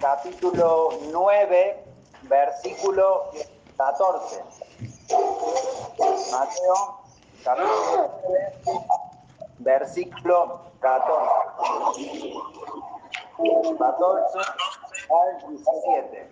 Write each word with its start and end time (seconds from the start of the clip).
capítulo 0.00 0.90
9, 1.12 1.84
versículo 2.22 3.30
14. 3.76 4.42
Mateo, 6.32 6.98
capítulo 7.44 8.10
9, 8.22 8.80
versículo 9.58 10.60
14. 10.80 12.34
14 13.78 14.38
al 15.10 15.38
17. 15.48 16.30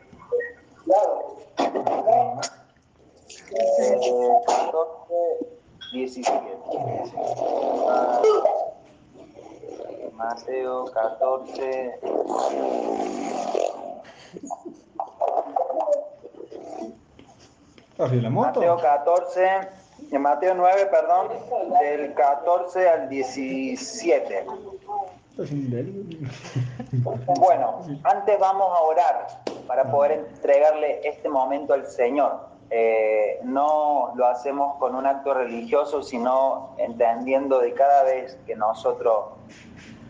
Eh, 3.50 4.30
14, 4.46 5.14
17. 5.92 6.58
Ah, 7.88 8.20
Mateo 10.12 10.84
14. 10.86 12.00
La 17.98 18.30
moto? 18.30 18.60
Mateo 18.60 18.76
14, 18.76 19.60
en 20.10 20.22
Mateo 20.22 20.54
9, 20.54 20.86
perdón, 20.90 21.28
del 21.80 22.14
14 22.14 22.88
al 22.88 23.08
17. 23.08 24.46
Es 25.38 25.50
un 25.50 25.70
delirio. 25.70 26.28
Bueno, 27.40 27.80
antes 28.04 28.38
vamos 28.38 28.68
a 28.70 28.80
orar 28.82 29.26
para 29.66 29.90
poder 29.90 30.12
entregarle 30.12 31.00
este 31.06 31.28
momento 31.28 31.74
al 31.74 31.86
Señor. 31.86 32.54
Eh, 32.70 33.40
no 33.42 34.12
lo 34.16 34.26
hacemos 34.26 34.76
con 34.78 34.94
un 34.94 35.06
acto 35.06 35.34
religioso, 35.34 36.02
sino 36.02 36.74
entendiendo 36.78 37.60
de 37.60 37.72
cada 37.72 38.04
vez 38.04 38.38
que 38.46 38.56
nosotros 38.56 39.26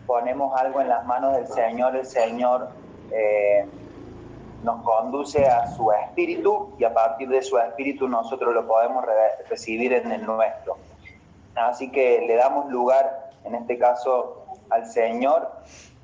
ponemos 0.05 0.59
algo 0.59 0.81
en 0.81 0.89
las 0.89 1.05
manos 1.05 1.35
del 1.35 1.47
Señor, 1.47 1.95
el 1.95 2.05
Señor 2.05 2.69
eh, 3.11 3.67
nos 4.65 4.81
conduce 4.81 5.47
a 5.47 5.67
su 5.67 5.91
espíritu 5.91 6.75
y 6.77 6.83
a 6.83 6.93
partir 6.93 7.29
de 7.29 7.41
su 7.41 7.57
espíritu 7.57 8.07
nosotros 8.07 8.53
lo 8.53 8.67
podemos 8.67 9.05
re- 9.05 9.45
recibir 9.47 9.93
en 9.93 10.11
el 10.11 10.25
nuestro. 10.25 10.77
Así 11.55 11.91
que 11.91 12.25
le 12.27 12.35
damos 12.35 12.69
lugar, 12.69 13.29
en 13.45 13.55
este 13.55 13.77
caso, 13.77 14.45
al 14.71 14.87
Señor 14.87 15.49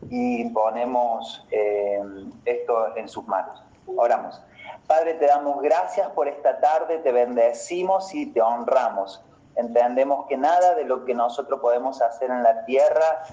y 0.09 0.47
ponemos 0.51 1.45
eh, 1.51 1.99
esto 2.45 2.95
en 2.95 3.09
sus 3.09 3.27
manos. 3.27 3.61
Oramos. 3.97 4.39
Padre, 4.87 5.15
te 5.15 5.25
damos 5.25 5.61
gracias 5.61 6.09
por 6.11 6.27
esta 6.27 6.59
tarde, 6.59 6.99
te 6.99 7.11
bendecimos 7.11 8.13
y 8.13 8.27
te 8.27 8.41
honramos. 8.41 9.23
Entendemos 9.55 10.27
que 10.27 10.37
nada 10.37 10.75
de 10.75 10.85
lo 10.85 11.03
que 11.03 11.13
nosotros 11.13 11.59
podemos 11.59 12.01
hacer 12.01 12.29
en 12.29 12.43
la 12.43 12.63
tierra 12.65 13.23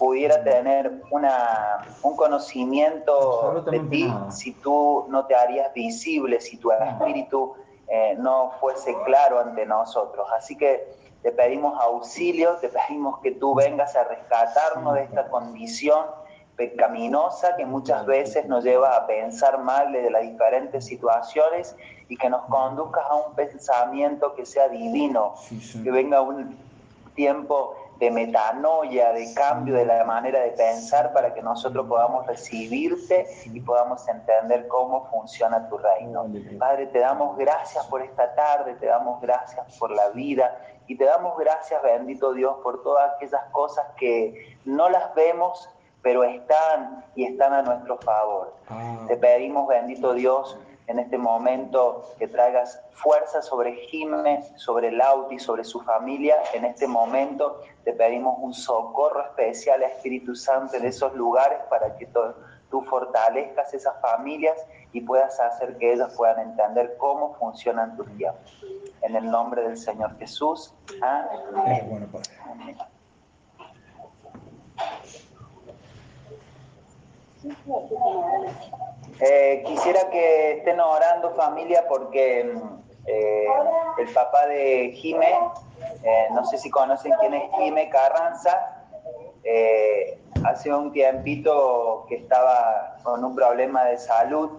pudiera 0.00 0.42
tener 0.42 1.02
una, 1.10 1.86
un 2.02 2.16
conocimiento 2.16 3.62
de 3.70 3.80
ti 3.80 4.04
nada. 4.04 4.30
si 4.30 4.52
tú 4.52 5.04
no 5.10 5.26
te 5.26 5.34
harías 5.34 5.74
visible, 5.74 6.40
si 6.40 6.56
tu 6.56 6.72
espíritu 6.72 7.52
eh, 7.86 8.16
no 8.18 8.52
fuese 8.60 8.96
claro 9.04 9.38
ante 9.38 9.66
nosotros. 9.66 10.26
Así 10.34 10.56
que 10.56 10.88
te 11.22 11.30
pedimos 11.32 11.78
auxilio, 11.78 12.56
te 12.62 12.70
pedimos 12.70 13.18
que 13.20 13.32
tú 13.32 13.54
vengas 13.54 13.94
a 13.94 14.04
rescatarnos 14.04 14.94
de 14.94 15.02
esta 15.02 15.28
condición 15.28 16.06
pecaminosa 16.56 17.56
que 17.56 17.66
muchas 17.66 18.06
veces 18.06 18.46
nos 18.46 18.64
lleva 18.64 18.96
a 18.96 19.06
pensar 19.06 19.62
mal 19.62 19.92
de 19.92 20.10
las 20.10 20.22
diferentes 20.22 20.86
situaciones 20.86 21.76
y 22.08 22.16
que 22.16 22.30
nos 22.30 22.46
conduzcas 22.46 23.04
a 23.06 23.16
un 23.16 23.34
pensamiento 23.34 24.34
que 24.34 24.46
sea 24.46 24.70
divino, 24.70 25.34
que 25.84 25.90
venga 25.90 26.22
un 26.22 26.56
tiempo 27.14 27.76
de 28.00 28.10
metanoia, 28.10 29.12
de 29.12 29.32
cambio 29.34 29.74
de 29.74 29.84
la 29.84 30.02
manera 30.04 30.40
de 30.40 30.52
pensar 30.52 31.12
para 31.12 31.34
que 31.34 31.42
nosotros 31.42 31.86
podamos 31.86 32.26
recibirte 32.26 33.26
y 33.44 33.60
podamos 33.60 34.08
entender 34.08 34.66
cómo 34.68 35.04
funciona 35.10 35.68
tu 35.68 35.76
reino. 35.76 36.26
Padre, 36.58 36.86
te 36.86 37.00
damos 37.00 37.36
gracias 37.36 37.86
por 37.86 38.00
esta 38.00 38.34
tarde, 38.34 38.74
te 38.80 38.86
damos 38.86 39.20
gracias 39.20 39.76
por 39.78 39.90
la 39.90 40.08
vida 40.08 40.58
y 40.86 40.96
te 40.96 41.04
damos 41.04 41.36
gracias, 41.36 41.82
bendito 41.82 42.32
Dios, 42.32 42.56
por 42.62 42.82
todas 42.82 43.12
aquellas 43.14 43.44
cosas 43.52 43.84
que 43.98 44.56
no 44.64 44.88
las 44.88 45.14
vemos, 45.14 45.68
pero 46.00 46.24
están 46.24 47.04
y 47.14 47.26
están 47.26 47.52
a 47.52 47.60
nuestro 47.60 47.98
favor. 47.98 48.54
Ah, 48.70 49.04
Te 49.06 49.18
pedimos, 49.18 49.68
bendito 49.68 50.14
Dios, 50.14 50.58
en 50.90 50.98
este 50.98 51.18
momento 51.18 52.04
que 52.18 52.26
traigas 52.26 52.82
fuerza 52.94 53.42
sobre 53.42 53.76
Jimé, 53.86 54.42
sobre 54.56 54.90
Lauti, 54.90 55.38
sobre 55.38 55.62
su 55.62 55.80
familia. 55.82 56.36
En 56.52 56.64
este 56.64 56.88
momento 56.88 57.62
te 57.84 57.92
pedimos 57.92 58.36
un 58.40 58.52
socorro 58.52 59.22
especial, 59.22 59.84
Espíritu 59.84 60.34
Santo, 60.34 60.76
en 60.76 60.84
esos 60.84 61.14
lugares 61.14 61.60
para 61.70 61.96
que 61.96 62.08
tú 62.70 62.82
fortalezcas 62.82 63.72
esas 63.72 64.00
familias 64.00 64.58
y 64.92 65.00
puedas 65.02 65.38
hacer 65.38 65.78
que 65.78 65.92
ellas 65.92 66.12
puedan 66.16 66.40
entender 66.40 66.96
cómo 66.98 67.34
funcionan 67.34 67.96
tus 67.96 68.08
tiempos. 68.16 68.60
En 69.02 69.14
el 69.14 69.30
nombre 69.30 69.62
del 69.62 69.76
Señor 69.76 70.18
Jesús. 70.18 70.74
Amén. 71.00 71.72
es 71.72 71.88
bueno, 71.88 72.06
padre. 72.10 72.76
Eh, 79.20 79.62
quisiera 79.66 80.08
que 80.10 80.52
estén 80.58 80.80
orando 80.80 81.34
familia 81.34 81.86
porque 81.88 82.44
mm, 82.44 82.80
eh, 83.06 83.46
el 83.98 84.12
papá 84.12 84.46
de 84.46 84.92
Jime, 84.94 85.38
eh, 86.02 86.28
no 86.32 86.44
sé 86.44 86.58
si 86.58 86.70
conocen 86.70 87.12
quién 87.20 87.34
es 87.34 87.50
Jime 87.56 87.88
Carranza, 87.90 88.76
hace 90.44 90.72
un 90.72 90.92
tiempito 90.92 92.04
que 92.08 92.16
estaba 92.16 92.96
con 93.02 93.24
un 93.24 93.34
problema 93.34 93.84
de 93.84 93.96
salud 93.96 94.50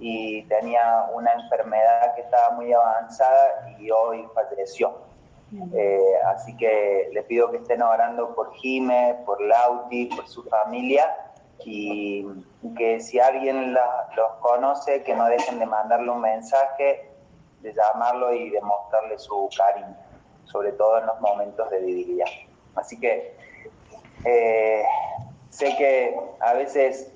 y 0.00 0.42
tenía 0.44 1.06
una 1.14 1.32
enfermedad 1.32 2.14
que 2.16 2.22
estaba 2.22 2.50
muy 2.50 2.72
avanzada 2.72 3.76
y 3.78 3.90
hoy 3.90 4.26
falleció. 4.34 4.98
Así 6.26 6.56
que 6.56 7.08
les 7.12 7.24
pido 7.24 7.50
que 7.52 7.58
estén 7.58 7.82
orando 7.82 8.34
por 8.34 8.52
Jime, 8.54 9.16
por 9.24 9.40
Lauti, 9.40 10.06
por 10.06 10.26
su 10.28 10.42
familia 10.44 11.25
y 11.64 12.24
que 12.76 13.00
si 13.00 13.18
alguien 13.18 13.74
la- 13.74 14.08
los 14.16 14.32
conoce, 14.40 15.02
que 15.02 15.14
no 15.14 15.26
dejen 15.26 15.58
de 15.58 15.66
mandarle 15.66 16.10
un 16.10 16.20
mensaje, 16.20 17.10
de 17.60 17.72
llamarlo 17.72 18.32
y 18.32 18.50
de 18.50 18.60
mostrarle 18.60 19.18
su 19.18 19.48
cariño, 19.56 19.96
sobre 20.44 20.72
todo 20.72 20.98
en 20.98 21.06
los 21.06 21.20
momentos 21.20 21.68
de 21.70 21.80
debilidad. 21.80 22.26
Así 22.74 23.00
que 23.00 23.36
eh, 24.24 24.84
sé 25.50 25.74
que 25.76 26.18
a 26.40 26.52
veces 26.54 27.12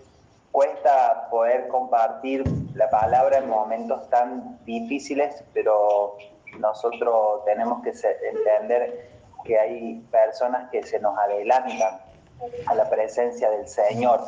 cuesta 0.52 1.28
poder 1.30 1.68
compartir 1.68 2.44
la 2.74 2.88
palabra 2.90 3.38
en 3.38 3.48
momentos 3.48 4.08
tan 4.10 4.64
difíciles, 4.64 5.44
pero 5.52 6.16
nosotros 6.58 7.44
tenemos 7.44 7.82
que 7.82 7.92
entender 8.28 9.10
que 9.44 9.58
hay 9.58 10.00
personas 10.10 10.70
que 10.70 10.82
se 10.82 10.98
nos 11.00 11.16
adelantan 11.18 12.00
a 12.66 12.74
la 12.74 12.88
presencia 12.88 13.50
del 13.50 13.68
Señor 13.68 14.20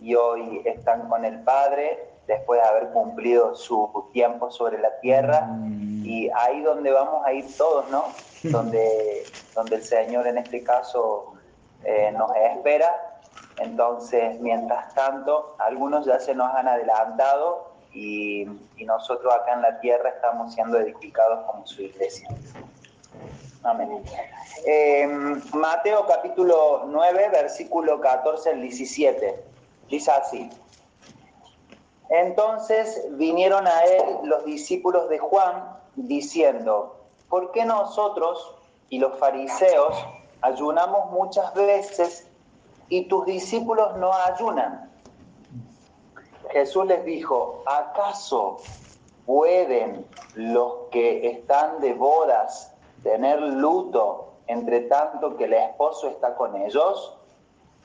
y 0.00 0.14
hoy 0.14 0.62
están 0.64 1.08
con 1.08 1.24
el 1.24 1.40
Padre 1.40 2.10
después 2.26 2.60
de 2.60 2.68
haber 2.68 2.88
cumplido 2.90 3.54
su 3.54 4.08
tiempo 4.12 4.50
sobre 4.50 4.78
la 4.78 4.98
tierra 5.00 5.48
y 6.02 6.28
ahí 6.34 6.62
donde 6.62 6.90
vamos 6.90 7.24
a 7.24 7.32
ir 7.32 7.44
todos, 7.56 7.88
¿no? 7.90 8.04
Donde, 8.42 9.24
donde 9.56 9.76
el 9.76 9.82
Señor 9.82 10.26
en 10.28 10.38
este 10.38 10.62
caso 10.62 11.32
eh, 11.82 12.12
nos 12.12 12.30
espera. 12.36 13.18
Entonces, 13.58 14.38
mientras 14.38 14.94
tanto, 14.94 15.56
algunos 15.58 16.06
ya 16.06 16.20
se 16.20 16.32
nos 16.32 16.54
han 16.54 16.68
adelantado 16.68 17.72
y, 17.92 18.46
y 18.76 18.84
nosotros 18.84 19.34
acá 19.34 19.54
en 19.54 19.62
la 19.62 19.80
tierra 19.80 20.10
estamos 20.10 20.54
siendo 20.54 20.78
edificados 20.78 21.44
como 21.50 21.66
su 21.66 21.82
iglesia. 21.82 22.28
Eh, 24.64 25.06
Mateo 25.52 26.06
capítulo 26.06 26.84
9, 26.86 27.28
versículo 27.32 28.00
14 28.00 28.50
al 28.50 28.62
17. 28.62 29.44
Dice 29.88 30.10
así. 30.10 30.50
Entonces 32.08 33.04
vinieron 33.12 33.66
a 33.66 33.80
él 33.84 34.02
los 34.24 34.44
discípulos 34.44 35.08
de 35.08 35.18
Juan 35.18 35.76
diciendo, 35.96 36.96
¿por 37.28 37.50
qué 37.52 37.64
nosotros 37.64 38.54
y 38.88 38.98
los 38.98 39.18
fariseos 39.18 39.96
ayunamos 40.42 41.10
muchas 41.10 41.52
veces 41.54 42.28
y 42.88 43.06
tus 43.08 43.26
discípulos 43.26 43.96
no 43.96 44.12
ayunan? 44.12 44.88
Jesús 46.50 46.86
les 46.86 47.04
dijo, 47.04 47.64
¿acaso 47.66 48.58
pueden 49.24 50.06
los 50.34 50.88
que 50.92 51.26
están 51.28 51.80
de 51.80 51.92
bodas 51.94 52.72
tener 53.06 53.40
luto 53.40 54.32
entre 54.48 54.80
tanto 54.80 55.36
que 55.36 55.44
el 55.44 55.52
esposo 55.52 56.08
está 56.08 56.34
con 56.34 56.56
ellos? 56.56 57.16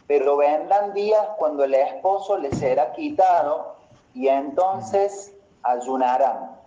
Pero 0.08 0.36
vendrán 0.38 0.94
días 0.94 1.26
cuando 1.38 1.64
el 1.64 1.76
esposo 1.76 2.38
les 2.38 2.58
será 2.58 2.92
quitado 2.92 3.76
y 4.16 4.28
entonces 4.28 5.32
ayunarán. 5.62 6.58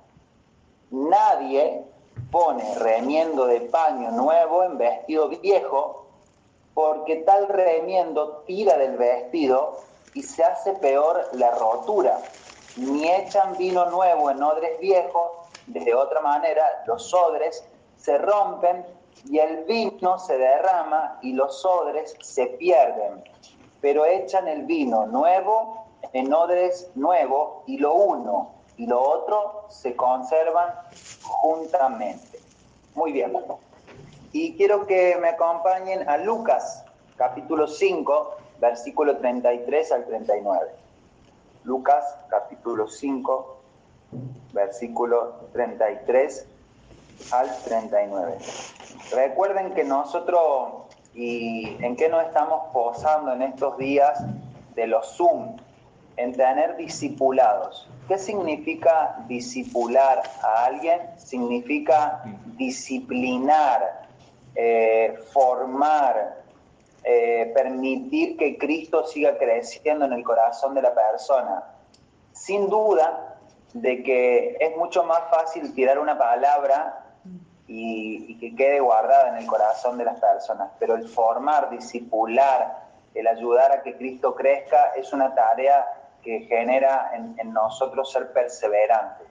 Nadie 0.90 1.84
pone 2.30 2.76
remiendo 2.76 3.46
de 3.46 3.62
paño 3.62 4.12
nuevo 4.12 4.62
en 4.62 4.78
vestido 4.78 5.28
viejo, 5.28 6.06
porque 6.74 7.16
tal 7.16 7.48
remiendo 7.48 8.44
tira 8.46 8.78
del 8.78 8.96
vestido 8.96 9.78
y 10.14 10.22
se 10.22 10.44
hace 10.44 10.74
peor 10.74 11.28
la 11.32 11.50
rotura. 11.50 12.20
Ni 12.76 13.10
echan 13.10 13.56
vino 13.56 13.90
nuevo 13.90 14.30
en 14.30 14.40
odres 14.42 14.78
viejos, 14.78 15.32
de 15.66 15.94
otra 15.94 16.20
manera 16.20 16.84
los 16.86 17.12
odres 17.12 17.64
se 18.04 18.18
rompen 18.18 18.84
y 19.24 19.38
el 19.38 19.64
vino 19.64 20.18
se 20.18 20.36
derrama 20.36 21.18
y 21.22 21.32
los 21.32 21.64
odres 21.64 22.14
se 22.20 22.46
pierden. 22.48 23.24
Pero 23.80 24.04
echan 24.04 24.46
el 24.46 24.64
vino 24.64 25.06
nuevo 25.06 25.86
en 26.12 26.32
odres 26.34 26.90
nuevos 26.94 27.62
y 27.66 27.78
lo 27.78 27.94
uno 27.94 28.50
y 28.76 28.86
lo 28.86 29.00
otro 29.00 29.64
se 29.70 29.96
conservan 29.96 30.68
juntamente. 31.22 32.40
Muy 32.94 33.12
bien. 33.12 33.32
Y 34.32 34.54
quiero 34.56 34.86
que 34.86 35.16
me 35.16 35.28
acompañen 35.28 36.06
a 36.06 36.18
Lucas, 36.18 36.84
capítulo 37.16 37.66
5, 37.66 38.36
versículo 38.60 39.16
33 39.16 39.92
al 39.92 40.04
39. 40.04 40.72
Lucas, 41.64 42.04
capítulo 42.28 42.86
5, 42.86 43.56
versículo 44.52 45.36
33 45.52 46.48
al 47.30 47.50
39. 47.64 48.38
Recuerden 49.12 49.74
que 49.74 49.84
nosotros, 49.84 50.84
y 51.14 51.76
en 51.84 51.96
qué 51.96 52.08
nos 52.08 52.24
estamos 52.24 52.72
posando 52.72 53.32
en 53.32 53.42
estos 53.42 53.76
días 53.78 54.22
de 54.74 54.86
los 54.86 55.16
Zoom, 55.16 55.56
en 56.16 56.32
tener 56.32 56.76
discipulados. 56.76 57.88
¿Qué 58.08 58.18
significa 58.18 59.24
discipular 59.26 60.22
a 60.42 60.66
alguien? 60.66 61.00
Significa 61.16 62.22
disciplinar, 62.56 64.06
eh, 64.54 65.18
formar, 65.32 66.42
eh, 67.02 67.50
permitir 67.54 68.36
que 68.36 68.56
Cristo 68.58 69.06
siga 69.06 69.36
creciendo 69.38 70.04
en 70.04 70.12
el 70.12 70.22
corazón 70.22 70.74
de 70.74 70.82
la 70.82 70.94
persona. 70.94 71.64
Sin 72.32 72.68
duda 72.68 73.38
de 73.72 74.02
que 74.02 74.56
es 74.60 74.76
mucho 74.76 75.02
más 75.04 75.22
fácil 75.30 75.74
tirar 75.74 75.98
una 75.98 76.16
palabra 76.16 77.03
y, 77.66 78.26
y, 78.28 78.38
que 78.38 78.54
quede 78.54 78.80
guardada 78.80 79.28
en 79.28 79.36
el 79.36 79.46
corazón 79.46 79.96
de 79.96 80.04
las 80.04 80.20
personas, 80.20 80.70
pero 80.78 80.94
el 80.94 81.08
formar, 81.08 81.70
discipular, 81.70 82.84
el 83.14 83.26
ayudar 83.26 83.72
a 83.72 83.82
que 83.82 83.96
Cristo 83.96 84.34
crezca 84.34 84.92
es 84.96 85.12
una 85.12 85.34
tarea 85.34 85.86
que 86.22 86.40
genera 86.40 87.12
en, 87.14 87.34
en, 87.38 87.52
nosotros 87.52 88.12
ser 88.12 88.32
perseverantes. 88.32 89.26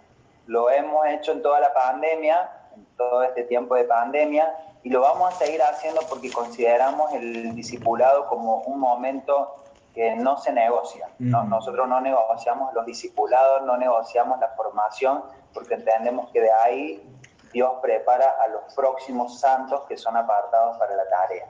Lo 0.48 0.70
hemos 0.70 1.06
hecho 1.08 1.32
en 1.32 1.42
toda 1.42 1.60
la 1.60 1.74
pandemia, 1.74 2.50
en 2.76 2.86
todo 2.98 3.24
este 3.24 3.44
tiempo 3.44 3.76
de 3.76 3.84
pandemia, 3.84 4.56
y 4.84 4.90
lo 4.90 5.02
vamos 5.02 5.34
a 5.34 5.38
seguir 5.38 5.62
haciendo 5.62 6.02
porque 6.10 6.32
consideramos 6.32 7.14
el 7.14 7.56
discipulado 7.56 8.28
como 8.28 8.58
un 8.64 8.80
momento 8.80 9.56
que 9.94 10.16
no 10.16 10.38
se 10.38 10.52
negocia. 10.52 11.08
¿no? 11.20 11.44
Nosotros 11.44 11.88
no 11.88 12.02
negociamos 12.02 12.74
los 12.74 12.86
discipulados, 12.86 13.62
no 13.64 13.78
negociamos 13.78 14.40
la 14.40 14.50
formación, 14.50 15.24
porque 15.54 15.76
entendemos 15.76 16.30
que 16.32 16.42
de 16.42 16.52
ahí 16.52 17.13
Dios 17.54 17.72
prepara 17.82 18.36
a 18.44 18.48
los 18.48 18.74
próximos 18.74 19.40
santos 19.40 19.84
que 19.88 19.96
son 19.96 20.18
apartados 20.18 20.78
para 20.78 20.96
la 20.96 21.08
tarea. 21.08 21.48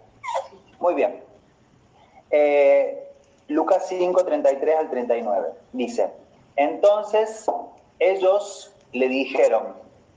Muy 0.79 0.93
bien. 0.93 1.23
Eh, 2.29 3.09
Lucas 3.47 3.85
5, 3.87 4.23
33 4.25 4.75
al 4.75 4.89
39. 4.89 5.49
Dice, 5.71 6.11
entonces 6.55 7.45
ellos 7.99 8.73
le 8.91 9.07
dijeron, 9.07 9.75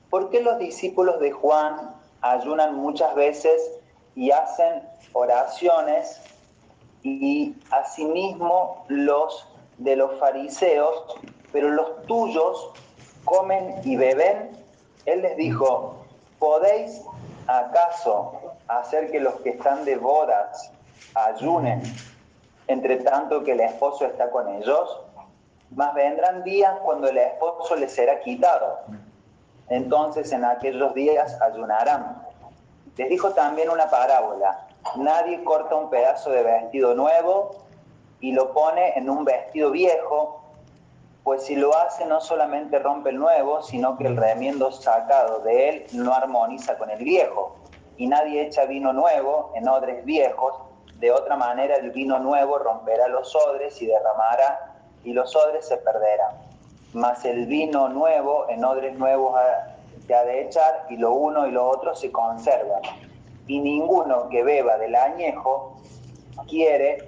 ¿por 0.09 0.29
qué 0.29 0.41
los 0.41 0.59
discípulos 0.59 1.19
de 1.19 1.31
Juan 1.31 1.95
ayunan 2.21 2.75
muchas 2.75 3.15
veces 3.15 3.71
y 4.15 4.31
hacen 4.31 4.83
oraciones 5.13 6.21
y 7.03 7.55
asimismo 7.71 8.85
los 8.89 9.47
de 9.77 9.95
los 9.95 10.19
fariseos, 10.19 11.17
pero 11.51 11.69
los 11.69 12.03
tuyos 12.07 12.71
comen 13.23 13.75
y 13.83 13.95
beben? 13.95 14.66
Él 15.07 15.21
les 15.21 15.37
dijo, 15.37 15.95
¿podéis 16.37 17.01
acaso 17.47 18.53
hacer 18.67 19.09
que 19.09 19.21
los 19.21 19.35
que 19.35 19.51
están 19.51 19.85
de 19.85 19.95
bodas 19.95 20.69
ayunen 21.15 21.81
entre 22.67 22.97
tanto 22.97 23.41
que 23.45 23.53
el 23.53 23.61
esposo 23.61 24.05
está 24.05 24.29
con 24.29 24.49
ellos? 24.49 24.99
Mas 25.71 25.93
vendrán 25.93 26.43
días 26.43 26.73
cuando 26.83 27.07
el 27.07 27.17
esposo 27.17 27.77
les 27.77 27.93
será 27.93 28.19
quitado. 28.19 28.79
Entonces 29.69 30.29
en 30.33 30.43
aquellos 30.43 30.93
días 30.93 31.41
ayunarán. 31.41 32.21
Les 32.97 33.09
dijo 33.09 33.31
también 33.31 33.69
una 33.69 33.89
parábola. 33.89 34.67
Nadie 34.97 35.41
corta 35.45 35.73
un 35.75 35.89
pedazo 35.89 36.31
de 36.31 36.43
vestido 36.43 36.93
nuevo 36.95 37.55
y 38.19 38.33
lo 38.33 38.51
pone 38.53 38.97
en 38.97 39.09
un 39.09 39.23
vestido 39.23 39.71
viejo, 39.71 40.36
pues 41.27 41.43
si 41.43 41.57
lo 41.57 41.75
hace 41.75 42.05
no 42.05 42.21
solamente 42.21 42.79
rompe 42.79 43.09
el 43.09 43.17
nuevo, 43.17 43.61
sino 43.61 43.97
que 43.97 44.07
el 44.07 44.15
remiendo 44.15 44.71
sacado 44.71 45.39
de 45.39 45.67
él 45.67 45.85
no 45.91 46.13
armoniza 46.13 46.77
con 46.77 46.89
el 46.89 47.03
viejo. 47.03 47.57
Y 47.97 48.07
nadie 48.07 48.43
echa 48.43 48.63
vino 48.63 48.93
nuevo 48.93 49.51
en 49.53 49.67
odres 49.67 50.05
viejos, 50.05 50.53
de 50.99 51.11
otra 51.11 51.35
manera 51.35 51.75
el 51.75 51.91
vino 51.91 52.17
nuevo 52.17 52.59
romperá 52.59 53.09
los 53.09 53.35
odres 53.35 53.81
y 53.81 53.87
derramará, 53.87 54.77
y 55.03 55.11
los 55.11 55.35
odres 55.35 55.67
se 55.67 55.75
perderán. 55.75 56.33
Mas 56.93 57.25
el 57.25 57.45
vino 57.45 57.89
nuevo 57.89 58.45
en 58.47 58.63
odres 58.63 58.97
nuevos 58.97 59.37
se 60.07 60.15
ha 60.15 60.23
de 60.23 60.43
echar, 60.43 60.85
y 60.89 60.95
lo 60.95 61.11
uno 61.11 61.45
y 61.45 61.51
lo 61.51 61.67
otro 61.67 61.93
se 61.93 62.09
conservan. 62.09 62.83
Y 63.47 63.59
ninguno 63.59 64.29
que 64.29 64.43
beba 64.43 64.77
del 64.77 64.95
añejo 64.95 65.75
quiere 66.47 66.99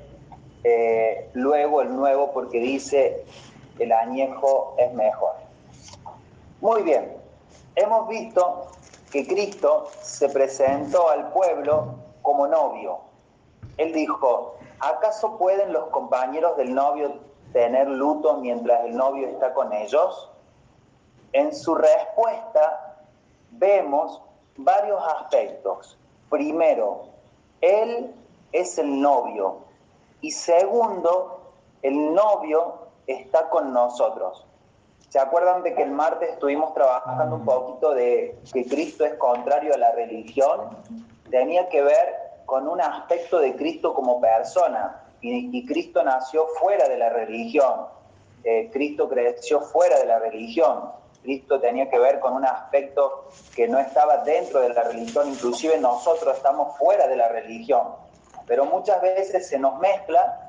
eh, 0.66 1.30
luego 1.36 1.81
el 1.81 1.95
nuevo 1.95 2.33
porque 2.33 2.60
dice 2.60 3.24
el 3.80 3.92
añejo 3.92 4.76
es 4.78 4.94
mejor. 4.94 5.34
Muy 6.62 6.84
bien, 6.84 7.16
hemos 7.76 8.08
visto 8.08 8.68
que 9.12 9.26
Cristo 9.26 9.88
se 10.02 10.30
presentó 10.30 11.10
al 11.10 11.31
pueblo 11.31 11.96
como 12.22 12.48
novio. 12.48 13.00
Él 13.78 13.94
dijo, 13.94 14.56
¿acaso 14.80 15.38
pueden 15.38 15.74
los 15.74 15.88
compañeros 15.88 16.58
del 16.58 16.76
novio 16.76 17.20
tener 17.54 17.88
luto 17.88 18.38
mientras 18.38 18.86
el 18.86 18.96
novio 18.96 19.28
está 19.28 19.54
con 19.54 19.74
ellos? 19.74 20.30
En 21.31 21.56
su 21.56 21.76
respuesta 21.76 23.06
vemos 23.52 24.22
varios 24.58 25.02
aspectos. 25.16 25.98
Primero, 26.30 27.06
Él 27.62 28.14
es 28.52 28.78
el 28.78 29.02
novio. 29.02 29.60
Y 30.22 30.31
segundo, 30.31 31.40
el 31.81 32.14
novio 32.14 32.89
está 33.12 33.50
con 33.50 33.74
nosotros. 33.74 34.46
¿Se 35.10 35.20
acuerdan 35.20 35.64
de 35.64 35.74
que 35.74 35.81
el 35.81 35.92
martes 35.92 36.30
estuvimos 36.30 36.74
trabajando 36.74 37.38
un 37.38 37.45
poquito 37.45 37.94
de 37.95 38.38
que 38.54 38.66
Cristo 38.66 39.06
es 39.06 39.16
contrario 39.16 39.74
a 39.74 39.78
la 39.78 39.92
religión? 39.92 40.78
Tenía 41.31 41.68
que 41.68 41.81
ver 41.81 42.16
con 42.45 42.68
un 42.68 42.80
aspecto 42.80 43.40
de 43.40 43.56
Cristo 43.56 43.94
como 43.94 44.22
persona. 44.22 45.04
Y, 45.22 45.66
Cristo 45.66 46.04
nació 46.04 46.48
fuera 46.60 46.88
de 46.88 46.98
la 46.98 47.10
religión. 47.10 47.88
Eh, 48.44 48.69
Cristo 48.72 49.10
creció 49.10 49.62
fuera 49.62 50.00
de 50.00 50.06
la 50.06 50.19
religión. 50.19 50.92
Cristo 51.22 51.60
tenía 51.60 51.90
que 51.90 52.00
ver 52.00 52.19
con 52.19 52.33
un 52.33 52.45
aspecto 52.45 53.26
que 53.56 53.68
no 53.68 53.80
estaba 53.80 54.18
dentro 54.24 54.62
de 54.62 54.69
la 54.69 54.83
religión, 54.83 55.30
inclusive 55.30 55.78
nosotros 55.78 56.38
estamos 56.38 56.78
fuera 56.78 57.07
de 57.07 57.18
la 57.18 57.28
religión, 57.28 57.90
pero 58.48 58.66
muchas 58.66 59.02
veces 59.02 59.48
se 59.48 59.60
nos 59.60 59.78
mezcla 59.80 60.49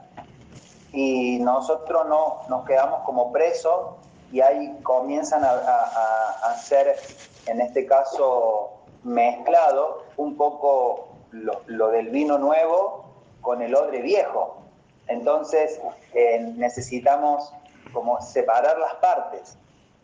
y 0.93 1.39
nosotros 1.41 2.07
no 2.09 2.43
nos 2.49 2.65
quedamos 2.65 3.03
como 3.05 3.33
presos 3.33 3.97
y 4.33 4.41
ahí 4.41 4.79
comienzan 4.83 5.45
a, 5.45 5.51
a, 5.51 6.51
a 6.51 6.57
ser, 6.57 6.97
en 7.47 7.61
este 7.61 7.87
caso, 7.87 8.71
mezclado 9.03 10.05
un 10.17 10.37
poco 10.37 11.09
lo, 11.33 11.63
lo, 11.67 11.89
del 11.89 12.09
vino 12.09 12.39
nuevo 12.39 13.05
con 13.41 13.63
el 13.63 13.75
odre 13.75 14.03
viejo. 14.03 14.57
Entonces 15.09 15.81
eh, 16.15 16.39
necesitamos 16.57 17.53
como 17.93 18.21
separar 18.21 18.79
las 18.79 18.95
partes 18.97 19.57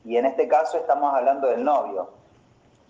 y 0.05 0.17
en 0.17 0.27
este 0.27 0.49
caso 0.49 0.79
estamos 0.79 1.15
hablando 1.15 1.49
del 1.49 1.65
novio. 1.65 2.11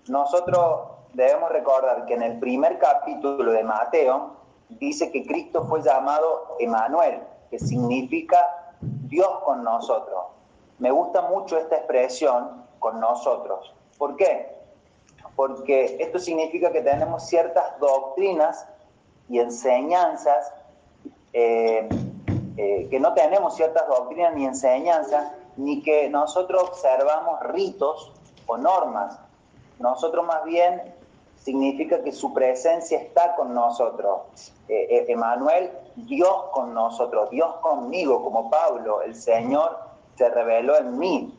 Nosotros 0.09 0.89
debemos 1.13 1.51
recordar 1.51 2.07
que 2.07 2.15
en 2.15 2.23
el 2.23 2.39
primer 2.39 2.79
capítulo 2.79 3.53
de 3.53 3.65
Mateo 3.65 4.37
dice 4.69 5.11
que 5.11 5.27
Cristo 5.27 5.67
fue 5.67 5.83
llamado 5.83 6.57
Emanuel, 6.59 7.21
que 7.51 7.59
significa 7.59 8.75
Dios 8.81 9.31
con 9.45 9.65
nosotros. 9.65 10.27
Me 10.79 10.91
gusta 10.91 11.23
mucho 11.23 11.57
esta 11.59 11.77
expresión 11.77 12.65
con 12.79 13.01
nosotros. 13.01 13.75
¿Por 13.99 14.17
qué? 14.17 14.55
Porque 15.35 15.97
esto 16.01 16.19
significa 16.19 16.71
que 16.71 16.83
tenemos 16.83 17.27
ciertas 17.27 17.79
doctrinas 17.79 18.67
y 19.29 19.39
enseñanzas, 19.39 20.53
eh, 21.33 21.89
eh, 22.57 22.89
que 22.91 23.01
no 23.01 23.15
tenemos 23.15 23.57
ciertas 23.57 23.87
doctrinas 23.89 24.35
ni 24.35 24.45
enseñanzas, 24.45 25.33
ni 25.57 25.83
que 25.83 26.09
nosotros 26.09 26.63
observamos 26.71 27.41
ritos 27.41 28.13
o 28.47 28.57
normas. 28.57 29.19
Nosotros 29.79 30.25
más 30.27 30.45
bien 30.45 30.95
significa 31.43 32.03
que 32.03 32.13
su 32.13 32.33
presencia 32.33 32.99
está 32.99 33.35
con 33.37 33.55
nosotros. 33.55 34.53
Eh, 34.69 35.07
Emanuel 35.09 35.71
Dios 35.97 36.45
con 36.53 36.75
nosotros, 36.75 37.31
Dios 37.31 37.57
conmigo, 37.57 38.23
como 38.23 38.51
Pablo, 38.51 39.01
el 39.03 39.15
Señor 39.15 39.79
se 40.17 40.29
reveló 40.29 40.77
en 40.77 40.99
mí. 40.99 41.39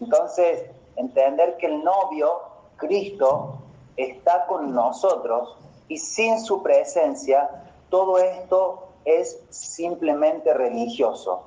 Entonces, 0.00 0.70
entender 0.96 1.56
que 1.56 1.66
el 1.66 1.82
novio, 1.82 2.40
Cristo, 2.76 3.54
está 3.96 4.46
con 4.46 4.72
nosotros 4.72 5.56
y 5.88 5.98
sin 5.98 6.40
su 6.40 6.62
presencia, 6.62 7.50
todo 7.90 8.18
esto 8.18 8.88
es 9.04 9.42
simplemente 9.50 10.54
religioso. 10.54 11.44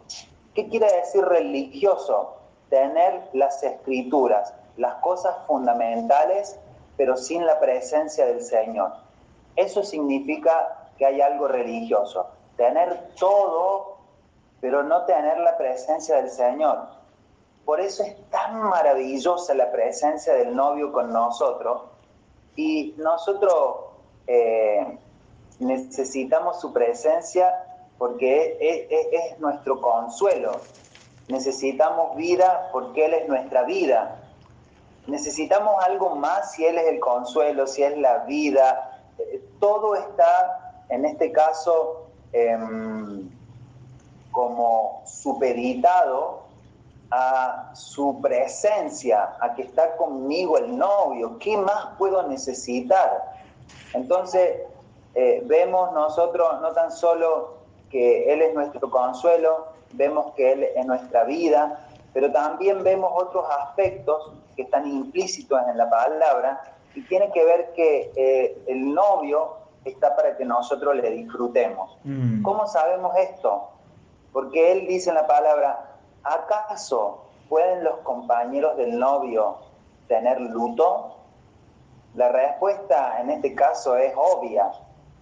¿Qué 0.54 0.68
quiere 0.68 0.92
decir 0.94 1.24
religioso? 1.24 2.36
Tener 2.70 3.30
las 3.34 3.64
escrituras, 3.64 4.54
las 4.78 4.96
cosas 4.96 5.36
fundamentales, 5.48 6.60
pero 6.98 7.16
sin 7.16 7.46
la 7.46 7.60
presencia 7.60 8.26
del 8.26 8.42
Señor. 8.42 8.92
Eso 9.56 9.84
significa 9.84 10.83
que 10.98 11.06
hay 11.06 11.22
algo 11.22 11.48
religioso. 11.48 12.28
Tener 12.58 13.10
todo, 13.20 13.98
pero 14.62 14.84
no 14.84 15.06
tener 15.06 15.40
la 15.40 15.58
presencia 15.58 16.18
del 16.18 16.30
Señor. 16.30 16.88
Por 17.66 17.80
eso 17.80 18.04
es 18.04 18.16
tan 18.30 18.62
maravillosa 18.62 19.54
la 19.54 19.72
presencia 19.72 20.34
del 20.34 20.56
novio 20.56 20.92
con 20.92 21.14
nosotros 21.14 21.84
y 22.56 22.94
nosotros 22.98 23.76
eh, 24.28 24.98
necesitamos 25.60 26.60
su 26.60 26.74
presencia 26.74 27.54
porque 27.98 28.58
es, 29.12 29.40
nuestro 29.40 29.80
consuelo. 29.80 30.60
Necesitamos 31.30 32.16
vida 32.18 32.70
porque 32.72 33.06
Él 33.06 33.14
es 33.14 33.28
nuestra 33.30 33.64
vida. 33.64 34.20
Necesitamos 35.08 35.84
algo 35.84 36.16
más 36.16 36.52
si 36.52 36.66
Él 36.66 36.78
es 36.78 36.88
el 36.88 37.00
consuelo, 37.00 37.66
si 37.66 37.84
es 37.84 37.98
la 37.98 38.20
vida. 38.20 39.02
Eh, 39.18 39.42
todo 39.60 39.96
está, 39.96 40.62
en 40.94 41.06
este 41.06 41.32
caso, 41.32 42.08
em, 42.32 43.30
como 44.32 45.02
supeditado 45.06 46.44
a 47.10 47.72
su 47.76 48.20
presencia, 48.22 49.36
a 49.40 49.54
que 49.56 49.64
está 49.64 49.96
conmigo 49.98 50.58
el 50.58 50.78
novio. 50.78 51.38
¿Qué 51.40 51.58
más 51.58 51.96
puedo 51.98 52.28
necesitar? 52.28 53.36
Entonces, 53.94 54.62
eh, 55.16 55.42
vemos 55.46 55.94
nosotros 55.94 56.62
no 56.62 56.72
tan 56.72 56.92
solo 56.92 57.56
que 57.92 58.32
Él 58.32 58.42
es 58.42 58.54
nuestro 58.54 58.90
consuelo, 58.90 59.68
vemos 59.92 60.34
que 60.36 60.54
Él 60.54 60.64
es 60.76 60.86
nuestra 60.86 61.24
vida, 61.24 61.88
pero 62.14 62.32
también 62.32 62.84
vemos 62.84 63.12
otros 63.16 63.46
aspectos 63.50 64.32
que 64.56 64.64
están 64.64 64.88
implícitos 64.88 65.60
en 65.68 65.78
la 65.78 65.90
palabra 65.90 66.62
y 66.96 67.02
tiene 67.02 67.32
que 67.32 67.44
ver 67.44 67.74
que 67.74 68.12
eh, 68.16 68.64
el 68.68 68.94
novio 68.94 69.62
está 69.86 70.16
para 70.16 70.38
que 70.38 70.46
nosotros 70.46 70.96
le 70.96 71.10
disfrutemos. 71.12 71.98
Mm. 72.04 72.42
¿Cómo 72.42 72.68
sabemos 72.68 73.16
esto? 73.18 73.70
Porque 74.32 74.72
Él 74.72 74.88
dice 74.88 75.10
en 75.10 75.16
la 75.16 75.28
palabra, 75.28 75.98
¿acaso 76.24 77.25
pueden 77.50 77.84
los 77.84 78.00
compañeros 78.00 78.78
del 78.78 78.98
novio 78.98 79.58
tener 80.08 80.40
luto? 80.42 81.18
La 82.16 82.30
respuesta 82.30 83.20
en 83.22 83.30
este 83.30 83.56
caso 83.56 83.96
es 83.96 84.13
obvia. 84.16 84.72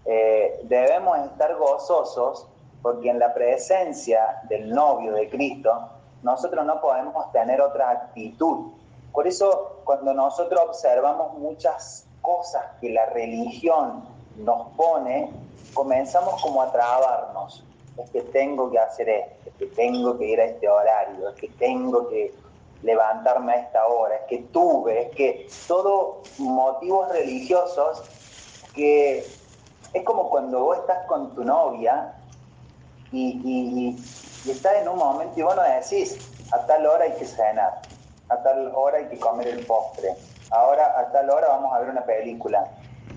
Eh, 0.06 0.62
debemos 0.64 1.18
estar 1.20 1.56
gozosos 1.56 2.48
porque 2.82 3.10
en 3.10 3.20
la 3.20 3.34
presencia 3.34 4.42
del 4.50 4.74
novio 4.74 5.14
de 5.14 5.30
Cristo, 5.30 5.90
nosotros 6.24 6.66
no 6.66 6.82
podemos 6.82 7.32
tener 7.32 7.62
otra 7.62 7.92
actitud. 7.92 8.72
Por 9.12 9.28
eso, 9.28 9.82
cuando 9.84 10.14
nosotros 10.14 10.62
observamos 10.68 11.38
muchas 11.38 12.08
cosas 12.22 12.64
que 12.80 12.90
la 12.90 13.08
religión 13.08 14.04
nos 14.38 14.68
pone, 14.76 15.30
comenzamos 15.74 16.42
como 16.42 16.62
a 16.62 16.72
trabarnos. 16.72 17.64
Es 17.98 18.10
que 18.10 18.22
tengo 18.22 18.72
que 18.72 18.80
hacer 18.80 19.10
esto, 19.10 19.50
es 19.50 19.56
que 19.56 19.66
tengo 19.68 20.18
que 20.18 20.26
ir 20.26 20.40
a 20.40 20.46
este 20.46 20.68
horario, 20.68 21.30
es 21.30 21.36
que 21.36 21.50
tengo 21.50 22.10
que 22.10 22.34
levantarme 22.84 23.54
a 23.54 23.56
esta 23.58 23.86
hora, 23.86 24.16
es 24.16 24.22
que 24.28 24.38
tuve, 24.52 25.04
es 25.04 25.16
que 25.16 25.48
todo 25.68 26.22
motivos 26.40 27.10
religiosos 27.10 28.02
que 28.74 29.20
es 29.94 30.04
como 30.04 30.30
cuando 30.30 30.62
vos 30.62 30.78
estás 30.78 31.06
con 31.06 31.36
tu 31.36 31.44
novia 31.44 32.14
y, 33.12 33.98
estás 34.50 34.78
en 34.82 34.88
un 34.88 34.98
momento 34.98 35.40
y 35.40 35.44
vos 35.44 35.56
no 35.56 35.64
decís, 35.64 36.18
a 36.52 36.66
tal 36.66 36.86
hora 36.88 37.04
hay 37.04 37.14
que 37.14 37.26
cenar, 37.26 37.82
a 38.30 38.38
tal 38.42 38.72
hora 38.74 38.98
hay 38.98 39.08
que 39.08 39.20
comer 39.20 39.48
el 39.48 39.66
postre, 39.66 40.16
ahora 40.50 41.00
a 41.00 41.12
tal 41.12 41.30
hora 41.30 41.50
vamos 41.50 41.74
a 41.74 41.80
ver 41.80 41.90
una 41.90 42.04
película. 42.04 42.68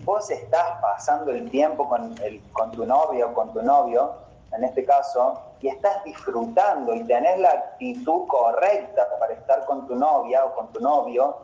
Vos 0.04 0.30
estás 0.30 0.80
pasando 0.80 1.30
el 1.30 1.50
tiempo 1.50 1.88
con, 1.88 2.14
el, 2.22 2.42
con 2.52 2.70
tu 2.72 2.84
novia 2.84 3.26
o 3.26 3.34
con 3.34 3.52
tu 3.52 3.62
novio, 3.62 4.12
en 4.52 4.64
este 4.64 4.84
caso, 4.84 5.40
y 5.60 5.68
estás 5.68 6.04
disfrutando 6.04 6.94
y 6.94 7.04
tenés 7.04 7.38
la 7.38 7.50
actitud 7.50 8.26
correcta 8.26 9.08
para 9.18 9.32
estar 9.32 9.64
con 9.64 9.86
tu 9.86 9.96
novia 9.96 10.44
o 10.44 10.54
con 10.54 10.68
tu 10.72 10.80
novio, 10.80 11.38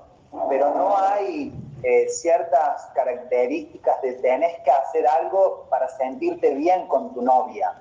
pero 0.49 0.75
no 0.75 0.97
hay 0.97 1.53
eh, 1.83 2.07
ciertas 2.11 2.87
características 2.95 4.03
de 4.03 4.13
tenés 4.15 4.61
que 4.61 4.71
hacer 4.71 5.07
algo 5.07 5.67
para 5.71 5.89
sentirte 5.89 6.55
bien 6.55 6.87
con 6.89 7.15
tu 7.15 7.23
novia 7.23 7.75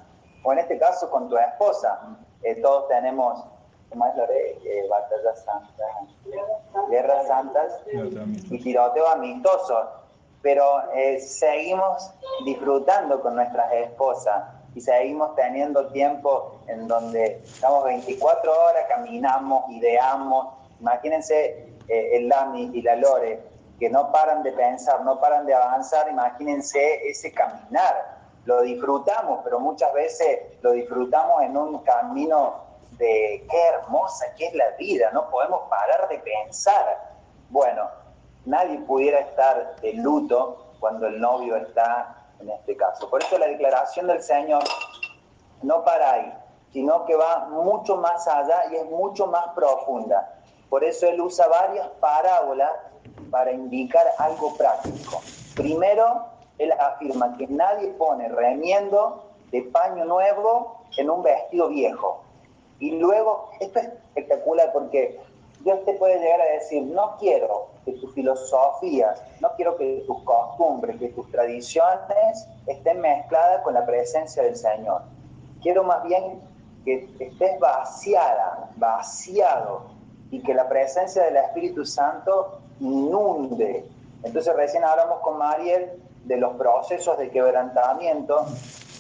o 0.43 0.53
en 0.53 0.59
este 0.59 0.79
caso 0.79 1.09
con 1.11 1.27
tu 1.27 1.37
esposa. 1.37 1.99
Eh, 2.43 2.55
todos 2.61 2.87
tenemos, 2.87 3.43
¿cómo 3.89 4.05
es 4.05 4.15
lo 4.15 4.25
de 4.27 4.51
eh, 4.63 4.87
batallas 4.89 5.43
santas? 5.43 5.87
Guerras 6.89 7.27
santas 7.27 7.81
y 8.49 8.63
tiroteo 8.63 9.07
amistoso. 9.09 9.98
Pero 10.41 10.91
eh, 10.93 11.19
seguimos 11.19 12.11
disfrutando 12.45 13.21
con 13.21 13.35
nuestras 13.35 13.73
esposas 13.73 14.43
y 14.75 14.81
seguimos 14.81 15.35
teniendo 15.35 15.87
tiempo 15.87 16.59
en 16.67 16.87
donde 16.87 17.41
estamos 17.43 17.83
24 17.85 18.51
horas, 18.51 18.85
caminamos, 18.87 19.69
ideamos. 19.71 20.47
Imagínense 20.79 21.67
el 21.87 22.29
Lami 22.29 22.69
y 22.73 22.83
la 22.83 22.95
Lore, 22.95 23.41
que 23.79 23.89
no 23.89 24.11
paran 24.11 24.43
de 24.43 24.51
pensar, 24.51 25.01
no 25.01 25.19
paran 25.19 25.45
de 25.45 25.55
avanzar. 25.55 26.07
Imagínense 26.07 27.09
ese 27.09 27.33
caminar 27.33 28.19
lo 28.49 28.61
disfrutamos, 28.61 29.41
pero 29.43 29.59
muchas 29.59 29.93
veces 29.93 30.39
lo 30.61 30.71
disfrutamos 30.71 31.43
en 31.43 31.55
un 31.55 31.83
camino 31.83 32.55
de 32.97 33.45
qué 33.49 33.67
hermosa 33.75 34.33
que 34.35 34.47
es 34.47 34.55
la 34.55 34.71
vida, 34.71 35.11
no 35.13 35.29
podemos 35.29 35.69
parar 35.69 36.07
de 36.09 36.17
pensar. 36.17 37.13
Bueno, 37.49 37.87
nadie 38.45 38.79
pudiera 38.79 39.19
estar 39.19 39.75
de 39.81 39.93
luto 39.93 40.65
cuando 40.79 41.07
el 41.07 41.19
novio 41.19 41.55
está 41.55 42.15
en 42.39 42.49
este 42.49 42.75
caso. 42.75 43.09
Por 43.09 43.21
eso 43.23 43.37
la 43.37 43.47
declaración 43.47 44.07
del 44.07 44.21
Señor 44.21 44.63
no 45.61 45.83
para 45.83 46.13
ahí, 46.13 46.33
sino 46.71 47.05
que 47.05 47.15
va 47.15 47.47
mucho 47.49 47.97
más 47.97 48.27
allá 48.27 48.63
y 48.71 48.75
es 48.75 48.85
mucho 48.85 49.27
más 49.27 49.49
profunda. 49.55 50.35
Por 50.69 50.83
eso 50.83 51.07
él 51.07 51.19
usa 51.19 51.47
varias 51.47 51.87
parábolas 51.99 52.71
para 53.31 53.51
indicar 53.51 54.05
algo 54.17 54.55
práctico. 54.55 55.21
Primero, 55.55 56.25
él 56.57 56.71
afirma 56.73 57.35
que 57.37 57.47
nadie 57.47 57.89
pone 57.93 58.29
remiendo 58.29 59.23
de 59.51 59.63
paño 59.63 60.05
nuevo 60.05 60.83
en 60.97 61.09
un 61.09 61.23
vestido 61.23 61.69
viejo. 61.69 62.23
Y 62.79 62.91
luego, 62.91 63.49
esto 63.59 63.79
es 63.79 63.87
espectacular 63.87 64.71
porque 64.71 65.19
Dios 65.59 65.83
te 65.85 65.93
puede 65.93 66.19
llegar 66.19 66.41
a 66.41 66.53
decir, 66.53 66.83
no 66.83 67.17
quiero 67.19 67.67
que 67.85 67.93
tu 67.93 68.07
filosofía, 68.09 69.13
no 69.41 69.49
quiero 69.55 69.75
que 69.77 70.03
tus 70.07 70.23
costumbres, 70.23 70.97
que 70.97 71.09
tus 71.09 71.29
tradiciones 71.31 72.47
estén 72.67 73.01
mezcladas 73.01 73.61
con 73.63 73.73
la 73.73 73.85
presencia 73.85 74.43
del 74.43 74.55
Señor. 74.55 75.01
Quiero 75.61 75.83
más 75.83 76.03
bien 76.03 76.41
que 76.85 77.09
estés 77.19 77.59
vaciada, 77.59 78.69
vaciado, 78.77 79.99
y 80.31 80.41
que 80.41 80.53
la 80.53 80.67
presencia 80.69 81.23
del 81.23 81.37
Espíritu 81.37 81.85
Santo 81.85 82.59
inunde. 82.79 83.85
Entonces 84.23 84.55
recién 84.55 84.83
hablamos 84.83 85.19
con 85.19 85.37
Mariel 85.37 85.91
de 86.25 86.37
los 86.37 86.55
procesos 86.55 87.17
de 87.17 87.29
quebrantamiento, 87.29 88.45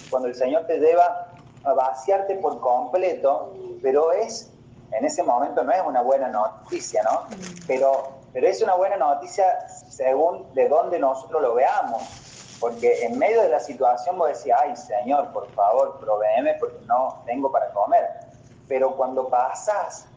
cuando 0.09 0.27
el 0.27 0.35
Señor 0.35 0.65
te 0.65 0.79
lleva 0.79 1.27
a 1.63 1.73
vaciarte 1.73 2.35
por 2.35 2.59
completo, 2.59 3.53
pero 3.81 4.11
es, 4.11 4.48
en 4.91 5.05
ese 5.05 5.23
momento 5.23 5.63
no 5.63 5.71
es 5.71 5.81
una 5.85 6.01
buena 6.01 6.27
noticia, 6.27 7.03
¿no? 7.03 7.27
Pero, 7.67 8.09
pero 8.33 8.47
es 8.47 8.61
una 8.61 8.75
buena 8.75 8.97
noticia 8.97 9.67
según 9.69 10.53
de 10.53 10.67
dónde 10.67 10.99
nosotros 10.99 11.41
lo 11.41 11.53
veamos, 11.53 12.57
porque 12.59 13.05
en 13.05 13.17
medio 13.17 13.41
de 13.41 13.49
la 13.49 13.59
situación 13.59 14.17
vos 14.17 14.29
decís, 14.29 14.53
ay 14.57 14.75
Señor, 14.75 15.31
por 15.31 15.49
favor, 15.51 15.99
proveeme 15.99 16.55
porque 16.59 16.77
no 16.85 17.21
tengo 17.25 17.51
para 17.51 17.71
comer. 17.71 18.07
Pero 18.67 18.95
cuando 18.95 19.29
pasas 19.29 20.07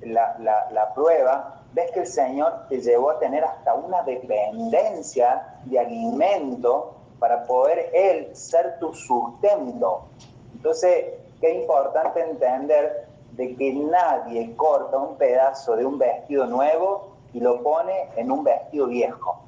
la, 0.00 0.36
la, 0.38 0.70
la 0.70 0.94
prueba, 0.94 1.62
ves 1.72 1.90
que 1.92 2.00
el 2.00 2.06
Señor 2.06 2.66
te 2.68 2.80
llevó 2.80 3.10
a 3.10 3.18
tener 3.18 3.44
hasta 3.44 3.74
una 3.74 4.02
dependencia 4.02 5.58
de 5.64 5.78
alimento 5.78 6.94
para 7.18 7.44
poder 7.44 7.90
Él 7.92 8.34
ser 8.34 8.78
tu 8.78 8.92
sustento. 8.94 10.06
Entonces, 10.54 11.14
qué 11.40 11.54
importante 11.54 12.20
entender 12.20 13.06
de 13.42 13.56
que 13.56 13.72
nadie 13.72 14.54
corta 14.54 14.96
un 14.98 15.16
pedazo 15.16 15.74
de 15.74 15.84
un 15.84 15.98
vestido 15.98 16.46
nuevo 16.46 17.08
y 17.32 17.40
lo 17.40 17.60
pone 17.60 18.08
en 18.14 18.30
un 18.30 18.44
vestido 18.44 18.86
viejo. 18.86 19.40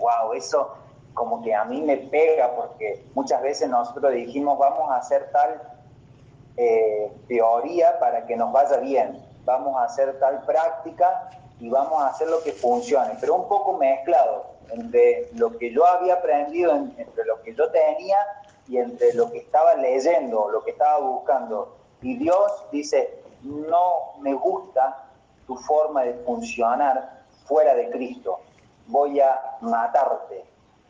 ¡Wow! 0.00 0.32
Eso, 0.32 0.74
como 1.12 1.42
que 1.42 1.54
a 1.54 1.64
mí 1.66 1.82
me 1.82 1.98
pega 1.98 2.56
porque 2.56 3.04
muchas 3.14 3.42
veces 3.42 3.68
nosotros 3.68 4.14
dijimos 4.14 4.58
vamos 4.58 4.90
a 4.90 4.96
hacer 4.96 5.30
tal 5.30 5.60
eh, 6.56 7.12
teoría 7.28 7.98
para 7.98 8.24
que 8.24 8.34
nos 8.34 8.50
vaya 8.50 8.78
bien, 8.78 9.22
vamos 9.44 9.76
a 9.76 9.84
hacer 9.84 10.18
tal 10.18 10.40
práctica 10.46 11.28
y 11.60 11.68
vamos 11.68 12.00
a 12.00 12.08
hacer 12.08 12.28
lo 12.28 12.42
que 12.42 12.52
funcione, 12.52 13.14
pero 13.20 13.34
un 13.34 13.46
poco 13.46 13.74
mezclado 13.74 14.46
entre 14.70 15.28
lo 15.34 15.58
que 15.58 15.70
yo 15.70 15.86
había 15.86 16.14
aprendido, 16.14 16.72
entre 16.72 17.26
lo 17.26 17.42
que 17.42 17.54
yo 17.54 17.70
tenía 17.70 18.16
y 18.68 18.78
entre 18.78 19.12
lo 19.12 19.30
que 19.30 19.38
estaba 19.38 19.74
leyendo, 19.74 20.48
lo 20.48 20.64
que 20.64 20.70
estaba 20.70 20.98
buscando. 21.00 21.77
Y 22.02 22.16
Dios 22.16 22.64
dice, 22.70 23.22
no 23.42 24.14
me 24.20 24.34
gusta 24.34 25.04
tu 25.46 25.56
forma 25.56 26.02
de 26.02 26.14
funcionar 26.24 27.22
fuera 27.44 27.74
de 27.74 27.90
Cristo, 27.90 28.40
voy 28.86 29.20
a 29.20 29.56
matarte, 29.60 30.44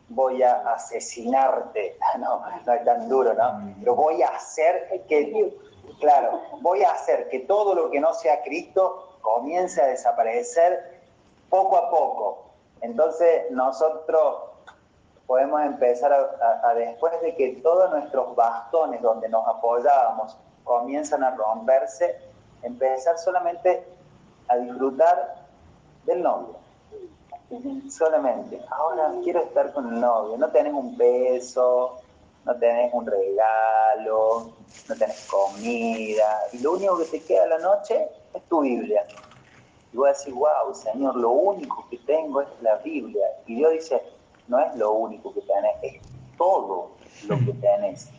voy 0.09 0.43
a 0.43 0.57
asesinarte, 0.73 1.97
no, 2.19 2.41
no 2.65 2.73
es 2.73 2.85
tan 2.85 3.07
duro, 3.07 3.33
¿no? 3.33 3.73
Pero 3.79 3.95
voy 3.95 4.21
a 4.21 4.29
hacer 4.29 5.05
que, 5.07 5.53
claro, 5.99 6.41
voy 6.61 6.83
a 6.83 6.91
hacer 6.91 7.29
que 7.29 7.39
todo 7.39 7.73
lo 7.73 7.89
que 7.89 7.99
no 7.99 8.13
sea 8.13 8.41
Cristo 8.43 9.17
comience 9.21 9.81
a 9.81 9.87
desaparecer 9.87 10.99
poco 11.49 11.77
a 11.77 11.89
poco. 11.89 12.45
Entonces 12.81 13.49
nosotros 13.51 14.49
podemos 15.27 15.61
empezar 15.61 16.11
a, 16.11 16.73
después 16.73 17.21
de 17.21 17.35
que 17.35 17.59
todos 17.61 17.91
nuestros 17.91 18.35
bastones 18.35 19.01
donde 19.01 19.29
nos 19.29 19.47
apoyábamos 19.47 20.37
comienzan 20.69 21.23
a 21.23 21.31
romperse, 21.31 22.19
empezar 22.61 23.17
solamente 23.17 23.83
a 24.47 24.55
disfrutar 24.57 25.47
del 26.05 26.21
novio. 26.21 26.57
Solamente. 27.89 28.61
Ahora 28.69 29.11
quiero 29.23 29.41
estar 29.41 29.73
con 29.73 29.91
el 29.91 29.99
novio. 29.99 30.37
No 30.37 30.47
tenés 30.49 30.71
un 30.71 30.95
beso, 30.95 31.97
no 32.45 32.55
tenés 32.59 32.93
un 32.93 33.07
regalo, 33.07 34.51
no 34.87 34.95
tenés 34.95 35.27
comida. 35.27 36.39
Y 36.53 36.59
lo 36.59 36.73
único 36.73 36.99
que 36.99 37.05
te 37.05 37.23
queda 37.23 37.47
la 37.47 37.57
noche 37.57 38.07
es 38.35 38.43
tu 38.43 38.59
Biblia. 38.61 39.07
Y 39.91 39.97
voy 39.97 40.09
a 40.09 40.13
decir, 40.13 40.35
wow, 40.35 40.71
Señor, 40.71 41.15
lo 41.15 41.31
único 41.31 41.87
que 41.89 41.97
tengo 41.97 42.41
es 42.41 42.47
la 42.61 42.75
Biblia. 42.75 43.25
Y 43.47 43.55
Dios 43.55 43.71
dice, 43.71 44.03
no 44.47 44.59
es 44.59 44.75
lo 44.75 44.91
único 44.91 45.33
que 45.33 45.41
tenés, 45.41 45.75
es 45.81 46.01
todo 46.37 46.91
lo 47.27 47.37
que 47.39 47.53
tenés. 47.53 48.11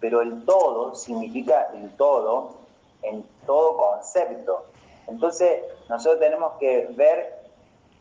Pero 0.00 0.22
el 0.22 0.44
todo 0.44 0.94
significa 0.94 1.68
el 1.74 1.90
todo 1.96 2.52
en 3.02 3.24
todo 3.46 3.76
concepto. 3.76 4.64
Entonces, 5.08 5.62
nosotros 5.88 6.20
tenemos 6.20 6.52
que 6.58 6.86
ver 6.96 7.42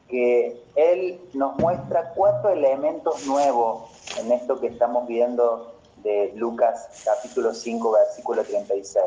que 0.07 0.61
Él 0.75 1.19
nos 1.33 1.57
muestra 1.57 2.13
cuatro 2.13 2.51
elementos 2.51 3.25
nuevos 3.25 3.89
en 4.19 4.31
esto 4.31 4.59
que 4.59 4.67
estamos 4.67 5.07
viendo 5.07 5.73
de 6.03 6.31
Lucas 6.35 7.03
capítulo 7.05 7.53
5, 7.53 7.91
versículo 7.91 8.43
36. 8.43 9.03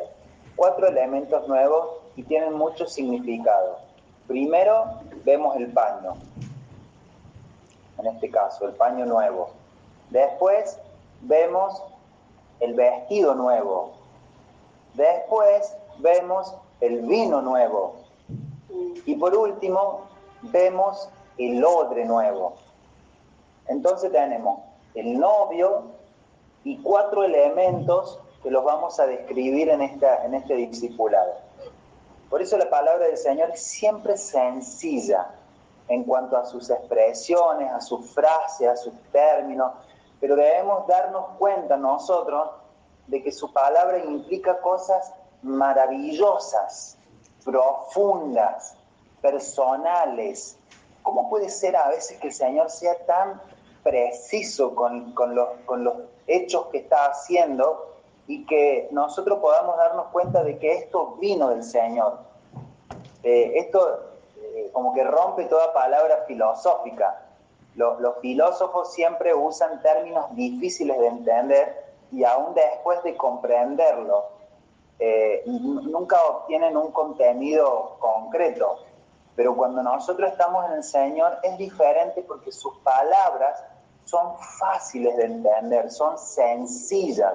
Cuatro 0.57 0.89
elementos 0.89 1.47
nuevos 1.49 1.89
y 2.17 2.23
tienen 2.23 2.55
mucho 2.55 2.87
significado. 2.87 3.79
Primero, 4.27 4.85
vemos 5.25 5.57
el 5.57 5.73
paño 5.73 6.15
en 7.99 8.07
este 8.07 8.31
caso, 8.31 8.67
el 8.67 8.75
paño 8.75 9.07
nuevo. 9.07 9.51
Después 10.11 10.79
vemos 11.23 11.83
el 12.65 12.75
vestido 12.75 13.35
nuevo. 13.35 13.93
Después 14.95 15.77
vemos 15.99 16.55
el 16.81 17.03
vino 17.03 17.43
nuevo. 17.43 17.97
Y 19.07 19.17
por 19.17 19.35
último, 19.37 20.03
vemos 20.43 21.09
el 21.39 21.65
odre 21.65 22.05
nuevo. 22.05 22.55
Entonces 23.69 24.13
tenemos 24.13 24.61
el 24.95 25.19
novio 25.19 25.83
y 26.65 26.79
cuatro 26.79 27.25
elementos 27.25 28.19
que 28.43 28.51
los 28.51 28.65
vamos 28.65 28.99
a 29.01 29.07
describir 29.07 29.69
en, 29.69 29.83
esta, 29.83 30.25
en 30.25 30.35
este 30.35 30.55
discipulado. 30.55 31.35
Por 32.31 32.43
eso 32.43 32.57
la 32.59 32.69
palabra 32.69 33.07
del 33.07 33.17
Señor 33.17 33.51
es 33.51 33.63
siempre 33.63 34.17
sencilla, 34.17 35.31
en 35.89 36.05
cuanto 36.05 36.37
a 36.37 36.47
sus 36.47 36.71
expresiones, 36.71 37.71
a 37.71 37.81
sus 37.81 38.11
frases, 38.11 38.69
a 38.69 38.77
sus 38.77 38.95
términos, 39.13 39.73
pero 40.25 40.37
debemos 40.37 40.87
darnos 40.87 41.37
cuenta 41.39 41.77
nosotros 41.77 42.49
de 43.09 43.23
que 43.23 43.31
su 43.31 43.53
palabra 43.53 43.99
implica 43.99 44.59
cosas 44.63 45.13
maravillosas, 45.43 46.97
profundas, 47.45 48.75
personales. 49.21 50.57
¿Cómo 51.03 51.29
puede 51.29 51.51
ser 51.51 51.77
a 51.77 51.91
veces 51.91 52.19
que 52.21 52.29
el 52.29 52.33
Señor 52.33 52.71
sea 52.71 53.05
tan 53.05 53.39
preciso 53.83 54.75
con, 54.75 55.13
los, 55.15 55.49
con 55.67 55.85
los 55.85 55.95
hechos 56.27 56.69
que 56.73 56.79
está 56.79 57.05
haciendo 57.05 57.95
y 58.27 58.47
que 58.47 58.89
nosotros 58.93 59.41
podamos 59.41 59.77
darnos 59.77 60.07
cuenta 60.07 60.43
de 60.43 60.57
que 60.57 60.73
esto 60.73 61.19
vino 61.21 61.51
del 61.51 61.63
Señor? 61.63 62.21
Eh, 63.23 63.53
esto 63.57 64.15
como 64.73 64.95
que 64.95 65.05
rompe 65.05 65.45
toda 65.45 65.75
palabra 65.75 66.25
filosófica. 66.27 67.24
Los, 67.77 68.19
filósofos 68.21 68.93
siempre 68.93 69.35
usan 69.35 69.83
términos 69.83 70.27
difíciles 70.35 70.99
de 70.99 71.07
entender 71.09 71.85
y 72.13 72.23
aún 72.25 72.55
después 72.55 73.03
de 73.03 73.17
comprenderlo, 73.17 74.27
eh, 74.99 75.43
nunca 75.47 76.23
obtienen 76.25 76.77
un 76.77 76.93
contenido 76.93 77.97
concreto. 77.99 78.79
Pero 79.35 79.57
cuando 79.57 79.83
nosotros 79.83 80.31
estamos 80.31 80.67
en 80.67 80.73
el 80.75 80.85
Señor 80.85 81.39
es 81.43 81.59
diferente 81.59 82.23
porque 82.23 82.53
sus 82.53 82.77
palabras 82.79 83.65
son 84.05 84.37
fáciles 84.59 85.17
de 85.17 85.25
entender, 85.25 85.91
son 85.91 86.17
sencillas. 86.19 87.35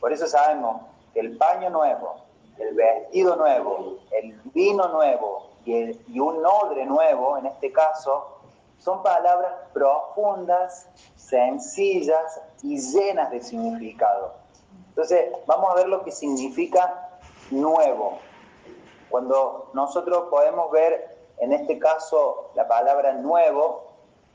Por 0.00 0.12
eso 0.12 0.26
sabemos 0.26 0.82
que 1.14 1.20
el 1.20 1.38
paño 1.38 1.70
nuevo, 1.70 2.16
el 2.58 2.74
vestido 2.74 3.36
nuevo, 3.36 3.96
el 4.10 4.32
vino 4.52 4.88
nuevo, 4.88 5.50
y, 5.64 6.18
un 6.18 6.44
odre 6.44 6.86
nuevo, 6.86 7.38
en 7.38 7.46
este 7.46 7.72
caso, 7.72 8.39
son 8.80 9.02
palabras 9.02 9.52
profundas, 9.72 10.88
sencillas 11.14 12.40
y 12.62 12.80
llenas 12.80 13.30
de 13.30 13.42
significado. 13.42 14.34
Entonces, 14.88 15.32
vamos 15.46 15.70
a 15.70 15.74
ver 15.74 15.88
lo 15.88 16.02
que 16.02 16.10
significa 16.10 17.10
nuevo. 17.50 18.18
Cuando 19.10 19.70
nosotros 19.74 20.28
podemos 20.30 20.70
ver, 20.70 21.18
en 21.38 21.52
este 21.52 21.78
caso, 21.78 22.50
la 22.54 22.66
palabra 22.66 23.12
nuevo, 23.14 23.84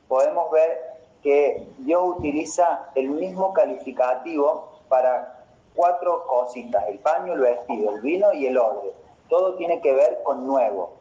podemos 0.08 0.50
ver 0.50 0.96
que 1.22 1.66
Dios 1.78 2.02
utiliza 2.16 2.88
el 2.94 3.10
mismo 3.10 3.52
calificativo 3.52 4.80
para 4.88 5.44
cuatro 5.74 6.24
cositas, 6.26 6.84
el 6.88 7.00
paño, 7.00 7.32
el 7.32 7.40
vestido, 7.40 7.96
el 7.96 8.00
vino 8.00 8.32
y 8.32 8.46
el 8.46 8.58
odre. 8.58 8.92
Todo 9.28 9.56
tiene 9.56 9.80
que 9.80 9.92
ver 9.92 10.22
con 10.22 10.46
nuevo. 10.46 10.95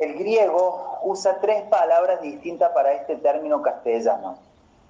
El 0.00 0.14
griego 0.14 0.98
usa 1.02 1.40
tres 1.40 1.62
palabras 1.64 2.22
distintas 2.22 2.72
para 2.72 2.92
este 2.94 3.16
término 3.16 3.60
castellano. 3.60 4.38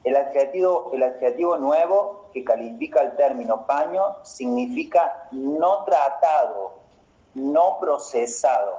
El 0.04 0.14
adjetivo, 0.14 1.56
nuevo, 1.58 2.26
que 2.32 2.44
califica 2.44 3.02
el 3.02 3.16
término 3.16 3.66
paño, 3.66 4.18
significa 4.22 5.26
no 5.32 5.82
tratado, 5.82 6.74
no 7.34 7.78
procesado. 7.80 8.78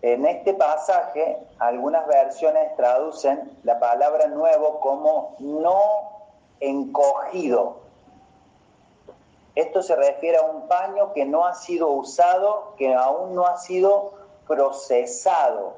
En 0.00 0.24
este 0.24 0.54
pasaje, 0.54 1.36
algunas 1.58 2.06
versiones 2.06 2.74
traducen 2.74 3.58
la 3.64 3.78
palabra 3.78 4.28
nuevo 4.28 4.80
como 4.80 5.36
no 5.40 6.32
encogido, 6.60 7.85
esto 9.56 9.82
se 9.82 9.96
refiere 9.96 10.36
a 10.36 10.42
un 10.42 10.68
paño 10.68 11.14
que 11.14 11.24
no 11.24 11.46
ha 11.46 11.54
sido 11.54 11.88
usado, 11.88 12.74
que 12.76 12.94
aún 12.94 13.34
no 13.34 13.46
ha 13.46 13.56
sido 13.56 14.12
procesado. 14.46 15.74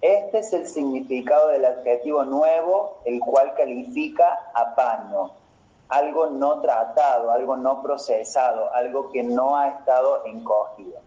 Este 0.00 0.38
es 0.38 0.52
el 0.52 0.68
significado 0.68 1.48
del 1.48 1.64
adjetivo 1.64 2.22
nuevo, 2.22 2.98
el 3.04 3.18
cual 3.18 3.52
califica 3.54 4.52
a 4.54 4.76
paño. 4.76 5.32
Algo 5.88 6.26
no 6.26 6.60
tratado, 6.60 7.32
algo 7.32 7.56
no 7.56 7.82
procesado, 7.82 8.72
algo 8.72 9.10
que 9.10 9.24
no 9.24 9.56
ha 9.56 9.68
estado 9.70 10.24
encogido. 10.24 11.00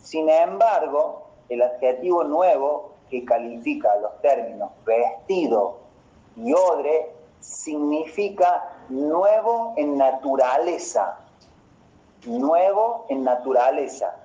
Sin 0.00 0.28
embargo, 0.28 1.26
el 1.48 1.62
adjetivo 1.62 2.22
nuevo 2.22 2.92
que 3.10 3.24
califica 3.24 3.96
los 3.96 4.20
términos 4.20 4.70
vestido 4.84 5.78
y 6.36 6.52
odre 6.52 7.10
significa 7.40 8.73
nuevo 8.88 9.74
en 9.76 9.96
naturaleza, 9.96 11.18
nuevo 12.26 13.06
en 13.08 13.24
naturaleza. 13.24 14.16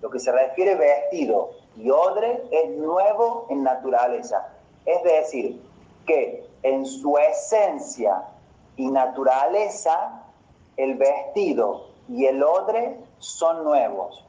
Lo 0.00 0.10
que 0.10 0.18
se 0.18 0.32
refiere 0.32 0.74
vestido 0.74 1.50
y 1.76 1.90
odre 1.90 2.42
es 2.50 2.70
nuevo 2.78 3.46
en 3.50 3.62
naturaleza. 3.62 4.48
Es 4.86 5.02
decir, 5.02 5.60
que 6.06 6.48
en 6.62 6.86
su 6.86 7.18
esencia 7.18 8.22
y 8.76 8.90
naturaleza, 8.90 10.22
el 10.76 10.94
vestido 10.94 11.88
y 12.08 12.26
el 12.26 12.42
odre 12.42 12.96
son 13.18 13.64
nuevos. 13.64 14.24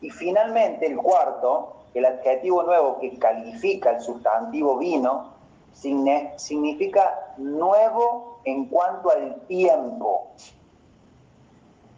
Y 0.00 0.10
finalmente 0.10 0.86
el 0.86 0.96
cuarto 0.98 1.76
el 1.94 2.06
adjetivo 2.06 2.62
nuevo 2.62 2.98
que 3.00 3.18
califica 3.18 3.90
el 3.90 4.00
sustantivo 4.00 4.78
vino 4.78 5.32
significa 5.74 7.34
nuevo 7.36 8.31
en 8.44 8.66
cuanto 8.66 9.10
al 9.10 9.40
tiempo. 9.46 10.32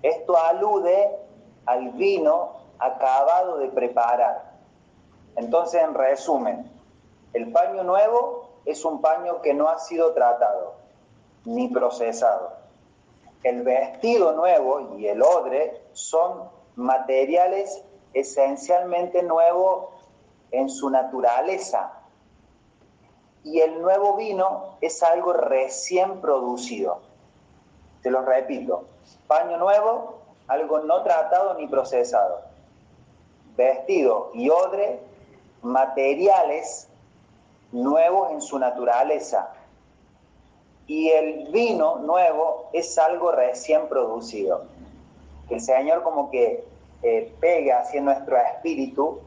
Esto 0.02 0.36
alude 0.36 1.10
al 1.66 1.90
vino 1.90 2.52
acabado 2.78 3.58
de 3.58 3.68
preparar. 3.68 4.52
Entonces, 5.36 5.82
en 5.82 5.94
resumen, 5.94 6.70
el 7.32 7.50
paño 7.50 7.82
nuevo 7.82 8.50
es 8.64 8.84
un 8.84 9.00
paño 9.00 9.40
que 9.42 9.54
no 9.54 9.68
ha 9.68 9.78
sido 9.78 10.12
tratado 10.12 10.74
ni 11.44 11.68
procesado. 11.68 12.52
El 13.42 13.62
vestido 13.62 14.32
nuevo 14.32 14.96
y 14.96 15.06
el 15.06 15.22
odre 15.22 15.82
son 15.92 16.48
materiales 16.76 17.84
esencialmente 18.14 19.22
nuevos 19.22 19.90
en 20.50 20.68
su 20.68 20.88
naturaleza. 20.88 22.03
Y 23.44 23.60
el 23.60 23.80
nuevo 23.80 24.16
vino 24.16 24.76
es 24.80 25.02
algo 25.02 25.32
recién 25.32 26.20
producido. 26.20 27.00
Te 28.02 28.10
lo 28.10 28.22
repito, 28.22 28.84
paño 29.26 29.58
nuevo, 29.58 30.18
algo 30.48 30.80
no 30.80 31.02
tratado 31.02 31.54
ni 31.54 31.66
procesado. 31.66 32.40
Vestido 33.56 34.30
y 34.34 34.48
odre, 34.50 34.98
materiales 35.62 36.88
nuevos 37.72 38.32
en 38.32 38.40
su 38.40 38.58
naturaleza. 38.58 39.52
Y 40.86 41.10
el 41.10 41.48
vino 41.50 41.96
nuevo 41.96 42.68
es 42.72 42.98
algo 42.98 43.32
recién 43.32 43.88
producido. 43.88 44.64
Que 45.48 45.54
el 45.54 45.60
Señor 45.60 46.02
como 46.02 46.30
que 46.30 46.64
eh, 47.02 47.34
pega 47.40 47.80
hacia 47.80 48.00
nuestro 48.00 48.36
espíritu 48.38 49.20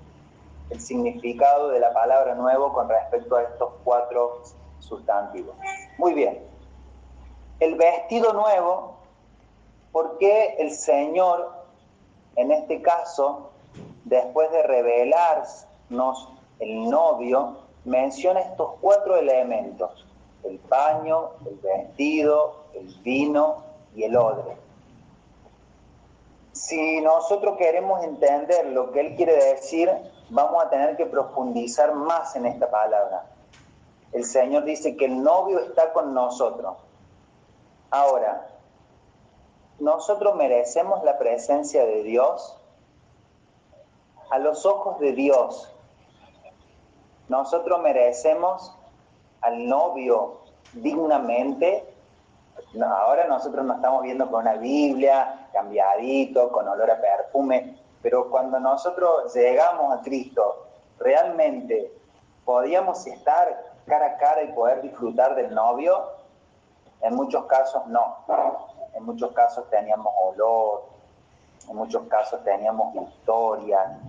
el 0.69 0.79
significado 0.81 1.69
de 1.69 1.79
la 1.79 1.93
palabra 1.93 2.35
nuevo 2.35 2.73
con 2.73 2.89
respecto 2.89 3.35
a 3.35 3.43
estos 3.43 3.71
cuatro 3.83 4.43
sustantivos. 4.79 5.55
Muy 5.97 6.13
bien. 6.13 6.39
El 7.59 7.75
vestido 7.75 8.33
nuevo, 8.33 8.97
¿por 9.91 10.17
qué 10.17 10.55
el 10.59 10.71
Señor, 10.71 11.51
en 12.35 12.51
este 12.51 12.81
caso, 12.81 13.51
después 14.05 14.51
de 14.51 14.63
revelarnos 14.63 16.29
el 16.59 16.89
novio, 16.89 17.57
menciona 17.85 18.41
estos 18.41 18.73
cuatro 18.81 19.17
elementos? 19.17 20.05
El 20.43 20.59
paño, 20.59 21.31
el 21.45 21.55
vestido, 21.55 22.65
el 22.73 22.93
vino 23.03 23.63
y 23.95 24.03
el 24.03 24.15
odre. 24.15 24.66
Si 26.57 27.01
nosotros 27.01 27.55
queremos 27.57 28.03
entender 28.03 28.65
lo 28.65 28.91
que 28.91 29.01
él 29.01 29.15
quiere 29.15 29.35
decir, 29.35 29.91
vamos 30.29 30.63
a 30.63 30.69
tener 30.69 30.97
que 30.97 31.05
profundizar 31.05 31.93
más 31.93 32.35
en 32.35 32.47
esta 32.47 32.71
palabra. 32.71 33.25
El 34.11 34.25
Señor 34.25 34.63
dice 34.63 34.97
que 34.97 35.05
el 35.05 35.21
novio 35.21 35.59
está 35.59 35.93
con 35.93 36.15
nosotros. 36.15 36.77
Ahora, 37.91 38.47
¿nosotros 39.77 40.35
merecemos 40.35 41.03
la 41.03 41.19
presencia 41.19 41.85
de 41.85 42.01
Dios? 42.01 42.57
A 44.31 44.39
los 44.39 44.65
ojos 44.65 44.99
de 44.99 45.11
Dios, 45.11 45.71
nosotros 47.29 47.79
merecemos 47.81 48.75
al 49.41 49.67
novio 49.67 50.39
dignamente 50.73 51.85
ahora 52.85 53.27
nosotros 53.27 53.65
nos 53.65 53.77
estamos 53.77 54.03
viendo 54.03 54.29
con 54.29 54.41
una 54.41 54.55
Biblia, 54.55 55.47
cambiadito, 55.53 56.51
con 56.51 56.67
olor 56.67 56.91
a 56.91 56.99
perfume, 56.99 57.77
pero 58.01 58.29
cuando 58.29 58.59
nosotros 58.59 59.33
llegamos 59.33 59.97
a 59.97 60.01
Cristo, 60.01 60.67
realmente 60.99 61.91
podíamos 62.45 63.05
estar 63.07 63.63
cara 63.85 64.07
a 64.07 64.17
cara 64.17 64.43
y 64.43 64.51
poder 64.53 64.81
disfrutar 64.81 65.35
del 65.35 65.53
novio. 65.53 66.11
En 67.01 67.15
muchos 67.15 67.45
casos 67.45 67.85
no. 67.87 68.17
En 68.93 69.03
muchos 69.03 69.31
casos 69.33 69.69
teníamos 69.69 70.11
olor, 70.19 70.85
en 71.69 71.75
muchos 71.75 72.07
casos 72.07 72.43
teníamos 72.43 72.95
historia, 72.95 73.99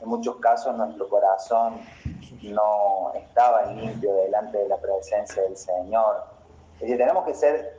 en 0.00 0.08
muchos 0.08 0.36
casos 0.36 0.76
nuestro 0.76 1.08
corazón 1.08 1.80
no 2.42 3.12
estaba 3.14 3.66
limpio 3.66 4.14
delante 4.14 4.58
de 4.58 4.68
la 4.68 4.76
presencia 4.76 5.42
del 5.42 5.56
Señor. 5.56 6.22
Es 6.74 6.82
decir, 6.82 6.98
tenemos 6.98 7.24
que 7.24 7.34
ser 7.34 7.77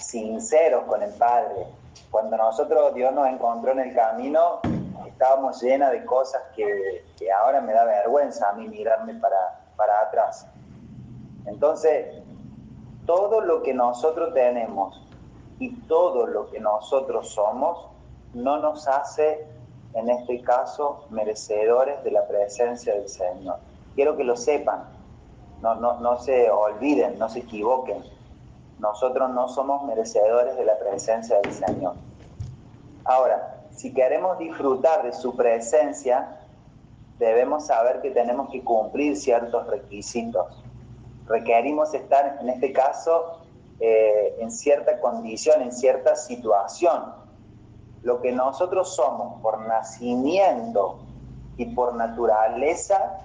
sinceros 0.00 0.84
con 0.84 1.02
el 1.02 1.12
Padre. 1.12 1.66
Cuando 2.10 2.36
nosotros, 2.36 2.94
Dios 2.94 3.12
nos 3.14 3.28
encontró 3.28 3.72
en 3.72 3.80
el 3.80 3.94
camino, 3.94 4.60
estábamos 5.06 5.62
llenas 5.62 5.92
de 5.92 6.04
cosas 6.04 6.42
que, 6.54 7.04
ahora 7.40 7.60
me 7.60 7.72
da 7.72 7.84
vergüenza 7.84 8.50
a 8.50 8.52
mí 8.54 8.68
mirarme 8.68 9.14
para, 9.14 9.60
para 9.76 10.00
atrás. 10.00 10.46
Entonces, 11.46 12.22
todo 13.06 13.40
lo 13.40 13.62
que 13.62 13.72
nosotros 13.72 14.34
tenemos 14.34 15.00
y 15.58 15.74
todo 15.82 16.26
lo 16.26 16.50
que 16.50 16.58
nosotros 16.58 17.30
somos 17.30 17.86
no 18.34 18.58
nos 18.58 18.88
hace, 18.88 19.46
en 19.94 20.10
este 20.10 20.42
caso, 20.42 21.04
merecedores 21.10 22.02
de 22.04 22.10
la 22.12 22.26
presencia 22.26 22.94
del 22.94 23.08
Señor. 23.08 23.58
Quiero 23.94 24.16
que 24.16 24.24
lo 24.24 24.36
sepan, 24.36 24.84
no, 25.60 25.74
no, 25.74 26.00
no 26.00 26.18
se 26.20 26.50
olviden, 26.50 27.18
no 27.18 27.28
se 27.28 27.40
equivoquen 27.40 28.02
nosotros 28.80 29.30
no 29.30 29.48
somos 29.48 29.84
merecedores 29.84 30.56
de 30.56 30.64
la 30.64 30.78
presencia 30.78 31.38
del 31.40 31.52
Señor. 31.52 31.94
Ahora, 33.04 33.60
si 33.70 33.92
queremos 33.92 34.38
disfrutar 34.38 35.02
de 35.02 35.12
su 35.12 35.36
presencia, 35.36 36.38
debemos 37.18 37.66
saber 37.66 38.00
que 38.00 38.10
tenemos 38.10 38.48
que 38.50 38.62
cumplir 38.64 39.16
ciertos 39.16 39.66
requisitos. 39.66 40.64
Requerimos 41.26 41.92
estar, 41.94 42.38
en 42.40 42.48
este 42.48 42.72
caso, 42.72 43.40
eh, 43.78 44.36
en 44.40 44.50
cierta 44.50 44.98
condición, 44.98 45.62
en 45.62 45.72
cierta 45.72 46.16
situación. 46.16 47.14
Lo 48.02 48.22
que 48.22 48.32
nosotros 48.32 48.94
somos 48.94 49.40
por 49.42 49.60
nacimiento 49.66 50.98
y 51.58 51.66
por 51.66 51.94
naturaleza 51.94 53.18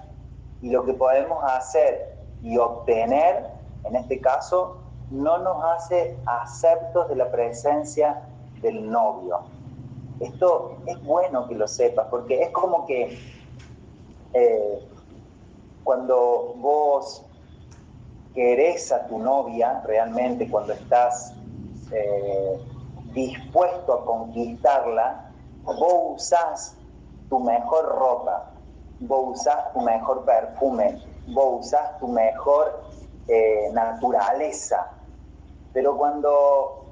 y 0.60 0.70
lo 0.70 0.84
que 0.84 0.92
podemos 0.92 1.42
hacer 1.44 2.16
y 2.42 2.58
obtener, 2.58 3.46
en 3.84 3.96
este 3.96 4.20
caso, 4.20 4.85
no 5.10 5.38
nos 5.38 5.64
hace 5.64 6.16
aceptos 6.26 7.08
de 7.08 7.16
la 7.16 7.30
presencia 7.30 8.22
del 8.60 8.90
novio. 8.90 9.40
Esto 10.20 10.78
es 10.86 11.02
bueno 11.04 11.46
que 11.46 11.54
lo 11.54 11.68
sepas, 11.68 12.06
porque 12.10 12.42
es 12.42 12.50
como 12.50 12.86
que 12.86 13.18
eh, 14.32 14.88
cuando 15.84 16.54
vos 16.56 17.24
querés 18.34 18.90
a 18.92 19.06
tu 19.06 19.18
novia, 19.18 19.82
realmente 19.86 20.50
cuando 20.50 20.72
estás 20.72 21.34
eh, 21.92 22.58
dispuesto 23.12 23.92
a 23.92 24.04
conquistarla, 24.04 25.30
vos 25.64 26.16
usás 26.16 26.76
tu 27.28 27.40
mejor 27.40 27.86
ropa, 27.86 28.52
vos 29.00 29.38
usás 29.38 29.72
tu 29.72 29.80
mejor 29.80 30.24
perfume, 30.24 31.00
vos 31.28 31.66
usás 31.66 31.98
tu 31.98 32.08
mejor 32.08 32.82
eh, 33.28 33.70
naturaleza, 33.72 34.95
pero 35.76 35.94
cuando, 35.94 36.86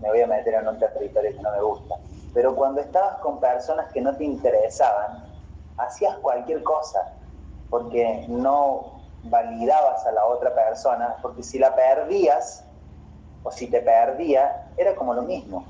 me 0.00 0.08
voy 0.08 0.20
a 0.20 0.26
meter 0.26 0.54
en 0.54 0.66
un 0.66 0.80
territorio 0.80 1.30
que 1.30 1.40
no 1.40 1.52
me 1.52 1.62
gusta, 1.62 1.94
pero 2.34 2.56
cuando 2.56 2.80
estabas 2.80 3.18
con 3.18 3.38
personas 3.38 3.86
que 3.92 4.00
no 4.00 4.16
te 4.16 4.24
interesaban, 4.24 5.32
hacías 5.76 6.16
cualquier 6.16 6.64
cosa, 6.64 7.06
porque 7.70 8.26
no 8.26 9.04
validabas 9.22 10.04
a 10.06 10.10
la 10.10 10.24
otra 10.24 10.52
persona, 10.52 11.14
porque 11.22 11.44
si 11.44 11.60
la 11.60 11.72
perdías, 11.76 12.64
o 13.44 13.52
si 13.52 13.68
te 13.68 13.80
perdía, 13.80 14.72
era 14.76 14.96
como 14.96 15.14
lo 15.14 15.22
mismo, 15.22 15.64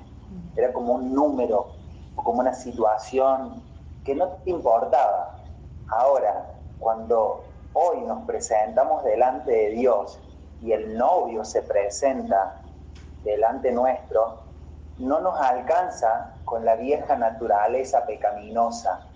era 0.56 0.72
como 0.72 0.94
un 0.94 1.12
número, 1.12 1.76
o 2.14 2.24
como 2.24 2.40
una 2.40 2.54
situación 2.54 3.62
que 4.02 4.14
no 4.14 4.28
te 4.28 4.48
importaba. 4.48 5.42
Ahora, 5.88 6.54
cuando 6.78 7.44
hoy 7.74 8.00
nos 8.00 8.24
presentamos 8.24 9.04
delante 9.04 9.52
de 9.52 9.70
Dios 9.72 10.18
y 10.66 10.72
el 10.72 10.98
novio 10.98 11.44
se 11.44 11.62
presenta 11.62 12.60
delante 13.22 13.70
nuestro, 13.70 14.40
no 14.98 15.20
nos 15.20 15.38
alcanza 15.40 16.34
con 16.44 16.64
la 16.64 16.74
vieja 16.74 17.14
naturaleza 17.14 18.04
pecaminosa. 18.04 19.06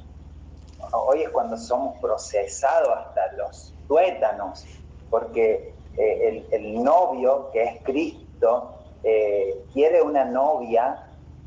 Hoy 0.93 1.23
es 1.23 1.31
cuando 1.31 1.57
somos 1.57 1.99
procesados 1.99 2.97
hasta 2.97 3.33
los 3.33 3.75
tuétanos, 3.89 4.65
porque 5.11 5.75
eh, 5.97 6.47
el, 6.53 6.85
novio, 6.85 7.51
que 7.53 7.65
es 7.65 7.83
Cristo, 7.83 8.77
eh, 9.03 9.65
quiere 9.73 10.03
una 10.03 10.25
novia 10.25 11.05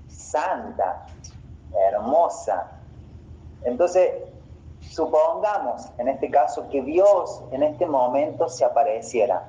santa, 0.10 1.06
hermosa. 1.92 2.72
Entonces, 3.64 4.12
supongamos 4.82 5.88
en 5.98 6.10
este 6.10 6.30
caso 6.30 6.68
que 6.70 6.82
Dios 6.82 7.42
en 7.52 7.64
este 7.64 7.86
momento 7.86 8.50
se 8.50 8.66
apareciera 8.66 9.46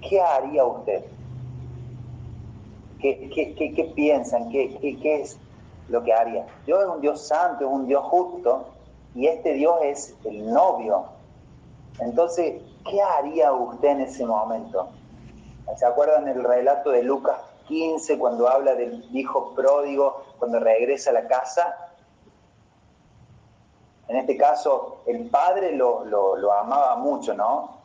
¿qué 0.00 0.20
haría 0.20 0.64
usted? 0.64 1.04
¿Qué, 3.00 3.92
piensan? 3.94 4.50
¿Qué, 4.50 4.98
es 5.02 5.38
lo 5.88 6.02
que 6.02 6.12
haría? 6.12 6.46
Dios 6.66 6.82
es 6.82 6.88
un 6.88 7.00
Dios 7.00 7.26
santo, 7.26 7.64
es 7.66 7.70
un 7.70 7.86
Dios 7.86 8.04
justo, 8.04 8.66
y 9.14 9.26
este 9.26 9.54
Dios 9.54 9.78
es 9.82 10.16
el 10.24 10.52
novio. 10.52 11.04
Entonces, 12.00 12.60
¿qué 12.88 13.00
haría 13.00 13.52
usted 13.52 13.88
en 13.88 14.00
ese 14.02 14.26
momento? 14.26 14.88
¿Se 15.76 15.86
acuerdan 15.86 16.26
el 16.28 16.42
relato 16.42 16.90
de 16.90 17.02
Lucas 17.02 17.36
15 17.68 18.18
cuando 18.18 18.48
habla 18.48 18.74
del 18.74 19.04
hijo 19.14 19.52
pródigo 19.54 20.22
cuando 20.38 20.58
regresa 20.58 21.10
a 21.10 21.14
la 21.14 21.28
casa? 21.28 21.88
En 24.08 24.16
este 24.16 24.36
caso, 24.36 25.02
el 25.06 25.28
padre 25.28 25.72
lo, 25.76 26.52
amaba 26.52 26.96
mucho, 26.96 27.34
¿no? 27.34 27.77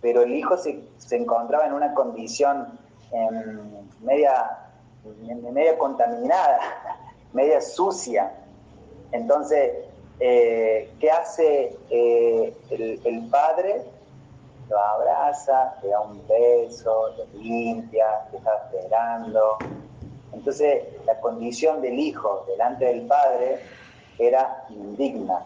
Pero 0.00 0.22
el 0.22 0.34
hijo 0.34 0.56
se, 0.56 0.80
encontraba 1.10 1.66
en 1.66 1.72
una 1.72 1.94
condición 1.94 2.78
em, 3.10 3.86
media, 4.00 4.58
media 5.52 5.76
contaminada, 5.76 6.60
media 7.32 7.60
sucia. 7.60 8.32
Entonces, 9.12 9.72
eh, 10.20 10.90
¿qué 10.98 11.10
hace 11.10 11.76
eh, 11.90 12.54
el, 12.70 13.28
padre? 13.30 13.82
Lo 14.68 14.78
abraza, 14.78 15.76
le 15.82 15.88
da 15.88 16.00
un 16.00 16.20
beso, 16.26 17.14
lo 17.16 17.40
limpia, 17.40 18.06
le 18.32 18.38
está 18.38 18.50
esperando. 18.70 19.56
Entonces, 20.32 20.84
la 21.06 21.18
condición 21.20 21.80
del 21.80 21.98
hijo 21.98 22.44
delante 22.48 22.84
del 22.84 23.06
padre 23.06 23.60
era 24.18 24.64
indigna. 24.68 25.44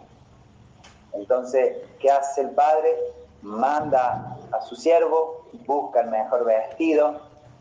Entonces, 1.12 1.76
¿qué 2.00 2.10
hace 2.10 2.40
el 2.40 2.50
padre? 2.50 2.96
Manda 3.42 4.36
a 4.52 4.60
su 4.62 4.76
siervo, 4.76 5.46
busca 5.66 6.00
el 6.00 6.10
mejor 6.10 6.44
vestido 6.44 7.20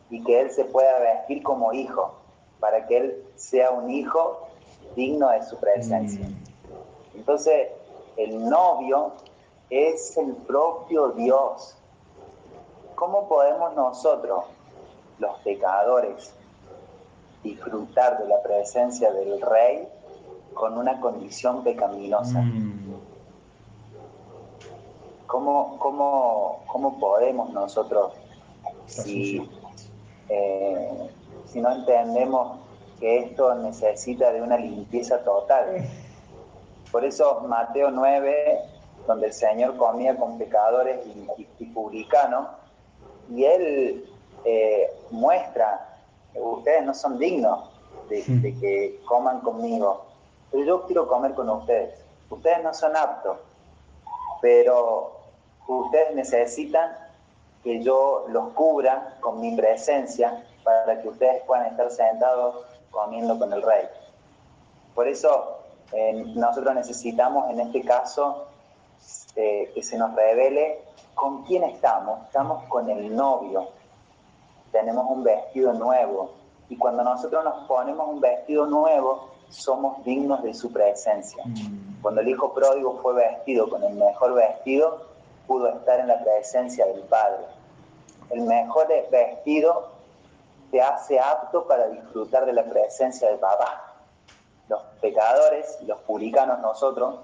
y 0.10 0.24
que 0.24 0.42
él 0.42 0.52
se 0.52 0.66
pueda 0.66 1.00
vestir 1.00 1.42
como 1.42 1.74
hijo, 1.74 2.14
para 2.60 2.86
que 2.86 2.98
él 2.98 3.24
sea 3.36 3.72
un 3.72 3.90
hijo 3.90 4.48
digno 4.96 5.30
de 5.30 5.44
su 5.44 5.58
presencia. 5.58 6.28
Mm. 6.28 7.18
Entonces, 7.18 7.70
el 8.18 8.48
novio 8.48 9.14
es 9.70 10.18
el 10.18 10.34
propio 10.34 11.10
Dios. 11.10 11.78
¿Cómo 12.96 13.28
podemos 13.28 13.74
nosotros, 13.74 14.46
los 15.18 15.38
pecadores, 15.40 16.34
disfrutar 17.42 18.20
de 18.20 18.28
la 18.28 18.42
presencia 18.44 19.12
del 19.12 19.42
Rey 19.42 19.88
con 20.54 20.78
una 20.78 21.00
condición 21.00 21.64
pecaminosa? 21.64 22.42
Mm. 22.42 22.81
¿Cómo, 25.32 25.80
cómo, 25.80 27.00
podemos 27.00 27.52
nosotros, 27.54 28.12
si, 28.86 29.50
eh, 30.28 31.10
si 31.46 31.62
no 31.62 31.72
entendemos 31.72 32.60
que 33.00 33.20
esto 33.20 33.56
necesita 33.56 34.34
de 34.34 34.42
una 34.42 34.58
limpieza 34.58 35.24
total? 35.24 35.88
Por 36.92 37.06
eso 37.06 37.46
Mateo 37.48 37.92
9, 37.92 38.60
donde 39.08 39.28
el 39.28 39.34
Señor 39.34 39.78
comía 39.78 40.18
con 40.18 40.38
pecadores 40.38 41.00
y, 41.60 41.66
publicanos, 41.68 42.50
y 43.34 43.46
Él 43.46 44.06
eh, 44.44 44.92
muestra, 45.12 45.98
ustedes 46.36 46.84
no 46.84 46.94
son 46.94 47.18
dignos 47.18 47.70
de, 48.10 48.22
de 48.22 48.60
que 48.60 49.00
coman 49.06 49.40
conmigo, 49.40 50.08
pero 50.52 50.66
yo 50.66 50.86
quiero 50.88 51.08
comer 51.08 51.34
con 51.36 51.50
ustedes. 51.50 51.98
Ustedes 52.30 52.62
no 52.62 52.74
son 52.74 52.98
aptos, 52.98 53.38
pero 54.42 55.21
ustedes 55.68 56.16
necesitan 56.16 56.92
que 57.64 57.82
yo 57.84 58.26
los 58.30 58.50
cubra 58.54 59.18
con 59.20 59.40
mi 59.40 59.56
presencia 59.56 60.44
para 60.64 61.02
que 61.02 61.10
ustedes 61.10 61.44
puedan 61.44 61.68
estar 61.68 61.90
sentados 61.92 62.66
comiendo 62.90 63.38
con 63.38 63.54
el 63.54 63.62
rey. 63.62 63.86
Por 64.96 65.08
eso 65.08 65.58
nosotros 66.36 66.76
necesitamos 66.76 67.50
en 67.52 67.60
este 67.60 67.82
caso 67.82 68.48
eh, 69.36 69.72
que 69.74 69.84
se 69.84 69.98
nos 69.98 70.16
revele 70.16 70.80
con 71.14 71.44
quién 71.44 71.64
estamos. 71.64 72.26
Estamos 72.28 72.64
con 72.66 72.90
el 72.90 73.16
novio. 73.16 73.70
Tenemos 74.72 75.06
un 75.10 75.24
vestido 75.24 75.74
nuevo. 75.74 76.32
Y 76.70 76.78
cuando 76.78 77.04
nosotros 77.04 77.44
nos 77.44 77.68
ponemos 77.68 78.08
un 78.08 78.22
vestido 78.22 78.66
nuevo, 78.66 79.30
somos 79.50 80.04
dignos 80.06 80.42
de 80.44 80.54
su 80.54 80.72
presencia. 80.72 81.44
Mm. 81.46 82.02
Cuando 82.02 82.22
el 82.22 82.30
hijo 82.30 82.54
pródigo 82.54 83.00
fue 83.02 83.14
vestido 83.14 83.70
con 83.70 83.84
el 83.84 83.94
mejor 83.94 84.34
vestido, 84.34 85.11
pudo 85.52 85.68
estar 85.68 86.00
en 86.00 86.08
la 86.08 86.24
presencia 86.24 86.86
del 86.86 87.02
Padre. 87.02 87.44
El 88.30 88.44
mejor 88.44 88.88
vestido 89.12 89.90
te 90.72 90.82
hace 90.82 91.20
apto 91.20 91.68
para 91.68 91.90
disfrutar 91.90 92.46
de 92.46 92.54
la 92.54 92.64
presencia 92.64 93.28
del 93.28 93.40
papá 93.40 93.92
los 94.70 94.82
pecadores, 95.02 95.78
los 95.86 96.00
publicanos 96.02 96.60
nosotros, 96.60 97.20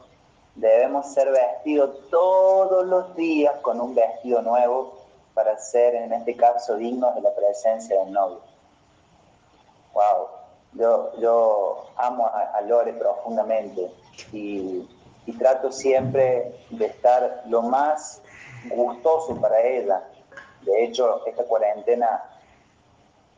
debemos 0.55 1.05
ser 1.13 1.31
vestidos 1.31 2.09
todos 2.09 2.85
los 2.85 3.15
días 3.15 3.55
con 3.61 3.79
un 3.79 3.95
vestido 3.95 4.41
nuevo 4.41 4.97
para 5.33 5.57
ser, 5.57 5.95
en 5.95 6.11
este 6.11 6.35
caso, 6.35 6.75
dignos 6.75 7.15
de 7.15 7.21
la 7.21 7.33
presencia 7.33 7.97
del 8.03 8.11
novio. 8.11 8.41
Wow, 9.93 10.27
yo, 10.73 11.17
yo 11.19 11.85
amo 11.95 12.27
a, 12.27 12.59
Lore 12.61 12.91
profundamente 12.93 13.89
y, 14.33 14.85
y 15.27 15.33
trato 15.33 15.71
siempre 15.71 16.55
de 16.71 16.85
estar 16.85 17.43
lo 17.47 17.61
más 17.61 18.21
gustoso 18.69 19.39
para 19.39 19.61
ella. 19.61 20.03
De 20.61 20.85
hecho, 20.85 21.25
esta 21.27 21.43
cuarentena 21.43 22.23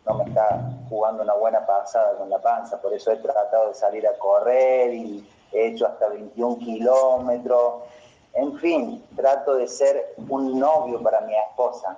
no 0.06 0.13
me 0.13 0.23
está 0.25 0.71
jugando 0.88 1.23
una 1.23 1.34
buena 1.34 1.65
pasada 1.65 2.15
con 2.17 2.30
la 2.30 2.39
panza, 2.39 2.82
por 2.82 2.93
eso 2.93 3.12
he 3.12 3.17
tratado 3.17 3.69
de 3.69 3.73
salir 3.73 4.08
a 4.08 4.17
correr 4.17 4.93
y 4.93 5.28
he 5.52 5.67
hecho 5.67 5.88
hasta 5.88 6.08
21 6.08 6.60
kilómetros. 6.60 7.84
En 8.34 8.58
fin, 8.60 9.04
trato 9.15 9.56
de 9.56 9.67
ser 9.67 10.13
un 10.30 10.60
novio 10.60 11.02
para 11.02 11.21
mi 11.21 11.36
esposa. 11.36 11.97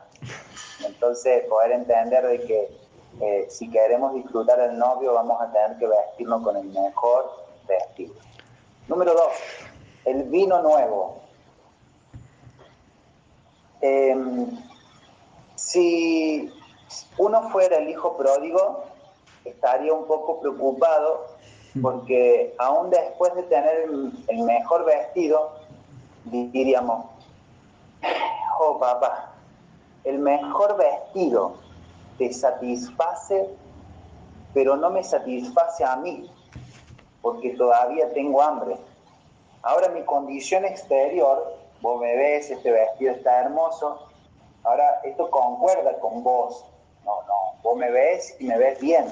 Entonces, 0.86 1.44
poder 1.48 1.74
entender 1.74 2.26
de 2.26 2.42
que 2.42 2.78
eh, 3.20 3.48
si 3.50 3.70
queremos 3.70 4.14
disfrutar 4.14 4.60
el 4.62 4.78
novio, 4.80 5.14
vamos 5.14 5.42
a 5.42 5.52
tener 5.52 5.78
que 5.78 5.88
vestirnos 5.88 6.42
con 6.44 6.56
el 6.56 6.66
mejor 6.68 7.30
vestido. 7.68 8.16
Número 8.88 9.14
dos, 9.14 9.32
el 10.06 10.24
vino 10.24 10.62
nuevo. 10.62 11.22
Em, 13.82 14.48
si 15.56 16.52
uno 17.18 17.50
fuera 17.50 17.78
el 17.78 17.90
hijo 17.90 18.18
pródigo, 18.18 18.84
estaría 19.46 19.94
un 19.94 20.06
poco 20.06 20.40
preocupado 20.40 21.26
porque 21.82 22.54
aún 22.58 22.90
después 22.90 23.34
de 23.36 23.44
tener 23.44 23.88
el 24.28 24.40
mejor 24.44 24.84
vestido, 24.86 25.54
diríamos, 26.26 27.06
oh 28.60 28.78
papá, 28.78 29.32
el 30.04 30.20
mejor 30.20 30.76
vestido 30.76 31.56
te 32.18 32.34
satisface, 32.34 33.48
pero 34.54 34.76
no 34.76 34.90
me 34.90 35.04
satisface 35.04 35.86
a 35.86 35.96
mí, 35.96 36.30
porque 37.22 37.52
todavía 37.52 38.12
tengo 38.14 38.42
hambre. 38.42 38.78
Ahora 39.64 39.90
mi 39.90 40.04
condición 40.04 40.66
exterior, 40.66 41.56
vos 41.82 42.02
me 42.02 42.16
ves, 42.16 42.50
este 42.50 42.72
vestido 42.72 43.14
está 43.14 43.42
hermoso, 43.42 44.08
ahora 44.64 45.02
esto 45.04 45.30
concuerda 45.30 46.00
con 46.00 46.24
vos, 46.24 46.66
no, 47.06 47.22
no, 47.24 47.62
vos 47.62 47.76
me 47.78 47.92
ves 47.92 48.36
y 48.40 48.46
me 48.46 48.58
ves 48.58 48.80
bien. 48.80 49.06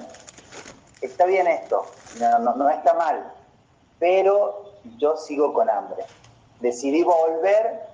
Está 1.02 1.26
bien 1.26 1.48
esto, 1.48 1.86
no, 2.20 2.40
no, 2.40 2.70
está 2.70 2.94
mal, 2.94 3.32
pero 4.00 4.74
yo 4.98 5.18
sigo 5.18 5.54
con 5.54 5.70
hambre. 5.70 6.04
Decidí 6.60 7.04
volver 7.04 7.88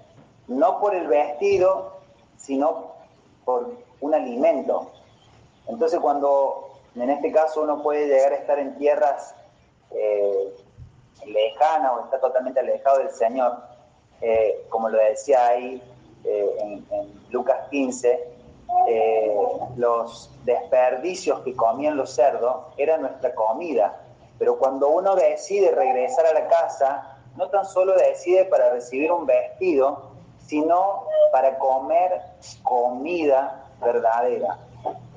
no 0.48 0.80
por 0.80 0.96
el 0.96 1.08
vestido, 1.08 1.98
sino 2.38 2.94
por 3.44 3.76
un 4.00 4.14
alimento. 4.14 4.92
Entonces 5.68 6.00
cuando 6.00 6.70
en 6.96 7.10
este 7.10 7.32
caso 7.34 7.64
uno 7.64 7.84
puede 7.84 8.08
llegar 8.08 8.32
a 8.32 8.38
estar 8.38 8.60
en 8.60 8.78
tierras 8.78 9.36
eh, 9.92 10.56
lejanas 11.26 11.92
o 11.94 12.06
está 12.06 12.20
totalmente 12.20 12.60
alejado 12.60 13.00
del 13.00 13.12
Señor, 13.12 13.58
eh, 14.22 14.66
como 14.70 14.90
lo 14.90 14.98
decía 14.98 15.48
ahí 15.48 15.82
eh, 16.24 16.56
en, 16.60 16.86
Lucas 17.30 17.68
15, 17.70 18.30
eh, 18.88 19.36
los 19.78 20.32
desperdicios 20.44 21.42
que 21.42 21.56
comían 21.56 21.98
los 21.98 22.12
cerdos 22.12 22.68
era 22.78 22.98
nuestra 22.98 23.34
comida. 23.36 24.02
Pero 24.40 24.58
cuando 24.58 24.90
uno 24.90 25.16
decide 25.16 25.72
regresar 25.72 26.26
a 26.26 26.34
la 26.34 26.48
casa, 26.48 27.18
no 27.36 27.50
tan 27.50 27.66
solo 27.66 27.96
decide 27.96 28.46
para 28.46 28.72
recibir 28.72 29.12
un 29.12 29.26
vestido, 29.26 30.12
sino 30.46 31.06
para 31.32 31.58
comer 31.58 32.22
comida 32.64 33.66
verdadera. 33.82 34.60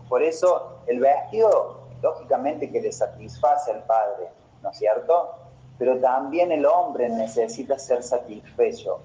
Por 0.09 0.23
eso 0.23 0.81
el 0.87 1.01
vestido, 1.01 1.81
lógicamente 2.03 2.71
que 2.71 2.81
le 2.81 2.93
satisface 2.93 3.71
al 3.71 3.83
Padre, 3.85 4.29
¿no 4.63 4.71
es 4.71 4.79
cierto? 4.79 5.48
Pero 5.79 5.99
también 5.99 6.53
el 6.53 6.67
hombre 6.67 7.09
necesita 7.09 7.79
ser 7.79 8.03
satisfecho. 8.03 9.01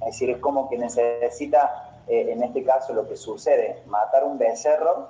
Es 0.00 0.06
decir, 0.06 0.30
es 0.30 0.38
como 0.38 0.68
que 0.68 0.78
necesita 0.78 1.86
eh, 2.08 2.32
en 2.32 2.42
este 2.42 2.62
caso 2.64 2.92
lo 2.92 3.08
que 3.08 3.16
sucede, 3.16 3.82
matar 3.86 4.24
un 4.24 4.38
becerro 4.38 5.08